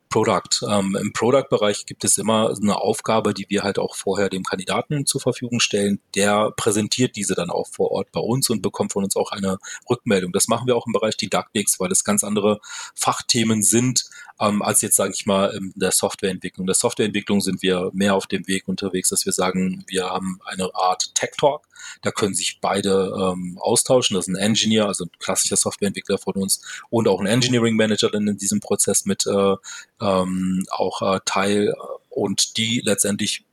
Product. 0.09 0.67
Ähm, 0.67 0.95
Im 0.99 1.13
Product-Bereich 1.13 1.85
gibt 1.87 2.03
es 2.03 2.17
immer 2.17 2.53
eine 2.55 2.77
Aufgabe, 2.77 3.33
die 3.33 3.47
wir 3.49 3.63
halt 3.63 3.79
auch 3.79 3.95
vorher 3.95 4.29
dem 4.29 4.43
Kandidaten 4.43 5.07
zur 5.07 5.21
Verfügung 5.21 5.59
stellen. 5.59 5.99
Der 6.15 6.51
präsentiert 6.51 7.15
diese 7.15 7.35
dann 7.35 7.49
auch 7.49 7.67
vor 7.67 7.91
Ort 7.91 8.11
bei 8.11 8.19
uns 8.19 8.49
und 8.49 8.61
bekommt 8.61 8.93
von 8.93 9.03
uns 9.03 9.15
auch 9.15 9.31
eine 9.31 9.57
Rückmeldung. 9.89 10.31
Das 10.31 10.47
machen 10.47 10.67
wir 10.67 10.75
auch 10.75 10.87
im 10.87 10.93
Bereich 10.93 11.17
Didaktics, 11.17 11.79
weil 11.79 11.91
es 11.91 12.03
ganz 12.03 12.23
andere 12.23 12.59
Fachthemen 12.95 13.61
sind, 13.61 14.05
ähm, 14.39 14.61
als 14.61 14.81
jetzt, 14.81 14.95
sage 14.95 15.13
ich 15.15 15.25
mal, 15.25 15.49
in 15.55 15.73
der 15.75 15.91
Softwareentwicklung. 15.91 16.63
In 16.63 16.67
der 16.67 16.75
Softwareentwicklung 16.75 17.41
sind 17.41 17.61
wir 17.61 17.89
mehr 17.93 18.15
auf 18.15 18.27
dem 18.27 18.47
Weg 18.47 18.67
unterwegs, 18.67 19.09
dass 19.09 19.25
wir 19.25 19.33
sagen, 19.33 19.83
wir 19.87 20.09
haben 20.09 20.39
eine 20.45 20.73
Art 20.73 21.13
Tech 21.15 21.31
Talk. 21.37 21.67
Da 22.01 22.11
können 22.11 22.33
sich 22.33 22.59
beide 22.61 23.13
ähm, 23.15 23.57
austauschen. 23.61 24.15
Das 24.15 24.27
ist 24.27 24.33
ein 24.33 24.41
Engineer, 24.41 24.85
also 24.85 25.05
ein 25.05 25.11
klassischer 25.19 25.57
Softwareentwickler 25.57 26.17
von 26.17 26.35
uns 26.35 26.61
und 26.89 27.07
auch 27.07 27.19
ein 27.19 27.27
Engineering 27.27 27.75
Manager 27.75 28.09
dann 28.09 28.27
in 28.27 28.37
diesem 28.37 28.59
Prozess 28.59 29.05
mit 29.05 29.25
äh, 29.27 29.55
ähm, 30.01 30.65
auch 30.71 31.01
äh, 31.01 31.19
Teil 31.25 31.73
und 32.09 32.57
die 32.57 32.81
letztendlich 32.83 33.45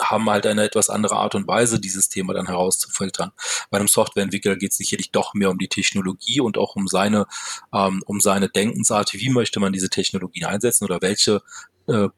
haben 0.00 0.28
halt 0.28 0.46
eine 0.46 0.64
etwas 0.64 0.90
andere 0.90 1.16
Art 1.16 1.34
und 1.34 1.46
Weise, 1.46 1.80
dieses 1.80 2.08
Thema 2.08 2.34
dann 2.34 2.46
herauszufiltern. 2.46 3.32
Bei 3.70 3.78
einem 3.78 3.88
Softwareentwickler 3.88 4.56
geht 4.56 4.72
es 4.72 4.76
sicherlich 4.76 5.12
doch 5.12 5.34
mehr 5.34 5.50
um 5.50 5.58
die 5.58 5.68
Technologie 5.68 6.40
und 6.40 6.58
auch 6.58 6.76
um 6.76 6.88
seine, 6.88 7.26
ähm, 7.72 8.02
um 8.06 8.20
seine 8.20 8.48
Denkensart, 8.48 9.12
wie 9.14 9.30
möchte 9.30 9.60
man 9.60 9.72
diese 9.72 9.90
Technologien 9.90 10.46
einsetzen 10.46 10.84
oder 10.84 11.00
welche 11.00 11.42
äh, 11.86 12.08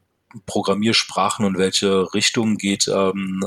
Programmiersprachen 0.45 1.45
und 1.45 1.57
welche 1.57 2.13
Richtung 2.13 2.57
geht 2.57 2.87
ähm, 2.87 3.43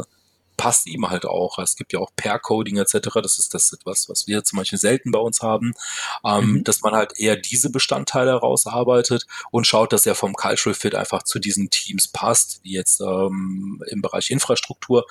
passt 0.61 0.87
ihm 0.87 1.09
halt 1.09 1.25
auch. 1.25 1.59
Es 1.59 1.75
gibt 1.75 1.95
ja 1.95 2.01
auch 2.01 2.11
Pair-Coding 2.17 2.77
etc. 2.77 3.09
Das 3.23 3.39
ist 3.39 3.55
das 3.55 3.73
etwas, 3.73 4.11
was 4.11 4.27
wir 4.27 4.45
zum 4.45 4.59
Beispiel 4.59 4.79
selten 4.79 5.11
bei 5.11 5.19
uns 5.19 5.41
haben, 5.41 5.73
ähm, 6.23 6.53
mhm. 6.53 6.65
dass 6.65 6.83
man 6.83 6.95
halt 6.95 7.19
eher 7.19 7.37
diese 7.37 7.71
Bestandteile 7.71 8.33
herausarbeitet 8.33 9.27
und 9.51 9.67
schaut, 9.67 9.95
dass 9.95 10.05
er 10.05 10.15
vom 10.15 10.35
Cultural 10.35 10.75
Fit 10.75 10.95
einfach 10.95 11.23
zu 11.23 11.39
diesen 11.39 11.71
Teams 11.71 12.09
passt, 12.09 12.61
wie 12.63 12.73
jetzt 12.73 13.01
ähm, 13.01 13.83
im 13.89 14.03
Bereich 14.03 14.31
Infrastruktur. 14.31 15.07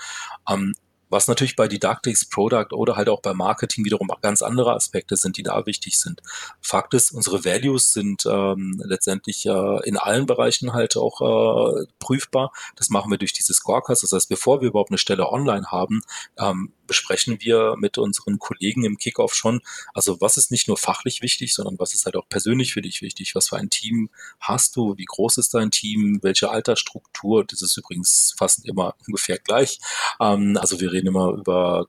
Ähm, 0.48 0.76
was 1.10 1.28
natürlich 1.28 1.56
bei 1.56 1.68
Didactics, 1.68 2.26
Product 2.26 2.74
oder 2.74 2.96
halt 2.96 3.10
auch 3.10 3.22
bei 3.22 3.34
Marketing 3.34 3.86
wiederum 3.86 4.10
ganz 4.22 4.42
andere 4.42 4.74
Aspekte 4.74 5.16
sind, 5.16 5.38
die 5.38 5.44
da 5.44 5.66
wichtig 5.66 6.00
sind. 6.00 6.22
Fakt 6.62 6.94
ist, 6.94 7.12
unsere 7.12 7.46
Values 7.46 7.92
sind 7.92 8.26
ähm, 8.26 8.82
letztendlich 8.84 9.46
äh, 9.46 9.88
in 9.88 9.98
allen 9.98 10.26
Bereichen 10.26 10.74
halt 10.74 10.98
auch 10.98 11.22
äh, 11.22 11.86
prüfbar. 12.00 12.52
Das 12.76 12.90
machen 12.90 13.12
wir 13.12 13.18
durch 13.18 13.34
diese 13.34 13.54
Scorecards. 13.54 14.02
Das 14.02 14.12
heißt, 14.12 14.30
bevor 14.30 14.62
wir 14.62 14.70
überhaupt 14.70 14.92
eine 14.92 14.98
Stelle 14.98 15.30
online 15.32 15.68
haben, 15.72 16.02
ähm, 16.38 16.74
besprechen 16.90 17.38
wir 17.40 17.76
mit 17.78 17.98
unseren 17.98 18.40
Kollegen 18.40 18.84
im 18.84 18.98
Kickoff 18.98 19.36
schon, 19.36 19.62
also 19.94 20.20
was 20.20 20.38
ist 20.38 20.52
nicht 20.52 20.68
nur 20.68 20.76
fachlich 20.76 21.22
wichtig, 21.22 21.54
sondern 21.54 21.78
was 21.78 21.94
ist 21.94 22.06
halt 22.06 22.16
auch 22.16 22.28
persönlich 22.28 22.74
für 22.74 22.82
dich 22.82 23.02
wichtig? 23.02 23.36
Was 23.36 23.50
für 23.50 23.58
ein 23.58 23.70
Team 23.70 24.10
hast 24.40 24.76
du? 24.76 24.98
Wie 24.98 25.06
groß 25.06 25.38
ist 25.38 25.54
dein 25.54 25.70
Team? 25.70 26.20
Welche 26.24 26.50
Altersstruktur? 26.50 27.46
Das 27.46 27.62
ist 27.62 27.78
übrigens 27.78 28.34
fast 28.38 28.66
immer 28.66 28.96
ungefähr 29.08 29.38
gleich. 29.38 29.80
Ähm, 30.20 30.58
also 30.60 30.82
wir 30.82 30.92
reden 31.00 31.08
immer 31.08 31.32
über 31.34 31.86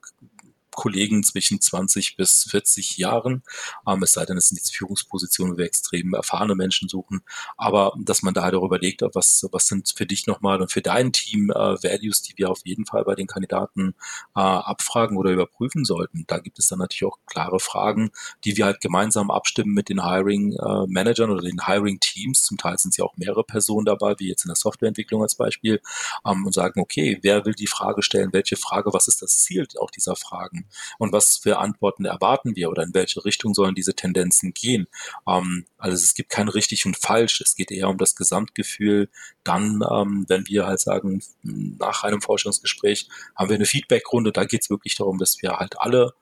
Kollegen 0.71 1.23
zwischen 1.23 1.61
20 1.61 2.17
bis 2.17 2.47
40 2.51 2.97
Jahren, 2.99 3.43
ähm, 3.87 4.03
es 4.03 4.13
sei 4.13 4.25
denn, 4.25 4.37
es 4.37 4.49
sind 4.49 4.59
jetzt 4.59 4.75
Führungspositionen, 4.75 5.55
wo 5.55 5.59
wir 5.59 5.67
extrem 5.67 6.15
erfahrene 6.15 6.55
Menschen 6.55 6.89
suchen, 6.89 7.23
aber 7.57 7.95
dass 7.99 8.23
man 8.23 8.35
da 8.35 8.43
halt 8.43 8.55
auch 8.55 8.65
überlegt, 8.65 9.03
was, 9.15 9.47
was 9.53 9.67
sind 9.67 9.93
für 9.97 10.07
dich 10.07 10.27
nochmal 10.27 10.61
und 10.61 10.71
für 10.71 10.83
dein 10.83 11.13
Team 11.13 11.51
äh, 11.51 11.55
Values, 11.55 12.23
die 12.23 12.35
wir 12.37 12.51
auf 12.51 12.61
jeden 12.65 12.87
Fall 12.87 13.05
bei 13.05 13.15
den 13.15 13.27
Kandidaten 13.27 13.95
äh, 14.37 14.41
abfragen 14.41 15.17
oder 15.17 15.31
überprüfen 15.31 15.85
sollten. 15.85 16.25
Da 16.27 16.39
gibt 16.39 16.59
es 16.59 16.69
dann 16.69 16.79
natürlich 16.79 17.05
auch 17.05 17.19
klare 17.27 17.61
Fragen, 17.61 18.11
die 18.45 18.57
wir 18.57 18.67
halt 18.67 18.81
gemeinsam 18.81 19.31
abstimmen 19.31 19.75
mit 19.75 19.89
den 19.89 20.05
Hiring-Managern 20.05 21.31
äh, 21.31 21.33
oder 21.33 21.43
den 21.43 21.67
Hiring-Teams. 21.67 22.43
Zum 22.43 22.59
Teil 22.59 22.79
sind 22.79 22.97
ja 22.97 23.05
auch 23.05 23.17
mehrere 23.17 23.45
Personen 23.45 23.87
dabei, 23.87 24.15
wie 24.19 24.29
jetzt 24.29 24.45
in 24.45 24.49
der 24.49 24.57
Softwareentwicklung 24.57 25.23
als 25.23 25.35
Beispiel, 25.35 25.81
ähm, 26.27 26.47
und 26.47 26.53
sagen, 26.53 26.81
okay, 26.81 27.19
wer 27.23 27.45
will 27.45 27.55
die 27.55 27.67
Frage 27.67 28.03
stellen, 28.03 28.33
welche 28.33 28.57
Frage, 28.57 28.93
was 28.93 29.09
ist 29.09 29.23
das 29.23 29.39
Ziel 29.43 29.67
auch 29.79 29.91
dieser 29.91 30.17
Fragen? 30.17 30.60
Und 30.99 31.13
was 31.13 31.37
für 31.37 31.59
Antworten 31.59 32.05
erwarten 32.05 32.57
wir 32.57 32.71
oder 32.71 32.83
in 32.83 32.95
welche 32.95 33.25
Richtung 33.25 33.55
sollen 33.55 33.75
diese 33.75 33.95
Tendenzen 33.95 34.53
gehen. 34.53 34.87
Ähm, 35.27 35.65
also 35.79 35.95
es 35.95 36.15
gibt 36.15 36.31
kein 36.31 36.49
richtig 36.49 36.87
und 36.87 36.97
falsch, 36.97 37.41
es 37.41 37.55
geht 37.55 37.71
eher 37.71 37.89
um 37.89 37.99
das 37.99 38.17
Gesamtgefühl. 38.17 39.09
Dann, 39.45 39.83
ähm, 39.91 40.25
wenn 40.29 40.47
wir 40.47 40.67
halt 40.67 40.81
sagen, 40.81 41.23
nach 41.43 42.05
einem 42.05 42.21
Forschungsgespräch 42.21 43.09
haben 43.37 43.49
wir 43.49 43.57
eine 43.57 43.67
Feedbackrunde, 43.67 44.33
da 44.33 44.45
geht 44.45 44.63
es 44.63 44.71
wirklich 44.71 44.97
darum, 44.97 45.19
dass 45.19 45.43
wir 45.43 45.59
halt 45.59 45.81
alle 45.81 46.15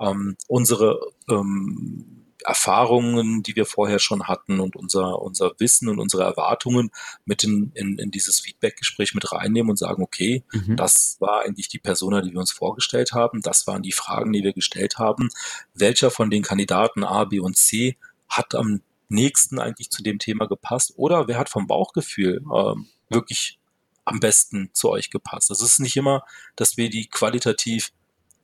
ähm, 0.00 0.36
unsere 0.48 1.00
ähm, 1.28 2.15
Erfahrungen, 2.46 3.42
die 3.42 3.56
wir 3.56 3.66
vorher 3.66 3.98
schon 3.98 4.28
hatten 4.28 4.60
und 4.60 4.76
unser, 4.76 5.20
unser 5.20 5.52
Wissen 5.58 5.88
und 5.88 5.98
unsere 5.98 6.22
Erwartungen 6.22 6.90
mit 7.24 7.42
in, 7.42 7.72
in, 7.74 7.98
in 7.98 8.10
dieses 8.10 8.40
Feedback-Gespräch 8.40 9.14
mit 9.14 9.32
reinnehmen 9.32 9.70
und 9.70 9.78
sagen, 9.78 10.02
okay, 10.02 10.44
mhm. 10.52 10.76
das 10.76 11.16
war 11.18 11.42
eigentlich 11.42 11.68
die 11.68 11.80
Persona, 11.80 12.22
die 12.22 12.32
wir 12.32 12.40
uns 12.40 12.52
vorgestellt 12.52 13.12
haben, 13.12 13.42
das 13.42 13.66
waren 13.66 13.82
die 13.82 13.92
Fragen, 13.92 14.32
die 14.32 14.44
wir 14.44 14.52
gestellt 14.52 14.98
haben. 14.98 15.28
Welcher 15.74 16.10
von 16.10 16.30
den 16.30 16.42
Kandidaten 16.42 17.02
A, 17.02 17.24
B 17.24 17.40
und 17.40 17.56
C 17.56 17.96
hat 18.28 18.54
am 18.54 18.80
nächsten 19.08 19.58
eigentlich 19.58 19.90
zu 19.90 20.02
dem 20.02 20.18
Thema 20.18 20.46
gepasst 20.46 20.92
oder 20.96 21.28
wer 21.28 21.38
hat 21.38 21.48
vom 21.48 21.66
Bauchgefühl 21.66 22.42
äh, 22.52 22.74
wirklich 23.08 23.58
am 24.04 24.20
besten 24.20 24.70
zu 24.72 24.90
euch 24.90 25.10
gepasst. 25.10 25.50
Also 25.50 25.64
es 25.64 25.72
ist 25.72 25.80
nicht 25.80 25.96
immer, 25.96 26.24
dass 26.54 26.76
wir 26.76 26.90
die 26.90 27.08
qualitativ 27.08 27.92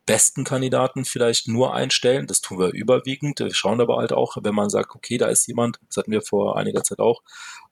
besten 0.07 0.44
Kandidaten 0.44 1.05
vielleicht 1.05 1.48
nur 1.48 1.74
einstellen. 1.74 2.26
Das 2.26 2.40
tun 2.40 2.59
wir 2.59 2.72
überwiegend. 2.72 3.40
Wir 3.40 3.55
schauen 3.55 3.80
aber 3.80 3.98
halt 3.98 4.12
auch, 4.12 4.36
wenn 4.42 4.55
man 4.55 4.70
sagt, 4.70 4.94
okay, 4.94 5.18
da 5.18 5.26
ist 5.26 5.46
jemand, 5.46 5.78
das 5.88 5.98
hatten 5.98 6.12
wir 6.12 6.22
vor 6.22 6.57
einiger 6.57 6.82
Zeit 6.82 6.98
auch, 6.98 7.22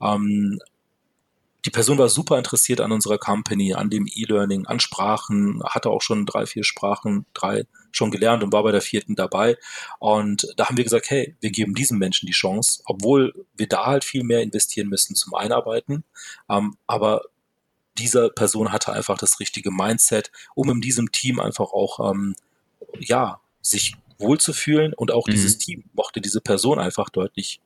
ähm, 0.00 0.58
die 1.64 1.70
Person 1.70 1.98
war 1.98 2.08
super 2.08 2.38
interessiert 2.38 2.80
an 2.80 2.92
unserer 2.92 3.18
Company, 3.18 3.74
an 3.74 3.90
dem 3.90 4.06
E-Learning, 4.06 4.66
an 4.66 4.80
Sprachen, 4.80 5.62
hatte 5.64 5.90
auch 5.90 6.00
schon 6.00 6.24
drei, 6.24 6.46
vier 6.46 6.64
Sprachen, 6.64 7.26
drei 7.34 7.66
schon 7.92 8.10
gelernt 8.10 8.42
und 8.42 8.52
war 8.52 8.62
bei 8.62 8.72
der 8.72 8.80
vierten 8.80 9.14
dabei. 9.14 9.58
Und 9.98 10.46
da 10.56 10.68
haben 10.68 10.76
wir 10.76 10.84
gesagt, 10.84 11.10
hey, 11.10 11.36
wir 11.40 11.50
geben 11.50 11.74
diesen 11.74 11.98
Menschen 11.98 12.26
die 12.26 12.32
Chance, 12.32 12.82
obwohl 12.86 13.46
wir 13.56 13.68
da 13.68 13.86
halt 13.86 14.04
viel 14.04 14.24
mehr 14.24 14.40
investieren 14.40 14.88
müssen 14.88 15.14
zum 15.14 15.34
Einarbeiten. 15.34 16.04
Ähm, 16.48 16.76
aber 16.86 17.22
dieser 17.98 18.30
Person 18.30 18.72
hatte 18.72 18.92
einfach 18.92 19.18
das 19.18 19.40
richtige 19.40 19.70
Mindset, 19.70 20.30
um 20.54 20.70
in 20.70 20.80
diesem 20.80 21.12
Team 21.12 21.40
einfach 21.40 21.72
auch, 21.72 22.10
ähm, 22.10 22.34
ja, 22.98 23.40
sich 23.60 23.96
wohlzufühlen 24.18 24.94
und 24.94 25.10
auch 25.10 25.26
mhm. 25.26 25.32
dieses 25.32 25.58
Team 25.58 25.84
mochte 25.92 26.20
diese 26.20 26.40
Person 26.40 26.78
einfach 26.78 27.08
deutlich, 27.10 27.60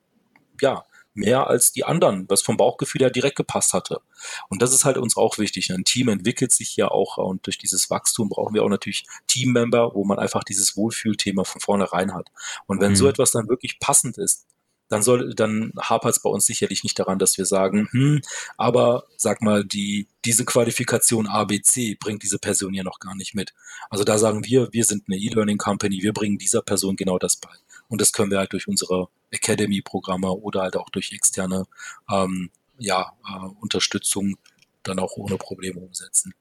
ja, 0.60 0.84
mehr 1.14 1.46
als 1.46 1.72
die 1.72 1.84
anderen, 1.84 2.28
was 2.28 2.42
vom 2.42 2.56
Bauchgefühl 2.56 3.02
her 3.02 3.10
direkt 3.10 3.36
gepasst 3.36 3.72
hatte. 3.72 4.00
Und 4.48 4.62
das 4.62 4.72
ist 4.72 4.84
halt 4.84 4.98
uns 4.98 5.16
auch 5.16 5.38
wichtig. 5.38 5.70
Ein 5.70 5.84
Team 5.84 6.08
entwickelt 6.08 6.50
sich 6.52 6.74
ja 6.76 6.88
auch 6.88 7.18
und 7.18 7.46
durch 7.46 7.56
dieses 7.56 7.88
Wachstum 7.88 8.28
brauchen 8.28 8.54
wir 8.54 8.64
auch 8.64 8.68
natürlich 8.68 9.06
Teammember, 9.28 9.94
wo 9.94 10.04
man 10.04 10.18
einfach 10.18 10.42
dieses 10.42 10.76
Wohlfühlthema 10.76 11.44
von 11.44 11.60
vornherein 11.60 12.14
hat. 12.14 12.30
Und 12.66 12.80
wenn 12.80 12.92
mhm. 12.92 12.96
so 12.96 13.08
etwas 13.08 13.30
dann 13.30 13.48
wirklich 13.48 13.78
passend 13.78 14.18
ist, 14.18 14.46
dann 14.94 15.02
soll, 15.02 15.34
dann 15.34 15.72
hapert 15.76 16.12
es 16.16 16.22
bei 16.22 16.30
uns 16.30 16.46
sicherlich 16.46 16.84
nicht 16.84 16.96
daran, 16.96 17.18
dass 17.18 17.36
wir 17.36 17.46
sagen, 17.46 17.88
hm, 17.90 18.22
aber 18.56 19.04
sag 19.16 19.42
mal, 19.42 19.64
die, 19.64 20.06
diese 20.24 20.44
Qualifikation 20.44 21.26
ABC 21.26 21.96
bringt 21.98 22.22
diese 22.22 22.38
Person 22.38 22.74
ja 22.74 22.84
noch 22.84 23.00
gar 23.00 23.16
nicht 23.16 23.34
mit. 23.34 23.52
Also 23.90 24.04
da 24.04 24.18
sagen 24.18 24.44
wir, 24.44 24.72
wir 24.72 24.84
sind 24.84 25.04
eine 25.08 25.16
E-Learning 25.16 25.58
Company, 25.58 26.00
wir 26.02 26.12
bringen 26.12 26.38
dieser 26.38 26.62
Person 26.62 26.94
genau 26.94 27.18
das 27.18 27.36
bei. 27.36 27.50
Und 27.88 28.00
das 28.00 28.12
können 28.12 28.30
wir 28.30 28.38
halt 28.38 28.52
durch 28.52 28.68
unsere 28.68 29.08
Academy-Programme 29.32 30.30
oder 30.30 30.62
halt 30.62 30.76
auch 30.76 30.90
durch 30.90 31.12
externe 31.12 31.64
ähm, 32.08 32.50
ja, 32.78 33.12
äh, 33.28 33.48
Unterstützung 33.60 34.36
dann 34.84 35.00
auch 35.00 35.16
ohne 35.16 35.38
Probleme 35.38 35.80
umsetzen. 35.80 36.34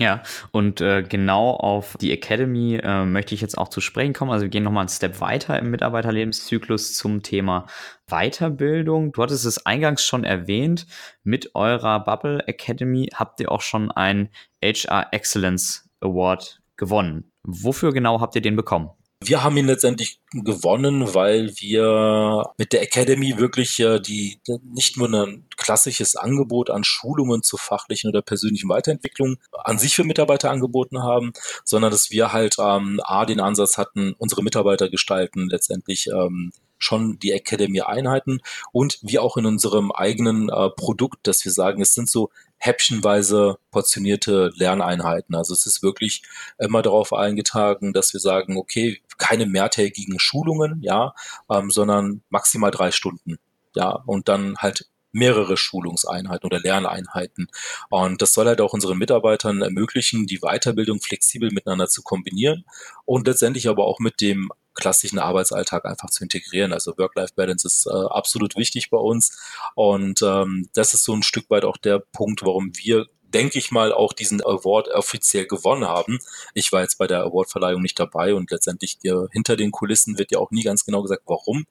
Ja, 0.00 0.22
und 0.50 0.80
äh, 0.80 1.02
genau 1.02 1.50
auf 1.50 1.94
die 2.00 2.10
Academy 2.10 2.76
äh, 2.82 3.04
möchte 3.04 3.34
ich 3.34 3.42
jetzt 3.42 3.58
auch 3.58 3.68
zu 3.68 3.82
sprechen 3.82 4.14
kommen. 4.14 4.30
Also 4.30 4.44
wir 4.44 4.48
gehen 4.48 4.62
nochmal 4.62 4.80
einen 4.80 4.88
Step 4.88 5.20
weiter 5.20 5.58
im 5.58 5.70
Mitarbeiterlebenszyklus 5.70 6.94
zum 6.94 7.22
Thema 7.22 7.66
Weiterbildung. 8.06 9.12
Du 9.12 9.22
hattest 9.22 9.44
es 9.44 9.66
eingangs 9.66 10.02
schon 10.02 10.24
erwähnt, 10.24 10.86
mit 11.22 11.54
eurer 11.54 12.00
Bubble 12.02 12.42
Academy 12.48 13.10
habt 13.14 13.40
ihr 13.40 13.52
auch 13.52 13.60
schon 13.60 13.90
einen 13.90 14.30
HR 14.64 15.08
Excellence 15.12 15.90
Award 16.00 16.62
gewonnen. 16.78 17.30
Wofür 17.42 17.92
genau 17.92 18.22
habt 18.22 18.34
ihr 18.36 18.42
den 18.42 18.56
bekommen? 18.56 18.88
Wir 19.22 19.42
haben 19.42 19.56
ihn 19.58 19.66
letztendlich 19.66 20.18
gewonnen, 20.32 21.12
weil 21.14 21.52
wir 21.56 22.42
mit 22.56 22.72
der 22.72 22.80
Academy 22.80 23.36
wirklich 23.36 23.78
äh, 23.78 24.00
die 24.00 24.40
nicht 24.62 24.96
nur 24.96 25.08
ein 25.12 25.46
klassisches 25.58 26.16
Angebot 26.16 26.70
an 26.70 26.84
Schulungen 26.84 27.42
zur 27.42 27.58
fachlichen 27.58 28.08
oder 28.08 28.22
persönlichen 28.22 28.70
Weiterentwicklung 28.70 29.36
an 29.52 29.78
sich 29.78 29.94
für 29.94 30.04
Mitarbeiter 30.04 30.50
angeboten 30.50 31.02
haben, 31.02 31.34
sondern 31.64 31.90
dass 31.90 32.10
wir 32.10 32.32
halt 32.32 32.56
ähm, 32.58 32.98
a 33.04 33.26
den 33.26 33.40
Ansatz 33.40 33.76
hatten, 33.76 34.14
unsere 34.16 34.42
Mitarbeiter 34.42 34.88
gestalten 34.88 35.50
letztendlich 35.50 36.06
ähm, 36.06 36.52
schon 36.78 37.18
die 37.18 37.32
Academy 37.32 37.82
Einheiten 37.82 38.40
und 38.72 38.98
wir 39.02 39.22
auch 39.22 39.36
in 39.36 39.44
unserem 39.44 39.92
eigenen 39.92 40.48
äh, 40.48 40.70
Produkt, 40.70 41.26
dass 41.26 41.44
wir 41.44 41.52
sagen, 41.52 41.82
es 41.82 41.92
sind 41.92 42.08
so 42.08 42.30
häppchenweise 42.60 43.58
portionierte 43.70 44.52
Lerneinheiten. 44.54 45.34
Also 45.34 45.54
es 45.54 45.66
ist 45.66 45.82
wirklich 45.82 46.22
immer 46.58 46.82
darauf 46.82 47.12
eingetragen, 47.12 47.92
dass 47.92 48.12
wir 48.12 48.20
sagen, 48.20 48.56
okay, 48.56 49.00
keine 49.18 49.46
mehrtägigen 49.46 50.20
Schulungen, 50.20 50.82
ja, 50.82 51.14
ähm, 51.50 51.70
sondern 51.70 52.22
maximal 52.28 52.70
drei 52.70 52.92
Stunden. 52.92 53.38
Ja, 53.74 53.90
und 54.06 54.28
dann 54.28 54.56
halt 54.58 54.86
mehrere 55.12 55.56
Schulungseinheiten 55.56 56.46
oder 56.46 56.60
Lerneinheiten. 56.60 57.48
Und 57.88 58.22
das 58.22 58.32
soll 58.32 58.46
halt 58.46 58.60
auch 58.60 58.72
unseren 58.72 58.98
Mitarbeitern 58.98 59.62
ermöglichen, 59.62 60.26
die 60.26 60.38
Weiterbildung 60.38 61.00
flexibel 61.00 61.50
miteinander 61.50 61.88
zu 61.88 62.02
kombinieren 62.02 62.64
und 63.04 63.26
letztendlich 63.26 63.68
aber 63.68 63.86
auch 63.86 63.98
mit 63.98 64.20
dem 64.20 64.50
klassischen 64.80 65.20
Arbeitsalltag 65.20 65.84
einfach 65.84 66.10
zu 66.10 66.24
integrieren. 66.24 66.72
Also 66.72 66.98
Work-Life-Balance 66.98 67.66
ist 67.66 67.86
äh, 67.86 67.90
absolut 67.90 68.56
wichtig 68.56 68.90
bei 68.90 68.98
uns. 68.98 69.38
Und 69.74 70.22
ähm, 70.22 70.68
das 70.74 70.94
ist 70.94 71.04
so 71.04 71.14
ein 71.14 71.22
Stück 71.22 71.48
weit 71.50 71.64
auch 71.64 71.76
der 71.76 72.00
Punkt, 72.00 72.42
warum 72.42 72.72
wir 72.76 73.06
denke 73.34 73.58
ich 73.58 73.70
mal, 73.70 73.92
auch 73.92 74.12
diesen 74.12 74.42
Award 74.42 74.88
offiziell 74.88 75.46
gewonnen 75.46 75.86
haben. 75.86 76.18
Ich 76.54 76.72
war 76.72 76.82
jetzt 76.82 76.98
bei 76.98 77.06
der 77.06 77.22
Awardverleihung 77.24 77.82
nicht 77.82 77.98
dabei 77.98 78.34
und 78.34 78.50
letztendlich 78.50 78.98
äh, 79.04 79.26
hinter 79.32 79.56
den 79.56 79.70
Kulissen 79.70 80.18
wird 80.18 80.32
ja 80.32 80.38
auch 80.38 80.50
nie 80.50 80.62
ganz 80.62 80.84
genau 80.84 81.02
gesagt, 81.02 81.22
warum 81.26 81.66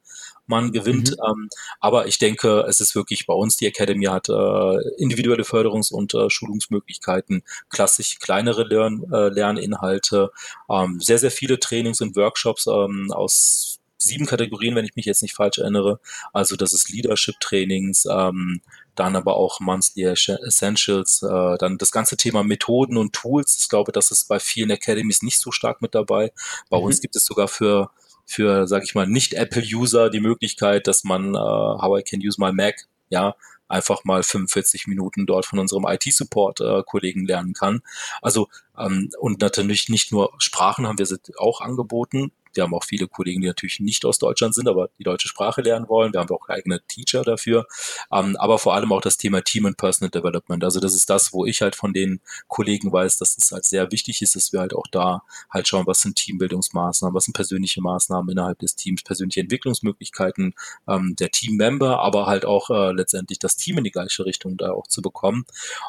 man 0.48 0.72
gewinnt. 0.72 1.12
Mhm. 1.12 1.26
Ähm, 1.28 1.50
aber 1.80 2.08
ich 2.08 2.18
denke, 2.18 2.66
es 2.68 2.80
ist 2.80 2.96
wirklich 2.96 3.26
bei 3.26 3.34
uns, 3.34 3.58
die 3.58 3.68
Academy 3.68 4.06
hat 4.06 4.30
äh, 4.30 4.78
individuelle 4.98 5.44
Förderungs- 5.44 5.92
und 5.92 6.14
äh, 6.14 6.30
Schulungsmöglichkeiten, 6.30 7.44
klassisch 7.70 8.20
kleinere 8.20 8.64
Lern, 8.64 9.06
Lerninhalte, 9.10 10.32
ähm, 10.70 11.00
sehr, 11.00 11.20
sehr 11.20 11.32
viele 11.32 11.60
Trainings 11.60 12.02
und 12.02 12.16
Workshops 12.16 12.68
ähm, 12.68 13.12
aus 13.12 13.79
sieben 14.00 14.26
Kategorien, 14.26 14.76
wenn 14.76 14.86
ich 14.86 14.96
mich 14.96 15.06
jetzt 15.06 15.22
nicht 15.22 15.36
falsch 15.36 15.60
erinnere. 15.60 16.00
Also 16.34 16.56
das 16.56 16.74
ist 16.74 16.90
Leadership-Trainings, 16.90 18.06
ähm, 18.10 18.62
dann 18.96 19.16
aber 19.16 19.36
auch 19.36 19.60
Monthly 19.60 20.04
Essentials, 20.04 21.22
äh, 21.22 21.58
dann 21.58 21.78
das 21.78 21.92
ganze 21.92 22.18
Thema 22.18 22.44
Methoden 22.44 22.98
und 22.98 23.14
Tools. 23.14 23.58
Ich 23.60 23.70
glaube, 23.70 23.92
das 23.92 24.12
ist 24.12 24.28
bei 24.28 24.40
vielen 24.40 24.72
Academies 24.72 25.22
nicht 25.22 25.40
so 25.40 25.52
stark 25.52 25.82
mit 25.82 25.94
dabei. 25.94 26.32
Bei 26.70 26.78
mhm. 26.78 26.86
uns 26.86 27.02
gibt 27.02 27.16
es 27.16 27.26
sogar 27.26 27.48
für 27.48 27.92
für, 28.26 28.68
sag 28.68 28.84
ich 28.84 28.94
mal, 28.94 29.08
Nicht-Apple-User 29.08 30.12
die 30.12 30.20
Möglichkeit, 30.20 30.86
dass 30.86 31.04
man 31.04 31.34
äh, 31.34 31.38
How 31.40 32.00
I 32.00 32.04
Can 32.04 32.20
Use 32.24 32.40
My 32.40 32.54
Mac, 32.54 32.88
ja, 33.10 33.34
einfach 33.68 34.04
mal 34.04 34.22
45 34.22 34.88
Minuten 34.88 35.26
dort 35.26 35.46
von 35.46 35.58
unserem 35.58 35.86
IT-Support-Kollegen 35.88 37.24
äh, 37.24 37.28
lernen 37.28 37.54
kann. 37.54 37.82
Also 38.22 38.48
ähm, 38.78 39.10
und 39.20 39.42
natürlich 39.42 39.90
nicht 39.90 40.12
nur 40.12 40.32
Sprachen 40.38 40.88
haben 40.88 41.00
wir 41.00 41.08
auch 41.38 41.62
angeboten, 41.62 42.32
wir 42.54 42.64
haben 42.64 42.74
auch 42.74 42.84
viele 42.84 43.08
Kollegen, 43.08 43.42
die 43.42 43.48
natürlich 43.48 43.80
nicht 43.80 44.06
aus 44.06 44.18
Deutschland 44.18 44.56
sind, 44.56 44.68
aber 44.68 44.90
die 44.98 45.04
deutsche 45.04 45.28
Sprache 45.28 45.62
lernen 45.62 45.88
wollen. 45.88 46.14
Wir 46.14 46.20
haben 46.20 46.30
auch 46.30 46.50
eigene 46.50 46.82
Teacher 46.88 47.24
dafür. 47.24 47.66
Ähm, 48.12 48.36
aber 48.38 48.58
vor 48.60 48.74
allem 48.74 48.92
auch 48.92 49.02
das 49.02 49.18
Thema 49.18 49.42
Team 49.42 49.66
and 49.66 49.78
Personal 49.78 50.10
Development. 50.10 50.64
Also 50.64 50.80
das 50.80 50.96
ist 50.96 51.10
das, 51.10 51.32
wo 51.34 51.46
ich 51.46 51.62
halt 51.62 51.76
von 51.76 51.94
den 51.94 52.22
Kollegen 52.48 52.92
weiß, 52.92 53.18
dass 53.18 53.38
es 53.38 53.52
halt 53.52 53.66
sehr 53.66 53.92
wichtig 53.92 54.22
ist, 54.22 54.36
dass 54.36 54.52
wir 54.52 54.60
halt 54.60 54.74
auch 54.74 54.88
da 54.92 55.24
halt 55.50 55.68
schauen, 55.68 55.86
was 55.86 56.02
sind 56.02 56.16
Teambildungsmaßnahmen, 56.16 57.16
was 57.16 57.26
sind 57.26 57.34
persönliche 57.34 57.82
Maßnahmen 57.82 58.32
innerhalb 58.32 58.60
des 58.60 58.76
Teams, 58.76 59.04
persönliche 59.04 59.42
Entwicklungsmöglichkeiten 59.42 60.56
ähm, 60.88 61.16
der 61.18 61.30
Teammember, 61.30 62.00
aber 62.00 62.26
halt 62.26 62.46
auch 62.46 62.70
äh, 62.70 62.92
letztendlich 62.92 63.40
das 63.40 63.58
Team 63.58 63.78
in 63.78 63.84
die 63.84 63.92
gleiche 63.92 64.26
Richtung 64.26 64.58
da 64.58 64.72
auch 64.72 64.88
zu 64.88 65.02
bekommen. 65.02 65.46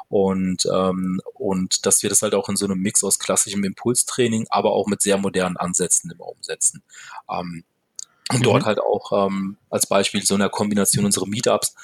Und, 0.08 0.66
ähm, 0.72 1.20
und 1.34 1.86
dass 1.86 2.02
wir 2.02 2.11
das 2.11 2.22
halt 2.22 2.34
auch 2.34 2.48
in 2.48 2.56
so 2.56 2.66
einem 2.66 2.80
Mix 2.80 3.02
aus 3.02 3.18
klassischem 3.18 3.64
Impulstraining, 3.64 4.46
aber 4.50 4.72
auch 4.72 4.86
mit 4.86 5.00
sehr 5.02 5.16
modernen 5.16 5.56
Ansätzen 5.56 6.11
immer 6.11 6.26
umsetzen 6.26 6.49
umsetzen. 6.51 6.82
Ähm, 7.30 7.64
und 8.32 8.46
dort 8.46 8.62
mhm. 8.62 8.66
halt 8.66 8.80
auch 8.80 9.26
ähm, 9.26 9.57
als 9.70 9.86
Beispiel 9.86 10.24
so 10.24 10.34
einer 10.34 10.48
Kombination 10.48 11.05
unsere 11.05 11.26
Meetups, 11.26 11.74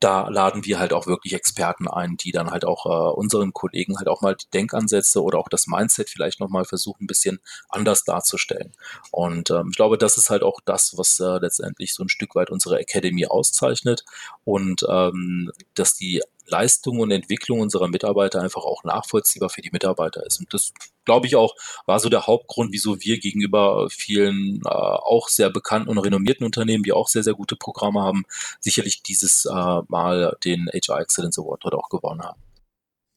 da 0.00 0.28
laden 0.28 0.66
wir 0.66 0.78
halt 0.78 0.92
auch 0.92 1.06
wirklich 1.06 1.32
Experten 1.32 1.88
ein, 1.88 2.18
die 2.18 2.30
dann 2.30 2.50
halt 2.50 2.66
auch 2.66 2.84
äh, 2.84 3.14
unseren 3.14 3.54
Kollegen 3.54 3.96
halt 3.96 4.08
auch 4.08 4.20
mal 4.20 4.34
die 4.34 4.50
Denkansätze 4.52 5.22
oder 5.22 5.38
auch 5.38 5.48
das 5.48 5.66
Mindset 5.66 6.10
vielleicht 6.10 6.40
nochmal 6.40 6.66
versuchen, 6.66 7.04
ein 7.04 7.06
bisschen 7.06 7.40
anders 7.70 8.04
darzustellen. 8.04 8.74
Und 9.12 9.50
ähm, 9.50 9.68
ich 9.70 9.76
glaube, 9.76 9.96
das 9.96 10.18
ist 10.18 10.28
halt 10.28 10.42
auch 10.42 10.60
das, 10.66 10.98
was 10.98 11.18
äh, 11.20 11.38
letztendlich 11.38 11.94
so 11.94 12.02
ein 12.04 12.10
Stück 12.10 12.34
weit 12.34 12.50
unsere 12.50 12.78
Academy 12.78 13.24
auszeichnet 13.24 14.04
und 14.44 14.84
ähm, 14.90 15.50
dass 15.72 15.94
die 15.94 16.20
Leistung 16.46 17.00
und 17.00 17.10
Entwicklung 17.10 17.60
unserer 17.60 17.88
Mitarbeiter 17.88 18.40
einfach 18.40 18.64
auch 18.64 18.84
nachvollziehbar 18.84 19.48
für 19.48 19.62
die 19.62 19.70
Mitarbeiter 19.72 20.24
ist. 20.26 20.40
Und 20.40 20.52
das, 20.52 20.72
glaube 21.04 21.26
ich, 21.26 21.36
auch 21.36 21.54
war 21.86 21.98
so 22.00 22.08
der 22.08 22.26
Hauptgrund, 22.26 22.72
wieso 22.72 23.00
wir 23.00 23.18
gegenüber 23.18 23.88
vielen 23.90 24.60
äh, 24.64 24.68
auch 24.68 25.28
sehr 25.28 25.50
bekannten 25.50 25.88
und 25.88 25.98
renommierten 25.98 26.44
Unternehmen, 26.44 26.84
die 26.84 26.92
auch 26.92 27.08
sehr, 27.08 27.22
sehr 27.22 27.34
gute 27.34 27.56
Programme 27.56 28.02
haben, 28.02 28.24
sicherlich 28.60 29.02
dieses 29.02 29.44
äh, 29.46 29.80
Mal 29.88 30.36
den 30.44 30.68
HR 30.72 31.00
Excellence 31.00 31.38
Award 31.38 31.64
dort 31.64 31.74
auch 31.74 31.88
gewonnen 31.88 32.22
haben. 32.22 32.43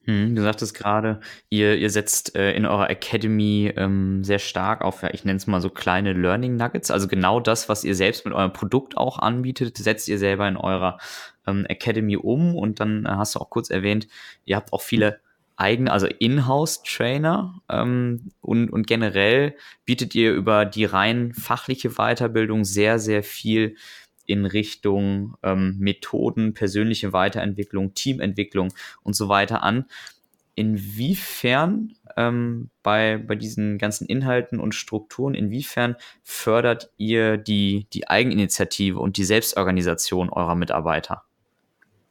Hm, 0.08 0.36
du 0.36 0.42
sagtest 0.42 0.74
gerade, 0.74 1.20
ihr, 1.50 1.78
ihr 1.78 1.90
setzt 1.90 2.34
äh, 2.36 2.54
in 2.54 2.66
eurer 2.66 2.90
Academy 2.90 3.74
ähm, 3.76 4.24
sehr 4.24 4.40
stark 4.40 4.82
auf, 4.82 5.02
ja, 5.02 5.14
ich 5.14 5.26
nenne 5.26 5.36
es 5.36 5.48
mal 5.48 5.60
so 5.60 5.70
kleine 5.70 6.14
Learning 6.14 6.56
Nuggets. 6.56 6.92
Also 6.92 7.10
genau 7.10 7.42
das, 7.42 7.68
was 7.68 7.84
ihr 7.84 7.94
selbst 7.94 8.24
mit 8.24 8.34
eurem 8.34 8.54
Produkt 8.54 8.96
auch 8.96 9.20
anbietet, 9.20 9.78
setzt 9.78 10.08
ihr 10.08 10.18
selber 10.18 10.48
in 10.48 10.56
eurer 10.56 10.98
ähm, 11.46 11.66
Academy 11.66 12.16
um. 12.16 12.56
Und 12.56 12.80
dann 12.80 13.06
äh, 13.06 13.10
hast 13.10 13.36
du 13.36 13.40
auch 13.40 13.50
kurz 13.50 13.70
erwähnt, 13.70 14.08
ihr 14.46 14.56
habt 14.56 14.72
auch 14.72 14.82
viele 14.82 15.20
eigene, 15.58 15.92
also 15.92 16.08
Inhouse-Trainer 16.08 17.62
ähm, 17.68 18.30
und, 18.40 18.70
und 18.70 18.88
generell 18.88 19.56
bietet 19.84 20.16
ihr 20.16 20.32
über 20.32 20.64
die 20.64 20.86
rein 20.86 21.34
fachliche 21.34 21.90
Weiterbildung 21.96 22.64
sehr, 22.64 23.00
sehr 23.00 23.24
viel 23.24 23.76
in 24.28 24.46
Richtung 24.46 25.36
ähm, 25.42 25.78
Methoden, 25.80 26.54
persönliche 26.54 27.14
Weiterentwicklung, 27.14 27.96
Teamentwicklung 27.96 28.74
und 29.02 29.16
so 29.16 29.30
weiter 29.30 29.64
an. 29.64 29.86
Inwiefern 30.54 31.96
ähm, 32.16 32.70
bei, 32.84 33.18
bei 33.18 33.36
diesen 33.36 33.78
ganzen 33.78 34.08
Inhalten 34.08 34.60
und 34.60 34.76
Strukturen, 34.76 35.34
inwiefern 35.34 35.96
fördert 36.24 36.92
ihr 36.98 37.38
die, 37.38 37.88
die 37.94 38.08
Eigeninitiative 38.08 39.00
und 39.00 39.18
die 39.18 39.24
Selbstorganisation 39.24 40.30
eurer 40.30 40.56
Mitarbeiter? 40.56 41.24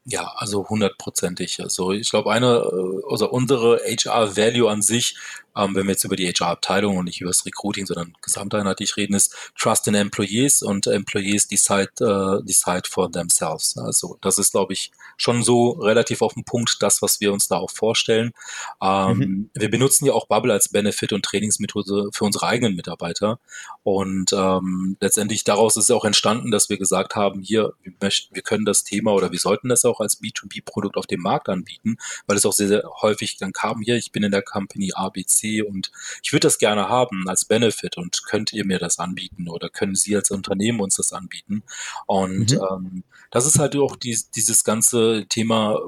Ja, 0.09 0.33
also 0.37 0.69
hundertprozentig. 0.69 1.61
Also 1.61 1.91
ich 1.91 2.09
glaube, 2.11 2.33
eine, 2.33 2.47
äh, 2.47 3.03
also 3.11 3.29
unsere 3.29 3.79
HR-Value 3.79 4.71
an 4.71 4.81
sich 4.81 5.17
ähm, 5.57 5.75
wenn 5.75 5.87
wir 5.87 5.93
jetzt 5.93 6.05
über 6.05 6.17
die 6.17 6.27
HR-Abteilung 6.27 6.99
und 6.99 7.07
nicht 7.07 7.21
über 7.21 7.31
das 7.31 7.47
Recruiting, 7.47 7.87
sondern 7.87 8.13
gesamteinheitlich 8.23 8.97
reden, 8.97 9.15
ist 9.15 9.35
Trust 9.59 9.89
in 9.89 9.95
Employees 9.95 10.63
und 10.63 10.87
Employees 10.87 11.49
decide, 11.49 11.91
uh, 12.01 12.43
decide 12.43 12.83
for 12.89 13.11
themselves. 13.11 13.77
Also 13.79 14.19
das 14.21 14.39
ist, 14.39 14.53
glaube 14.53 14.75
ich, 14.75 14.91
schon 15.17 15.43
so 15.43 15.71
relativ 15.71 16.23
auf 16.23 16.35
den 16.35 16.45
Punkt 16.45 16.77
das, 16.81 17.01
was 17.01 17.21
wir 17.21 17.33
uns 17.33 17.49
da 17.49 17.57
auch 17.57 17.71
vorstellen. 17.71 18.33
Ähm, 18.83 19.19
mhm. 19.19 19.51
Wir 19.55 19.71
benutzen 19.71 20.05
ja 20.07 20.13
auch 20.13 20.27
Bubble 20.27 20.53
als 20.53 20.69
Benefit 20.69 21.13
und 21.13 21.25
Trainingsmethode 21.25 22.11
für 22.13 22.25
unsere 22.25 22.47
eigenen 22.47 22.77
Mitarbeiter 22.77 23.39
und 23.83 24.33
ähm, 24.33 24.97
letztendlich 25.01 25.45
daraus 25.45 25.77
ist 25.77 25.91
auch 25.91 26.05
entstanden, 26.05 26.51
dass 26.51 26.69
wir 26.69 26.77
gesagt 26.77 27.15
haben, 27.17 27.41
hier, 27.41 27.73
wir, 27.83 27.93
möchten, 28.01 28.35
wir 28.35 28.43
können 28.43 28.65
das 28.65 28.85
Thema 28.85 29.13
oder 29.13 29.33
wir 29.33 29.39
sollten 29.39 29.69
das 29.69 29.85
auch 29.85 30.01
als 30.01 30.21
B2B-Produkt 30.21 30.97
auf 30.97 31.07
dem 31.07 31.21
Markt 31.21 31.49
anbieten, 31.49 31.97
weil 32.27 32.37
es 32.37 32.45
auch 32.45 32.53
sehr, 32.53 32.69
sehr 32.69 32.83
häufig 33.01 33.39
dann 33.39 33.53
kam, 33.53 33.81
hier, 33.81 33.97
ich 33.97 34.13
bin 34.13 34.23
in 34.23 34.33
der 34.33 34.43
Company 34.43 34.93
ABC 34.95 35.46
und 35.63 35.91
ich 36.23 36.33
würde 36.33 36.47
das 36.47 36.59
gerne 36.59 36.89
haben 36.89 37.29
als 37.29 37.45
Benefit 37.45 37.97
und 37.97 38.25
könnt 38.25 38.53
ihr 38.53 38.65
mir 38.65 38.79
das 38.79 38.99
anbieten 38.99 39.49
oder 39.49 39.69
können 39.69 39.95
Sie 39.95 40.15
als 40.17 40.31
Unternehmen 40.31 40.81
uns 40.81 40.97
das 40.97 41.13
anbieten? 41.13 41.63
Und 42.07 42.53
mhm. 42.53 42.61
ähm, 42.71 43.05
das 43.31 43.47
ist 43.47 43.59
halt 43.59 43.77
auch 43.77 43.97
die, 43.97 44.19
dieses 44.35 44.65
ganze 44.65 45.27
Thema 45.29 45.79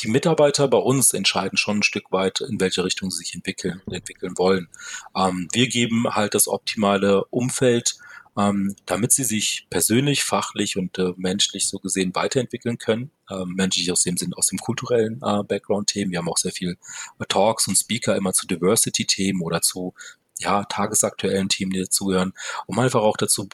die 0.00 0.08
Mitarbeiter 0.08 0.68
bei 0.68 0.78
uns 0.78 1.12
entscheiden 1.12 1.56
schon 1.56 1.78
ein 1.78 1.82
Stück 1.82 2.10
weit, 2.10 2.40
in 2.40 2.60
welche 2.60 2.84
Richtung 2.84 3.10
sie 3.10 3.18
sich 3.18 3.34
entwickeln 3.34 3.80
entwickeln 3.90 4.36
wollen. 4.36 4.68
Ähm, 5.16 5.48
wir 5.52 5.68
geben 5.68 6.06
halt 6.14 6.34
das 6.34 6.48
optimale 6.48 7.24
Umfeld 7.26 7.96
ähm, 8.38 8.76
damit 8.86 9.12
sie 9.12 9.24
sich 9.24 9.66
persönlich, 9.68 10.22
fachlich 10.22 10.76
und 10.76 10.96
äh, 10.98 11.12
menschlich 11.16 11.66
so 11.66 11.78
gesehen 11.78 12.14
weiterentwickeln 12.14 12.78
können. 12.78 13.10
Ähm, 13.30 13.54
menschlich 13.56 13.90
aus 13.90 14.04
dem 14.04 14.16
Sinn, 14.16 14.32
aus 14.34 14.46
dem 14.46 14.58
kulturellen 14.58 15.20
äh, 15.22 15.42
Background-Themen. 15.42 16.12
Wir 16.12 16.18
haben 16.18 16.28
auch 16.28 16.38
sehr 16.38 16.52
viel 16.52 16.78
äh, 17.18 17.24
Talks 17.28 17.66
und 17.66 17.76
Speaker 17.76 18.16
immer 18.16 18.32
zu 18.32 18.46
Diversity-Themen 18.46 19.42
oder 19.42 19.60
zu 19.60 19.94
ja, 20.38 20.64
tagesaktuellen 20.64 21.48
Themen, 21.48 21.72
die 21.72 21.80
dazugehören, 21.80 22.32
um 22.66 22.78
einfach 22.78 23.00
auch 23.00 23.16
dazu, 23.16 23.48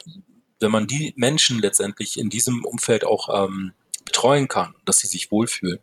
wenn 0.59 0.71
man 0.71 0.85
die 0.85 1.13
Menschen 1.17 1.59
letztendlich 1.59 2.19
in 2.19 2.29
diesem 2.29 2.63
Umfeld 2.63 3.05
auch 3.05 3.47
ähm, 3.47 3.73
betreuen 4.05 4.47
kann, 4.47 4.75
dass 4.85 4.97
sie 4.97 5.07
sich 5.07 5.31
wohlfühlen, 5.31 5.79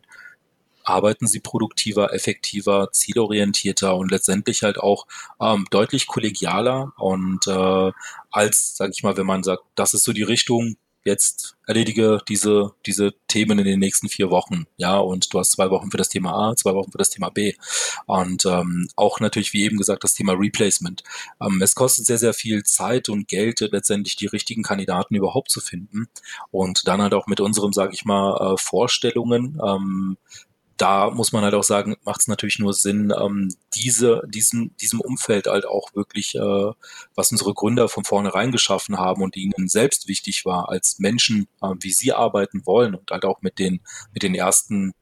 arbeiten 0.83 1.27
sie 1.27 1.39
produktiver, 1.39 2.13
effektiver, 2.13 2.89
zielorientierter 2.91 3.95
und 3.95 4.11
letztendlich 4.11 4.63
halt 4.63 4.77
auch 4.77 5.07
ähm, 5.39 5.65
deutlich 5.71 6.07
kollegialer 6.07 6.93
und 6.97 7.47
äh, 7.47 7.91
als, 8.31 8.75
sag 8.77 8.91
ich 8.91 9.03
mal, 9.03 9.17
wenn 9.17 9.25
man 9.25 9.43
sagt, 9.43 9.63
das 9.75 9.93
ist 9.93 10.03
so 10.03 10.13
die 10.13 10.23
Richtung, 10.23 10.77
jetzt 11.05 11.55
erledige 11.67 12.19
diese, 12.27 12.71
diese 12.85 13.13
Themen 13.27 13.59
in 13.59 13.65
den 13.65 13.79
nächsten 13.79 14.09
vier 14.09 14.29
Wochen, 14.29 14.65
ja, 14.77 14.97
und 14.97 15.33
du 15.33 15.39
hast 15.39 15.51
zwei 15.51 15.69
Wochen 15.69 15.91
für 15.91 15.97
das 15.97 16.09
Thema 16.09 16.33
A, 16.33 16.55
zwei 16.55 16.73
Wochen 16.73 16.91
für 16.91 16.97
das 16.97 17.09
Thema 17.09 17.29
B. 17.29 17.53
Und 18.05 18.45
ähm, 18.45 18.87
auch 18.95 19.19
natürlich, 19.19 19.53
wie 19.53 19.63
eben 19.63 19.77
gesagt, 19.77 20.03
das 20.03 20.13
Thema 20.13 20.33
Replacement. 20.33 21.03
Ähm, 21.41 21.61
es 21.61 21.75
kostet 21.75 22.05
sehr, 22.05 22.17
sehr 22.17 22.33
viel 22.33 22.63
Zeit 22.63 23.09
und 23.09 23.27
Geld, 23.27 23.59
letztendlich 23.59 24.15
die 24.15 24.27
richtigen 24.27 24.63
Kandidaten 24.63 25.15
überhaupt 25.15 25.51
zu 25.51 25.61
finden. 25.61 26.07
Und 26.51 26.87
dann 26.87 27.01
halt 27.01 27.13
auch 27.13 27.27
mit 27.27 27.39
unserem, 27.39 27.73
sage 27.73 27.93
ich 27.93 28.05
mal, 28.05 28.53
äh, 28.53 28.57
Vorstellungen, 28.57 29.59
ähm, 29.65 30.17
da 30.77 31.09
muss 31.11 31.31
man 31.31 31.43
halt 31.43 31.53
auch 31.53 31.63
sagen, 31.63 31.95
macht 32.03 32.21
es 32.21 32.27
natürlich 32.27 32.59
nur 32.59 32.73
Sinn, 32.73 33.13
ähm, 33.17 33.53
diese, 33.75 34.21
diesen, 34.27 34.75
diesem 34.77 35.01
Umfeld 35.01 35.47
halt 35.47 35.65
auch 35.65 35.93
wirklich, 35.93 36.35
äh, 36.35 36.71
was 37.15 37.31
unsere 37.31 37.53
Gründer 37.53 37.89
von 37.89 38.03
vornherein 38.03 38.51
geschaffen 38.51 38.97
haben 38.97 39.21
und 39.21 39.35
ihnen 39.35 39.67
selbst 39.67 40.07
wichtig 40.07 40.45
war, 40.45 40.69
als 40.69 40.99
Menschen, 40.99 41.47
äh, 41.61 41.69
wie 41.79 41.91
sie 41.91 42.13
arbeiten 42.13 42.65
wollen 42.65 42.95
und 42.95 43.11
halt 43.11 43.25
auch 43.25 43.41
mit 43.41 43.59
den, 43.59 43.81
mit 44.13 44.23
den 44.23 44.35
ersten 44.35 44.93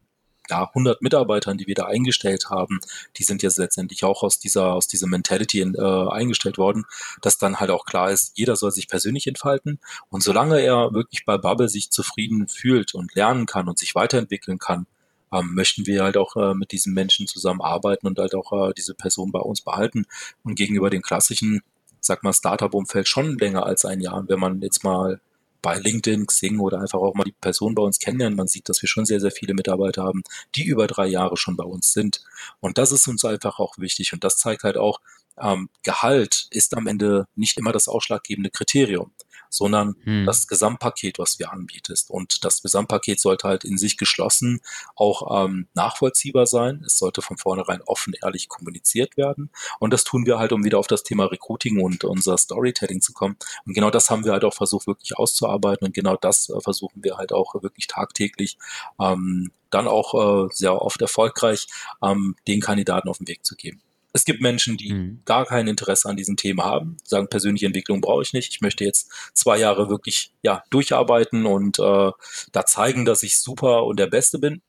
ja, 0.49 0.67
100 0.67 1.01
Mitarbeitern, 1.01 1.57
die 1.57 1.67
wir 1.67 1.76
da 1.76 1.86
eingestellt 1.86 2.49
haben, 2.49 2.80
die 3.17 3.24
sind 3.24 3.41
jetzt 3.41 3.57
letztendlich 3.57 4.03
auch 4.03 4.22
aus 4.22 4.38
dieser, 4.38 4.74
aus 4.74 4.88
dieser 4.88 5.07
Mentality 5.07 5.61
äh, 5.61 6.09
eingestellt 6.09 6.57
worden, 6.57 6.86
dass 7.22 7.38
dann 7.38 7.59
halt 7.61 7.72
auch 7.72 7.86
klar 7.86 8.11
ist, 8.11 8.38
jeder 8.38 8.57
soll 8.57 8.72
sich 8.72 8.89
persönlich 8.89 9.28
entfalten. 9.28 9.80
Und 10.09 10.24
solange 10.24 10.59
er 10.59 10.93
wirklich 10.93 11.26
bei 11.26 11.38
Bubble 11.38 11.69
sich 11.69 11.91
zufrieden 11.91 12.49
fühlt 12.49 12.93
und 12.93 13.15
lernen 13.15 13.45
kann 13.45 13.69
und 13.69 13.80
sich 13.80 13.95
weiterentwickeln 13.95 14.59
kann, 14.59 14.88
ähm, 15.32 15.54
möchten 15.54 15.86
wir 15.86 16.04
halt 16.04 16.18
auch 16.18 16.36
äh, 16.36 16.54
mit 16.54 16.72
diesen 16.72 16.94
Menschen 16.94 17.28
zusammenarbeiten 17.28 18.08
und 18.08 18.20
halt 18.20 18.36
auch 18.36 18.70
äh, 18.70 18.74
diese 18.74 18.94
Person 18.94 19.32
bei 19.32 19.40
uns 19.40 19.62
behalten. 19.62 20.06
Und 20.44 20.56
gegenüber 20.56 20.90
dem 20.90 21.02
klassischen, 21.02 21.62
sag 22.00 22.24
mal, 22.24 22.34
Startup-Umfeld 22.34 23.08
schon 23.08 23.38
länger 23.38 23.66
als 23.66 23.86
ein 23.86 24.02
Jahr. 24.02 24.24
wenn 24.28 24.40
man 24.40 24.62
jetzt 24.62 24.84
mal 24.84 25.22
bei 25.62 25.78
LinkedIn, 25.78 26.26
Xing 26.26 26.60
oder 26.60 26.80
einfach 26.82 27.00
auch 27.00 27.14
mal 27.14 27.24
die 27.24 27.36
Person 27.40 27.76
bei 27.76 27.84
uns 27.84 28.00
kennenlernen. 28.00 28.36
Man 28.36 28.48
sieht, 28.48 28.68
dass 28.68 28.82
wir 28.82 28.90
schon 28.90 29.06
sehr, 29.06 29.20
sehr 29.20 29.32
viele 29.32 29.54
Mitarbeiter 29.54 30.04
haben, 30.04 30.24
die 30.56 30.64
über 30.64 30.88
drei 30.88 31.08
Jahre 31.08 31.38
schon 31.38 31.56
bei 31.56 31.64
uns 31.64 31.94
sind. 31.94 32.24
Und 32.60 32.78
das 32.78 32.92
ist 32.92 33.08
uns 33.08 33.24
einfach 33.26 33.60
auch 33.60 33.78
wichtig. 33.78 34.14
Und 34.14 34.24
das 34.24 34.38
zeigt 34.38 34.64
halt 34.64 34.78
auch, 34.78 35.02
ähm, 35.40 35.70
Gehalt 35.84 36.48
ist 36.52 36.76
am 36.76 36.88
Ende 36.88 37.28
nicht 37.36 37.58
immer 37.58 37.72
das 37.72 37.88
ausschlaggebende 37.88 38.50
Kriterium 38.50 39.12
sondern 39.52 39.95
hm. 40.04 40.26
das 40.26 40.47
Gesamtpaket, 40.47 41.20
was 41.20 41.38
wir 41.38 41.52
anbietest. 41.52 42.10
Und 42.10 42.43
das 42.43 42.62
Gesamtpaket 42.62 43.20
sollte 43.20 43.47
halt 43.47 43.64
in 43.64 43.78
sich 43.78 43.97
geschlossen 43.97 44.62
auch 44.95 45.45
ähm, 45.45 45.68
nachvollziehbar 45.74 46.47
sein. 46.47 46.84
Es 46.86 46.97
sollte 46.97 47.22
von 47.22 47.38
vornherein 47.38 47.82
offen, 47.86 48.14
ehrlich 48.24 48.47
kommuniziert 48.47 49.18
werden. 49.18 49.52
Und 49.80 49.93
das 49.93 50.04
tun 50.04 50.26
wir 50.26 50.39
halt, 50.39 50.54
um 50.54 50.64
wieder 50.64 50.80
auf 50.80 50.88
das 50.88 51.04
Thema 51.04 51.26
Recruiting 51.26 51.82
und 51.82 52.04
unser 52.04 52.38
Storytelling 52.38 53.02
zu 53.02 53.14
kommen. 53.14 53.36
Und 53.66 53.74
genau 53.74 53.91
das 53.91 54.10
haben 54.10 54.26
wir 54.26 54.32
halt 54.32 54.45
auch 54.45 54.54
versucht, 54.54 54.88
wirklich 54.88 55.18
auszuarbeiten. 55.18 55.86
Und 55.86 55.93
genau 55.93 56.16
das 56.16 56.49
äh, 56.49 56.60
versuchen 56.62 57.04
wir 57.04 57.18
halt 57.18 57.34
auch 57.34 57.54
wirklich 57.62 57.88
tagtäglich 57.88 58.58
ähm, 58.99 59.52
dann 59.70 59.88
auch 59.88 60.45
äh, 60.45 60.49
sehr 60.52 60.82
oft 60.82 61.02
erfolgreich 61.02 61.68
ähm, 62.04 62.36
den 62.47 62.62
Kandidaten 62.62 63.10
auf 63.10 63.18
den 63.18 63.28
Weg 63.28 63.45
zu 63.45 63.56
geben. 63.56 63.82
Es 64.14 64.26
gibt 64.26 64.41
Menschen, 64.41 64.78
die 64.78 64.93
mhm. 64.93 65.22
gar 65.26 65.45
kein 65.45 65.68
Interesse 65.68 66.09
an 66.09 66.18
diesem 66.18 66.36
Thema 66.36 66.66
haben, 66.66 66.97
sagen, 67.03 67.30
persönliche 67.30 67.66
Entwicklung 67.66 68.01
brauche 68.01 68.24
ich 68.24 68.34
nicht. 68.34 68.49
Ich 68.49 68.62
möchte 68.62 68.84
jetzt 68.84 69.09
zwei 69.34 69.57
Jahre 69.57 69.89
wirklich 69.89 70.34
ja, 70.41 70.64
durcharbeiten 70.70 71.45
und 71.45 71.80
äh, 71.80 72.12
da 72.51 72.66
zeigen, 72.66 73.05
dass 73.05 73.24
ich 73.24 73.39
super 73.39 73.86
und 73.86 73.99
der 73.99 74.07
Beste 74.07 74.39
bin. 74.39 74.62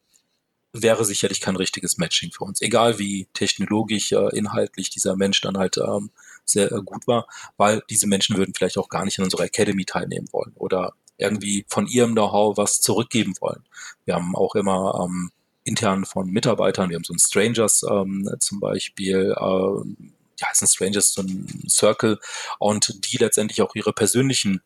Wäre 0.75 1.05
sicherlich 1.05 1.41
kein 1.41 1.57
richtiges 1.57 1.99
Matching 1.99 2.33
für 2.33 2.45
uns. 2.45 2.63
Egal 2.63 2.99
wie 2.99 3.29
technologisch, 3.35 4.13
äh, 4.13 4.29
inhaltlich 4.35 4.89
dieser 4.91 5.17
Mensch 5.17 5.41
dann 5.43 5.59
halt 5.59 5.77
ähm, 5.77 6.11
sehr 6.45 6.73
äh, 6.73 6.81
gut 6.83 7.07
war, 7.07 7.27
weil 7.57 7.83
diese 7.91 8.07
Menschen 8.07 8.37
würden 8.37 8.55
vielleicht 8.57 8.79
auch 8.79 8.89
gar 8.89 9.05
nicht 9.05 9.19
in 9.19 9.25
unserer 9.25 9.45
Academy 9.45 9.85
teilnehmen 9.85 10.29
wollen 10.33 10.53
oder 10.55 10.95
irgendwie 11.19 11.67
von 11.69 11.87
ihrem 11.87 12.13
Know-how 12.13 12.57
was 12.57 12.81
zurückgeben 12.81 13.35
wollen. 13.41 13.65
Wir 14.05 14.15
haben 14.15 14.35
auch 14.35 14.55
immer 14.55 15.05
ähm, 15.05 15.31
intern 15.65 16.05
von 16.05 16.29
Mitarbeitern. 16.31 16.91
Wir 16.91 16.97
haben 16.97 17.05
so 17.05 17.15
ein 17.15 17.19
Strangers 17.19 17.83
ähm, 17.89 18.29
zum 18.41 18.61
Beispiel, 18.61 19.35
äh, 19.37 20.05
ja, 20.41 20.49
ist 20.51 20.63
ein 20.63 20.69
Strangers, 20.69 21.13
so 21.13 21.23
ein 21.23 21.65
Circle 21.69 22.19
und 22.59 23.13
die 23.13 23.19
letztendlich 23.19 23.63
auch 23.63 23.75
ihre 23.75 23.93
persönlichen 23.93 24.61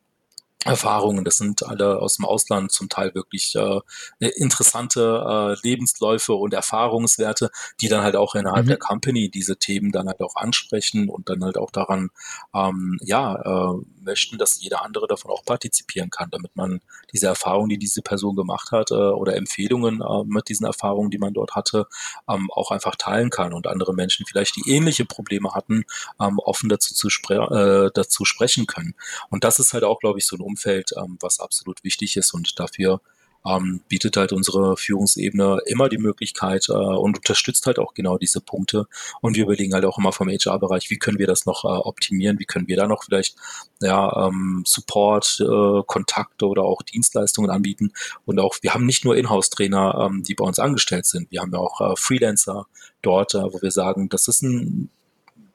Erfahrungen. 0.67 1.25
Das 1.25 1.37
sind 1.37 1.65
alle 1.65 2.01
aus 2.01 2.17
dem 2.17 2.25
Ausland 2.25 2.73
zum 2.73 2.89
Teil 2.89 3.15
wirklich 3.15 3.55
äh, 3.55 3.81
interessante 4.19 5.57
äh, 5.63 5.67
Lebensläufe 5.67 6.35
und 6.35 6.55
Erfahrungswerte, 6.55 7.51
die 7.81 7.89
dann 7.89 8.03
halt 8.03 8.17
auch 8.17 8.35
innerhalb 8.35 8.65
mhm. 8.65 8.71
der 8.71 8.79
Company 8.79 9.31
diese 9.31 9.57
Themen 9.57 9.93
dann 9.93 10.09
halt 10.09 10.21
auch 10.21 10.37
ansprechen 10.37 11.09
und 11.09 11.29
dann 11.29 11.45
halt 11.45 11.57
auch 11.57 11.71
daran 11.71 12.11
ähm, 12.55 12.99
ja 13.03 13.37
äh, 13.37 13.79
möchten, 14.07 14.39
dass 14.39 14.63
jeder 14.63 14.83
andere 14.83 15.07
davon 15.07 15.31
auch 15.31 15.45
partizipieren 15.45 16.09
kann, 16.09 16.31
damit 16.31 16.57
man 16.57 16.81
diese 17.13 17.27
Erfahrungen, 17.27 17.69
die 17.69 17.79
diese 17.79 18.01
Person 18.01 18.37
gemacht 18.37 18.73
hat 18.73 18.91
äh, 18.91 18.95
oder 18.95 19.37
Empfehlungen 19.37 20.01
äh, 20.01 20.25
mit 20.25 20.49
diesen 20.49 20.65
Erfahrungen, 20.65 21.11
die 21.11 21.19
man 21.19 21.35
dort 21.35 21.55
hatte, 21.55 21.87
ähm, 22.29 22.51
auch 22.51 22.71
einfach 22.71 22.97
teilen 22.97 23.29
kann 23.31 23.53
und 23.53 23.67
andere 23.67 23.93
Menschen 23.93 24.25
vielleicht, 24.27 24.57
die 24.57 24.71
ähnliche 24.71 25.05
Probleme 25.05 25.53
hatten, 25.53 25.85
ähm, 26.21 26.39
offen 26.39 26.71
dazu 26.71 26.95
zu 26.95 27.11
spre 27.11 27.89
äh, 27.89 27.91
dazu 27.93 28.25
sprechen 28.25 28.67
können. 28.67 28.95
Und 29.29 29.45
das 29.45 29.59
ist 29.59 29.75
halt 29.75 29.85
auch, 29.85 30.01
glaube 30.01 30.19
ich, 30.19 30.27
so 30.27 30.37
ein 30.37 30.43
Umfeld, 30.43 30.93
ähm, 30.97 31.19
was 31.21 31.41
absolut 31.41 31.85
wichtig 31.85 32.17
ist 32.17 32.33
und 32.33 32.59
dafür 32.59 33.01
ähm, 33.47 33.81
bietet 33.89 34.17
halt 34.17 34.33
unsere 34.33 34.77
Führungsebene 34.77 35.59
immer 35.67 35.89
die 35.89 35.99
Möglichkeit 35.99 36.69
äh, 36.69 36.73
und 36.73 37.19
unterstützt 37.19 37.67
halt 37.67 37.79
auch 37.79 37.95
genau 37.95 38.19
diese 38.19 38.41
Punkte. 38.41 38.87
Und 39.21 39.37
wir 39.37 39.45
überlegen 39.45 39.75
halt 39.75 39.85
auch 39.85 39.99
immer 39.99 40.13
vom 40.13 40.29
HR-Bereich, 40.29 40.91
wie 40.91 40.99
können 40.99 41.19
wir 41.19 41.27
das 41.27 41.47
noch 41.47 41.65
äh, 41.65 41.69
optimieren, 41.69 42.39
wie 42.39 42.45
können 42.45 42.69
wir 42.69 42.77
da 42.77 42.87
noch 42.87 43.05
vielleicht 43.05 43.37
ja, 43.81 44.27
ähm, 44.27 44.65
Support, 44.67 45.39
äh, 45.41 45.83
Kontakte 45.87 46.47
oder 46.47 46.63
auch 46.63 46.83
Dienstleistungen 46.83 47.51
anbieten. 47.51 47.93
Und 48.25 48.41
auch, 48.41 48.57
wir 48.63 48.75
haben 48.75 48.87
nicht 48.87 49.05
nur 49.05 49.17
Inhouse-Trainer, 49.17 50.07
ähm, 50.07 50.23
die 50.23 50.35
bei 50.35 50.45
uns 50.45 50.59
angestellt 50.59 51.07
sind, 51.07 51.31
wir 51.31 51.41
haben 51.41 51.53
ja 51.53 51.59
auch 51.59 51.81
äh, 51.81 51.95
Freelancer 51.97 52.67
dort, 53.03 53.35
äh, 53.35 53.43
wo 53.43 53.61
wir 53.63 53.71
sagen, 53.71 54.09
das 54.09 54.29
ist 54.29 54.43
ein 54.43 54.91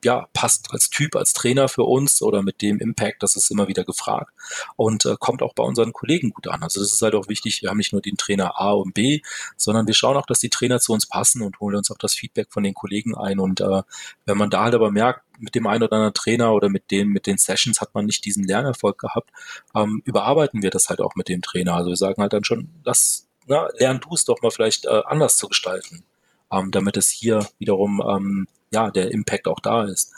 ja, 0.04 0.26
passt 0.32 0.72
als 0.72 0.90
Typ, 0.90 1.14
als 1.14 1.32
Trainer 1.32 1.68
für 1.68 1.84
uns 1.84 2.22
oder 2.22 2.42
mit 2.42 2.60
dem 2.60 2.80
Impact, 2.80 3.22
das 3.22 3.36
ist 3.36 3.50
immer 3.50 3.68
wieder 3.68 3.84
gefragt 3.84 4.32
und 4.76 5.04
äh, 5.06 5.14
kommt 5.18 5.42
auch 5.42 5.54
bei 5.54 5.62
unseren 5.62 5.92
Kollegen 5.92 6.30
gut 6.30 6.48
an. 6.48 6.62
Also 6.62 6.80
das 6.80 6.92
ist 6.92 7.02
halt 7.02 7.14
auch 7.14 7.28
wichtig, 7.28 7.62
wir 7.62 7.70
haben 7.70 7.76
nicht 7.76 7.92
nur 7.92 8.02
den 8.02 8.16
Trainer 8.16 8.60
A 8.60 8.72
und 8.72 8.94
B, 8.94 9.20
sondern 9.56 9.86
wir 9.86 9.94
schauen 9.94 10.16
auch, 10.16 10.26
dass 10.26 10.40
die 10.40 10.50
Trainer 10.50 10.80
zu 10.80 10.92
uns 10.92 11.06
passen 11.06 11.42
und 11.42 11.60
holen 11.60 11.76
uns 11.76 11.90
auch 11.90 11.98
das 11.98 12.14
Feedback 12.14 12.48
von 12.50 12.64
den 12.64 12.74
Kollegen 12.74 13.16
ein. 13.16 13.38
Und 13.38 13.60
äh, 13.60 13.82
wenn 14.24 14.38
man 14.38 14.50
da 14.50 14.64
halt 14.64 14.74
aber 14.74 14.90
merkt, 14.90 15.22
mit 15.38 15.54
dem 15.54 15.66
einen 15.66 15.84
oder 15.84 15.96
anderen 15.96 16.14
Trainer 16.14 16.52
oder 16.52 16.68
mit 16.68 16.90
den, 16.90 17.08
mit 17.08 17.26
den 17.26 17.38
Sessions 17.38 17.80
hat 17.80 17.94
man 17.94 18.06
nicht 18.06 18.24
diesen 18.24 18.44
Lernerfolg 18.44 18.98
gehabt, 18.98 19.30
ähm, 19.74 20.02
überarbeiten 20.04 20.62
wir 20.62 20.70
das 20.70 20.88
halt 20.88 21.00
auch 21.00 21.14
mit 21.14 21.28
dem 21.28 21.42
Trainer. 21.42 21.74
Also 21.74 21.90
wir 21.90 21.96
sagen 21.96 22.20
halt 22.22 22.32
dann 22.32 22.44
schon, 22.44 22.68
das, 22.84 23.28
na, 23.46 23.68
lern 23.78 24.00
du 24.00 24.14
es 24.14 24.24
doch 24.24 24.42
mal 24.42 24.50
vielleicht 24.50 24.84
äh, 24.86 25.02
anders 25.06 25.36
zu 25.36 25.48
gestalten, 25.48 26.04
ähm, 26.52 26.70
damit 26.70 26.96
es 26.96 27.10
hier 27.10 27.46
wiederum 27.58 28.02
ähm, 28.06 28.46
ja, 28.72 28.90
der 28.90 29.10
Impact 29.10 29.46
auch 29.48 29.60
da 29.60 29.84
ist. 29.84 30.12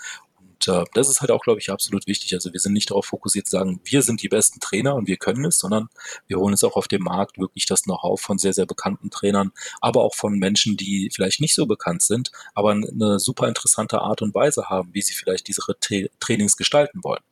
Und 0.67 0.69
äh, 0.69 0.85
das 0.95 1.09
ist 1.09 1.21
halt 1.21 1.31
auch, 1.31 1.43
glaube 1.43 1.61
ich, 1.61 1.71
absolut 1.71 2.07
wichtig. 2.07 2.35
Also 2.35 2.53
wir 2.53 2.61
sind 2.61 2.73
nicht 2.73 2.91
darauf 2.91 3.07
fokussiert 3.07 3.47
zu 3.47 3.53
sagen, 3.53 3.81
wir 3.85 4.03
sind 4.03 4.23
die 4.23 4.29
besten 4.29 4.61
Trainer 4.61 4.95
und 4.95 5.07
wir 5.07 5.17
können 5.17 5.45
es, 5.45 5.59
sondern 5.59 5.89
wir 6.27 6.39
holen 6.39 6.53
uns 6.53 6.65
auch 6.65 6.77
auf 6.77 6.89
dem 6.89 7.03
Markt 7.03 7.39
wirklich 7.39 7.67
das 7.67 7.83
Know-how 7.83 8.21
von 8.21 8.39
sehr, 8.39 8.53
sehr 8.53 8.67
bekannten 8.67 9.11
Trainern, 9.11 9.53
aber 9.81 10.03
auch 10.03 10.15
von 10.15 10.39
Menschen, 10.39 10.77
die 10.77 11.11
vielleicht 11.13 11.41
nicht 11.41 11.55
so 11.55 11.67
bekannt 11.67 12.03
sind, 12.03 12.31
aber 12.55 12.73
eine 12.73 13.19
super 13.19 13.49
interessante 13.49 14.01
Art 14.01 14.23
und 14.23 14.35
Weise 14.35 14.69
haben, 14.69 14.91
wie 14.93 15.03
sie 15.03 15.15
vielleicht 15.15 15.49
diese 15.49 15.63
Tra 15.81 15.97
Trainings 16.21 16.57
gestalten 16.57 17.03
wollen. 17.03 17.23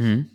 Hm. 0.00 0.30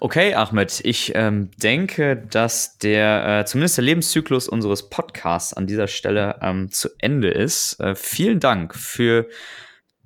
Okay, 0.00 0.34
Ahmed, 0.34 0.80
ich 0.82 1.12
ähm, 1.14 1.52
denke, 1.58 2.16
dass 2.16 2.76
der, 2.78 3.40
äh, 3.40 3.44
zumindest 3.46 3.76
der 3.76 3.84
Lebenszyklus 3.84 4.48
unseres 4.48 4.90
Podcasts 4.90 5.52
an 5.52 5.68
dieser 5.68 5.86
Stelle 5.86 6.40
ähm, 6.42 6.72
zu 6.72 6.88
Ende 6.98 7.30
ist. 7.30 7.78
Äh, 7.78 7.94
vielen 7.94 8.40
Dank 8.40 8.74
für 8.74 9.28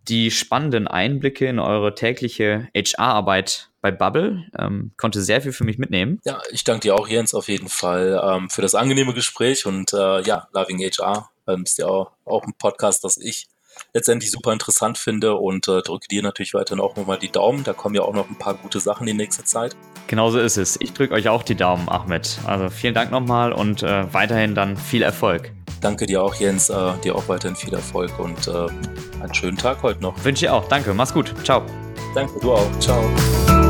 die 0.07 0.31
spannenden 0.31 0.87
Einblicke 0.87 1.47
in 1.47 1.59
eure 1.59 1.95
tägliche 1.95 2.69
HR-Arbeit 2.77 3.71
bei 3.81 3.91
Bubble. 3.91 4.45
Ähm, 4.59 4.93
konnte 4.99 5.23
sehr 5.23 5.41
viel 5.41 5.53
für 5.53 5.65
mich 5.65 5.79
mitnehmen. 5.79 6.21
Ja, 6.25 6.43
ich 6.51 6.65
danke 6.65 6.83
dir 6.83 6.95
auch, 6.95 7.09
Jens, 7.09 7.33
auf 7.33 7.49
jeden 7.49 7.71
Fall 7.71 8.21
ähm, 8.23 8.51
für 8.51 8.61
das 8.61 8.75
angenehme 8.75 9.15
Gespräch 9.15 9.65
und 9.65 9.95
äh, 9.95 10.21
ja, 10.21 10.47
Loving 10.53 10.81
HR 10.81 11.31
ähm, 11.49 11.63
ist 11.63 11.79
ja 11.79 11.87
auch, 11.87 12.11
auch 12.27 12.45
ein 12.45 12.53
Podcast, 12.59 13.03
das 13.03 13.17
ich 13.17 13.49
letztendlich 13.93 14.31
super 14.31 14.53
interessant 14.53 14.99
finde 14.99 15.35
und 15.35 15.69
äh, 15.69 15.83
drücke 15.83 16.09
dir 16.09 16.23
natürlich 16.23 16.55
weiterhin 16.55 16.81
auch 16.81 16.97
nochmal 16.97 17.19
die 17.19 17.31
Daumen. 17.31 17.65
Da 17.65 17.73
kommen 17.73 17.95
ja 17.95 18.03
auch 18.03 18.15
noch 18.15 18.29
ein 18.29 18.39
paar 18.39 18.55
gute 18.55 18.81
Sachen 18.81 19.07
in 19.09 19.17
nächster 19.17 19.45
Zeit. 19.45 19.77
Genauso 20.07 20.39
ist 20.39 20.57
es. 20.57 20.81
Ich 20.81 20.93
drücke 20.93 21.15
euch 21.15 21.29
auch 21.29 21.43
die 21.43 21.55
Daumen, 21.55 21.89
Ahmed. 21.89 22.39
Also 22.47 22.69
vielen 22.69 22.95
Dank 22.95 23.11
nochmal 23.11 23.53
und 23.53 23.83
äh, 23.83 24.13
weiterhin 24.13 24.55
dann 24.55 24.77
viel 24.77 25.03
Erfolg. 25.03 25.53
Danke 25.81 26.07
dir 26.07 26.23
auch, 26.23 26.35
Jens. 26.35 26.69
Äh, 26.69 26.93
dir 27.05 27.17
auch 27.17 27.29
weiterhin 27.29 27.57
viel 27.57 27.73
Erfolg 27.73 28.19
und 28.19 28.49
äh, 28.49 29.23
einen 29.23 29.35
schönen 29.35 29.57
Tag 29.57 29.83
heute 29.83 30.03
noch. 30.03 30.25
Wünsche 30.25 30.47
ich 30.47 30.51
auch. 30.51 30.69
Danke. 30.69 30.93
Mach's 30.95 31.15
gut. 31.15 31.33
Ciao. 31.45 31.63
Danke, 32.15 32.39
du 32.41 32.53
auch. 32.53 32.79
Ciao. 32.81 33.70